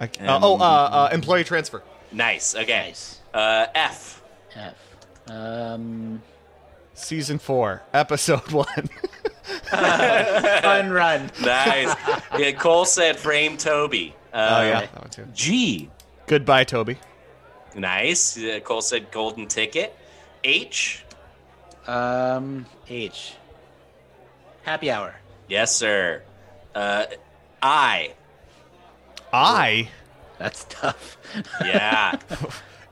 I, 0.00 0.06
c- 0.06 0.24
uh, 0.24 0.38
oh, 0.42 0.56
uh, 0.56 0.62
uh, 0.62 1.08
employee 1.12 1.44
transfer. 1.44 1.82
Nice. 2.12 2.54
Okay. 2.54 2.86
Nice. 2.88 3.20
Uh, 3.34 3.66
F. 3.74 4.22
F. 4.54 4.74
Um, 5.28 6.22
season 6.94 7.38
four, 7.38 7.82
episode 7.92 8.50
one. 8.52 8.66
Fun 9.70 10.90
run. 10.90 11.30
Nice. 11.42 11.94
yeah, 12.38 12.52
Cole 12.52 12.84
said 12.84 13.16
frame 13.16 13.56
Toby. 13.56 14.14
Uh, 14.32 14.56
oh 14.58 14.62
yeah, 14.62 14.80
that 14.80 14.98
one 15.00 15.10
too. 15.10 15.26
G. 15.34 15.90
Goodbye, 16.26 16.64
Toby. 16.64 16.96
Nice. 17.74 18.36
Uh, 18.36 18.60
Cole 18.62 18.82
said 18.82 19.10
golden 19.10 19.46
ticket. 19.46 19.96
H. 20.44 21.04
Um, 21.86 22.66
H. 22.88 23.34
Happy 24.62 24.90
hour. 24.90 25.14
Yes, 25.48 25.74
sir. 25.74 26.22
Uh, 26.74 27.06
I. 27.62 28.14
I. 29.32 29.88
That's 30.38 30.64
tough. 30.68 31.16
Yeah. 31.64 32.18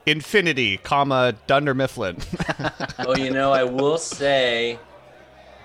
Infinity, 0.06 0.78
comma 0.78 1.34
Dunder 1.46 1.74
Mifflin. 1.74 2.16
oh, 3.00 3.16
you 3.16 3.30
know, 3.30 3.52
I 3.52 3.64
will 3.64 3.98
say 3.98 4.78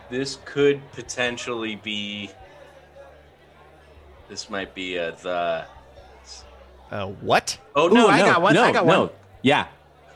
this 0.09 0.39
could 0.43 0.81
potentially 0.91 1.75
be. 1.75 2.29
This 4.29 4.49
might 4.49 4.73
be 4.73 4.97
a 4.97 5.11
the. 5.11 5.65
Uh, 6.93 7.07
what? 7.07 7.57
Oh 7.75 7.89
Ooh, 7.89 7.93
no! 7.93 8.07
I 8.07 8.19
no, 8.19 8.25
got 8.25 8.41
one, 8.43 8.53
No, 8.53 8.63
I 8.63 8.71
got 8.71 8.85
no. 8.85 8.99
one. 9.01 9.09
Yeah, 9.41 9.65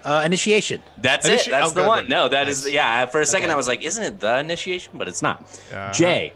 Uh, 0.05 0.21
initiation. 0.23 0.84
that's 0.99 1.28
Initi- 1.28 1.47
it. 1.47 1.49
That's 1.49 1.71
oh, 1.71 1.73
the 1.73 1.82
good, 1.82 1.88
one. 1.88 2.03
good. 2.03 2.09
No, 2.11 2.30
that 2.30 2.47
is 2.47 2.65
Nice. 2.65 2.73
yeah. 2.73 3.05
For 3.07 3.19
a 3.19 3.25
second, 3.25 3.45
Okay. 3.49 3.53
I 3.53 3.57
was 3.57 3.67
like, 3.67 3.82
"Isn't 3.82 4.03
it 4.03 4.19
the 4.19 4.38
initiation?" 4.38 4.91
But 4.95 5.07
it's 5.07 5.23
not. 5.23 5.41
Uh-huh. 5.73 5.91
J. 5.91 6.34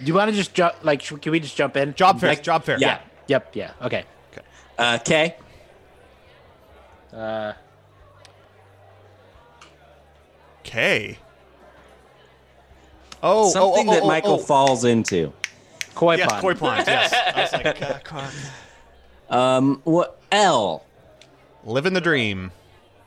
Do 0.00 0.04
you 0.06 0.14
want 0.14 0.30
to 0.30 0.36
just 0.36 0.54
jump? 0.54 0.74
Like, 0.82 1.02
sh- 1.02 1.12
can 1.20 1.30
we 1.32 1.38
just 1.40 1.56
jump 1.56 1.76
in? 1.76 1.94
Job 1.94 2.18
fair. 2.20 2.30
Like- 2.30 2.42
job 2.42 2.64
fair. 2.64 2.78
Yeah. 2.78 2.98
Yep. 3.28 3.54
Yeah. 3.54 3.70
Okay. 3.82 4.04
Uh, 4.78 4.98
K. 4.98 5.36
Uh, 7.14 7.52
K. 10.64 11.18
Oh, 13.22 13.50
Something 13.50 13.88
oh, 13.88 13.92
oh, 13.92 13.94
that 13.94 14.02
oh, 14.02 14.08
Michael 14.08 14.34
oh. 14.34 14.38
falls 14.38 14.84
into. 14.84 15.32
koi 15.94 16.16
Yeah, 16.16 16.26
pond. 16.26 16.42
koi 16.42 16.54
pond. 16.54 16.84
Yes. 16.86 17.12
I 17.12 17.40
was 17.40 17.52
like, 17.52 17.82
uh, 17.82 17.98
come. 18.04 18.28
Um, 19.30 19.80
what 19.84 20.20
L? 20.30 20.84
living 21.64 21.92
the 21.92 22.00
dream. 22.00 22.50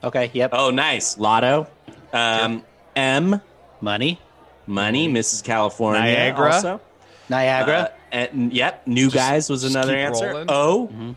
Okay. 0.03 0.31
Yep. 0.33 0.51
Oh, 0.53 0.69
nice. 0.71 1.17
Lotto. 1.17 1.67
Um, 2.13 2.63
M. 2.95 3.41
Money. 3.81 4.19
Money. 4.67 5.09
Mrs. 5.09 5.43
California. 5.43 6.01
Niagara. 6.01 6.53
Also. 6.53 6.81
Niagara. 7.29 7.77
Uh, 7.77 7.87
and 8.11 8.53
yep, 8.53 8.85
new 8.87 9.05
Just- 9.05 9.15
guys 9.15 9.49
was 9.49 9.63
another 9.63 9.93
keep 9.93 9.99
answer. 9.99 10.29
rolling. 10.29 10.45
O. 10.49 11.15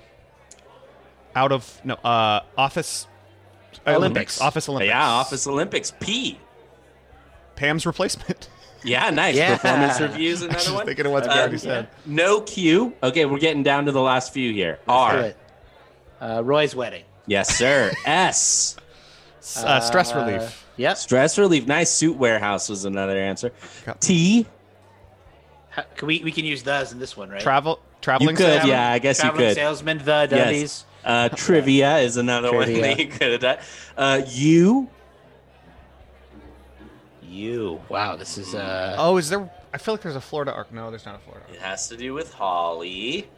Out 1.34 1.52
of 1.52 1.80
no 1.84 1.94
uh 1.94 2.40
office 2.56 3.06
Olympics. 3.86 4.40
Office 4.40 4.68
Olympics. 4.68 4.88
Yeah, 4.88 5.06
Office 5.08 5.46
Olympics. 5.46 5.92
P. 6.00 6.38
Pam's 7.54 7.86
replacement. 7.86 8.48
Yeah, 8.84 9.10
nice. 9.10 9.34
Yeah. 9.34 9.56
Performance 9.56 10.00
reviews, 10.00 10.42
another 10.42 10.58
just 10.58 10.72
one. 10.72 10.86
thinking 10.86 11.06
of 11.06 11.12
what 11.12 11.26
Uh, 11.28 11.32
already 11.32 11.58
said. 11.58 11.88
No 12.06 12.40
Q. 12.40 12.94
Okay, 13.02 13.24
we're 13.24 13.38
getting 13.38 13.62
down 13.62 13.86
to 13.86 13.92
the 13.92 14.00
last 14.00 14.32
few 14.32 14.52
here. 14.52 14.74
Do 14.86 14.92
R. 14.92 15.18
it. 15.18 15.36
Uh, 16.20 16.42
Roy's 16.44 16.74
wedding. 16.76 17.04
Yes, 17.26 17.56
sir. 17.56 17.92
S. 18.06 18.76
Uh, 19.56 19.80
stress 19.80 20.12
Uh, 20.12 20.18
relief. 20.24 20.66
Yep. 20.76 20.96
Stress 20.96 21.38
relief. 21.38 21.66
Nice 21.66 21.90
suit 21.90 22.16
warehouse 22.16 22.68
was 22.68 22.84
another 22.84 23.16
answer. 23.18 23.50
T. 24.00 24.46
Ha- 25.70 25.84
Can 25.96 26.08
we 26.08 26.20
we 26.22 26.30
can 26.32 26.44
use 26.44 26.62
those 26.62 26.92
in 26.92 26.98
this 26.98 27.16
one, 27.16 27.30
right? 27.30 27.40
Travel 27.40 27.80
traveling 28.00 28.30
You 28.30 28.36
could, 28.36 28.46
salesman? 28.46 28.68
yeah, 28.68 28.92
I 28.92 28.98
guess 28.98 29.18
you 29.18 29.22
Traveling 29.24 29.48
could. 29.48 29.54
salesman. 29.56 29.98
The 29.98 30.28
Yes. 30.30 30.48
Dundies. 30.48 30.84
Uh, 31.04 31.28
trivia 31.36 31.98
is 31.98 32.16
another 32.16 32.52
one 32.54 32.72
that 32.72 32.98
you 32.98 33.06
could 33.08 33.32
have 33.32 33.40
done. 33.40 33.58
Uh, 33.96 34.20
U. 34.28 34.88
You. 37.28 37.80
Wow. 37.88 38.16
This 38.16 38.38
is 38.38 38.54
uh. 38.54 38.96
Oh, 38.98 39.16
is 39.16 39.28
there 39.28 39.48
I 39.72 39.78
feel 39.78 39.94
like 39.94 40.02
there's 40.02 40.16
a 40.16 40.20
Florida 40.20 40.52
arc. 40.52 40.72
No, 40.72 40.90
there's 40.90 41.04
not 41.06 41.14
a 41.16 41.18
Florida 41.18 41.44
arc. 41.46 41.56
It 41.56 41.62
has 41.62 41.88
to 41.88 41.96
do 41.96 42.14
with 42.14 42.32
Holly. 42.32 43.28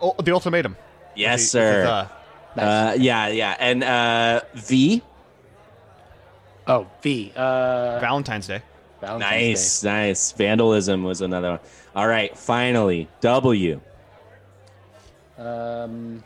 Oh, 0.00 0.14
the 0.22 0.32
ultimatum. 0.32 0.76
Yes, 1.14 1.42
the- 1.42 1.46
sir. 1.48 1.80
with 1.80 2.08
the- 2.56 2.62
Uh, 2.62 2.96
yeah, 2.98 3.28
yeah. 3.28 3.56
And 3.58 3.82
uh, 3.82 4.40
V. 4.54 5.02
Oh, 6.66 6.86
V. 7.02 7.32
Uh. 7.34 7.98
Valentine's 8.00 8.46
Day. 8.46 8.62
Valentine's 9.00 9.30
Nice, 9.30 9.84
nice. 9.84 10.32
Vandalism 10.32 11.04
was 11.04 11.20
another 11.20 11.50
one. 11.52 11.60
All 11.94 12.06
right, 12.08 12.36
finally, 12.36 13.08
W. 13.20 13.80
Um. 15.38 16.22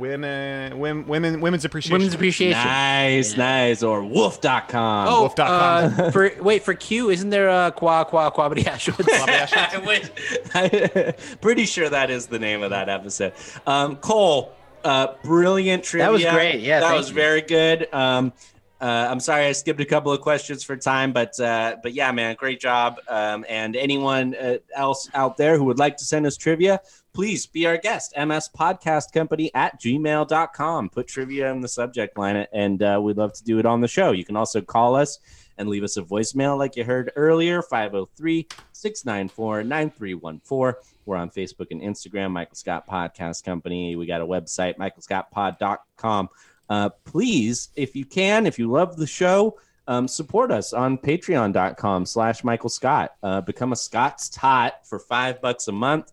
Women, 0.00 0.78
women, 0.78 1.06
women, 1.06 1.40
women's 1.40 1.64
appreciation. 1.66 1.92
Women's 1.92 2.14
appreciation. 2.14 2.58
Nice, 2.58 3.36
nice. 3.36 3.82
Or 3.82 4.00
WUPHF.com. 4.00 5.08
Oh, 5.08 5.28
WUPHF.com. 5.28 6.00
uh, 6.00 6.10
for 6.10 6.32
wait 6.40 6.62
for 6.62 6.72
Q, 6.74 7.10
isn't 7.10 7.28
there 7.28 7.48
a 7.48 7.70
qua 7.70 8.04
qua 8.04 8.30
quabity 8.30 8.64
ashwoods? 8.64 9.06
I 9.12 9.78
wish- 9.86 11.14
pretty 11.42 11.66
sure 11.66 11.90
that 11.90 12.10
is 12.10 12.26
the 12.26 12.38
name 12.38 12.62
of 12.62 12.70
that 12.70 12.88
episode. 12.88 13.34
Um, 13.66 13.96
Cole, 13.96 14.54
uh, 14.84 15.08
brilliant 15.22 15.84
trivia. 15.84 16.06
That 16.06 16.12
was 16.12 16.24
great. 16.24 16.60
Yeah, 16.60 16.80
that 16.80 16.94
was 16.96 17.10
you. 17.10 17.14
very 17.14 17.42
good. 17.42 17.86
Um, 17.92 18.32
uh, 18.80 19.08
I'm 19.10 19.20
sorry 19.20 19.44
I 19.44 19.52
skipped 19.52 19.80
a 19.80 19.84
couple 19.84 20.10
of 20.10 20.22
questions 20.22 20.64
for 20.64 20.74
time, 20.74 21.12
but 21.12 21.38
uh, 21.38 21.76
but 21.82 21.92
yeah, 21.92 22.10
man, 22.12 22.34
great 22.36 22.60
job. 22.60 22.96
Um, 23.08 23.44
and 23.48 23.76
anyone 23.76 24.34
uh, 24.34 24.56
else 24.74 25.10
out 25.12 25.36
there 25.36 25.58
who 25.58 25.64
would 25.64 25.78
like 25.78 25.98
to 25.98 26.04
send 26.04 26.24
us 26.24 26.38
trivia, 26.38 26.80
please 27.12 27.46
be 27.46 27.66
our 27.66 27.76
guest. 27.76 28.14
MS 28.16 28.48
Podcast 28.56 29.12
Company 29.12 29.50
at 29.54 29.80
gmail.com. 29.80 30.90
Put 30.90 31.08
trivia 31.08 31.50
in 31.52 31.60
the 31.60 31.68
subject 31.68 32.18
line, 32.18 32.46
and 32.52 32.82
uh, 32.82 33.00
we'd 33.02 33.16
love 33.16 33.32
to 33.34 33.44
do 33.44 33.58
it 33.58 33.66
on 33.66 33.80
the 33.80 33.88
show. 33.88 34.12
You 34.12 34.24
can 34.24 34.36
also 34.36 34.60
call 34.60 34.94
us 34.94 35.18
and 35.58 35.68
leave 35.68 35.84
us 35.84 35.96
a 35.96 36.02
voicemail 36.02 36.56
like 36.56 36.74
you 36.76 36.84
heard 36.84 37.12
earlier 37.16 37.62
503 37.62 38.48
694 38.72 39.62
9314. 39.64 40.82
We're 41.04 41.16
on 41.16 41.30
Facebook 41.30 41.66
and 41.70 41.82
Instagram, 41.82 42.30
Michael 42.30 42.56
Scott 42.56 42.88
Podcast 42.88 43.44
Company. 43.44 43.96
We 43.96 44.06
got 44.06 44.20
a 44.20 44.26
website, 44.26 44.76
michaelscottpod.com. 44.78 46.28
Uh, 46.68 46.88
please, 47.04 47.68
if 47.74 47.94
you 47.96 48.04
can, 48.04 48.46
if 48.46 48.58
you 48.58 48.70
love 48.70 48.96
the 48.96 49.06
show, 49.06 49.58
um, 49.86 50.06
support 50.06 50.52
us 50.52 50.72
on 50.72 50.96
patreon.com 50.96 52.06
slash 52.06 52.44
Michael 52.44 52.70
Scott. 52.70 53.10
Uh, 53.22 53.40
become 53.40 53.72
a 53.72 53.76
Scott's 53.76 54.28
Tot 54.28 54.86
for 54.86 55.00
five 55.00 55.42
bucks 55.42 55.66
a 55.66 55.72
month. 55.72 56.12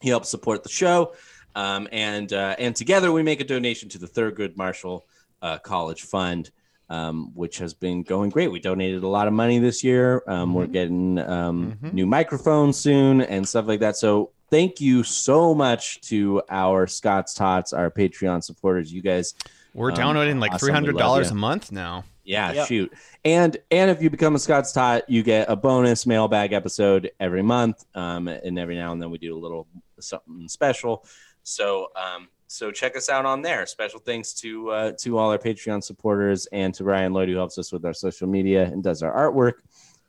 He 0.00 0.08
helps 0.08 0.28
support 0.28 0.62
the 0.62 0.68
show. 0.68 1.14
Um, 1.54 1.88
and 1.90 2.32
uh, 2.32 2.54
and 2.58 2.74
together 2.76 3.10
we 3.10 3.22
make 3.22 3.40
a 3.40 3.44
donation 3.44 3.88
to 3.90 3.98
the 3.98 4.06
Thurgood 4.06 4.56
Marshall 4.56 5.06
uh, 5.42 5.58
College 5.58 6.02
Fund, 6.02 6.50
um, 6.88 7.32
which 7.34 7.58
has 7.58 7.74
been 7.74 8.02
going 8.02 8.30
great. 8.30 8.48
We 8.52 8.60
donated 8.60 9.02
a 9.02 9.08
lot 9.08 9.26
of 9.26 9.32
money 9.32 9.58
this 9.58 9.82
year. 9.82 10.22
Um, 10.28 10.54
We're 10.54 10.66
getting 10.66 11.18
um, 11.18 11.76
new 11.92 12.06
microphones 12.06 12.76
soon 12.76 13.22
and 13.22 13.48
stuff 13.48 13.66
like 13.66 13.80
that. 13.80 13.96
So 13.96 14.30
thank 14.50 14.80
you 14.80 15.02
so 15.02 15.52
much 15.54 16.00
to 16.02 16.42
our 16.48 16.86
Scott's 16.86 17.34
Tots, 17.34 17.72
our 17.72 17.90
Patreon 17.90 18.44
supporters. 18.44 18.92
You 18.92 19.02
guys, 19.02 19.34
We're 19.74 19.90
um, 19.90 19.96
downloading 19.96 20.38
like 20.38 20.52
awesome. 20.52 20.66
three 20.66 20.70
We 20.70 20.74
hundred 20.74 20.94
love 20.94 21.00
dollars 21.00 21.30
a 21.30 21.34
month 21.34 21.72
now. 21.72 22.04
Yeah, 22.24 22.52
Yep. 22.52 22.68
shoot. 22.68 22.92
And 23.24 23.56
and 23.70 23.90
if 23.90 24.00
you 24.02 24.10
become 24.10 24.34
a 24.34 24.38
Scott's 24.38 24.70
Tot, 24.72 25.08
you 25.08 25.22
get 25.22 25.48
a 25.50 25.56
bonus 25.56 26.06
mailbag 26.06 26.52
episode 26.52 27.10
every 27.18 27.42
month. 27.42 27.84
Um, 27.94 28.28
and 28.28 28.58
every 28.58 28.76
now 28.76 28.92
and 28.92 29.00
then 29.02 29.10
we 29.10 29.18
do 29.18 29.34
a 29.36 29.40
little 29.40 29.66
something 30.02 30.48
special. 30.48 31.04
So 31.42 31.88
um, 31.96 32.28
so 32.46 32.70
check 32.70 32.96
us 32.96 33.08
out 33.08 33.26
on 33.26 33.42
there. 33.42 33.66
Special 33.66 34.00
thanks 34.00 34.32
to 34.34 34.70
uh, 34.70 34.92
to 35.00 35.18
all 35.18 35.30
our 35.30 35.38
Patreon 35.38 35.82
supporters 35.82 36.46
and 36.52 36.72
to 36.74 36.84
Ryan 36.84 37.12
Lloyd 37.12 37.28
who 37.28 37.36
helps 37.36 37.58
us 37.58 37.72
with 37.72 37.84
our 37.84 37.94
social 37.94 38.28
media 38.28 38.64
and 38.64 38.82
does 38.82 39.02
our 39.02 39.12
artwork. 39.14 39.54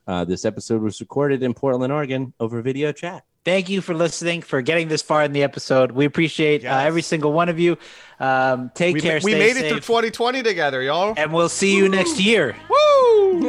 Uh, 0.07 0.25
this 0.25 0.43
episode 0.43 0.81
was 0.81 0.99
recorded 0.99 1.43
in 1.43 1.53
Portland, 1.53 1.93
Oregon, 1.93 2.33
over 2.39 2.61
video 2.63 2.91
chat. 2.91 3.23
Thank 3.45 3.69
you 3.69 3.79
for 3.79 3.93
listening, 3.93 4.41
for 4.41 4.61
getting 4.61 4.87
this 4.89 5.01
far 5.01 5.23
in 5.23 5.31
the 5.33 5.43
episode. 5.43 5.91
We 5.91 6.05
appreciate 6.05 6.65
uh, 6.65 6.75
every 6.77 7.03
single 7.03 7.31
one 7.31 7.47
of 7.47 7.59
you. 7.59 7.77
Um, 8.19 8.71
take 8.73 8.95
We, 8.95 9.01
care. 9.01 9.19
we 9.23 9.31
stay 9.31 9.39
made 9.39 9.53
safe, 9.55 9.65
it 9.65 9.69
through 9.69 9.79
2020 9.81 10.43
together, 10.43 10.81
y'all. 10.81 11.13
and 11.15 11.31
we'll 11.31 11.47
see 11.47 11.75
you 11.75 11.87
next 11.89 12.19
year. 12.19 12.55
Woo! 12.69 13.39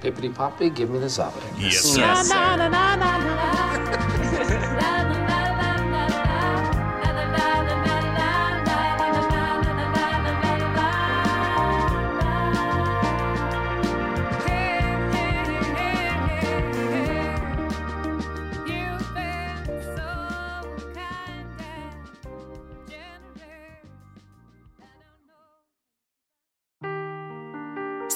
Pippity 0.00 0.32
poppy, 0.34 0.70
give 0.70 0.90
me 0.90 0.98
the 1.00 1.06
zobbity. 1.06 1.42
yes, 1.60 1.80
sir. 1.80 2.00
Yes, 2.00 2.28
sir. 4.38 4.44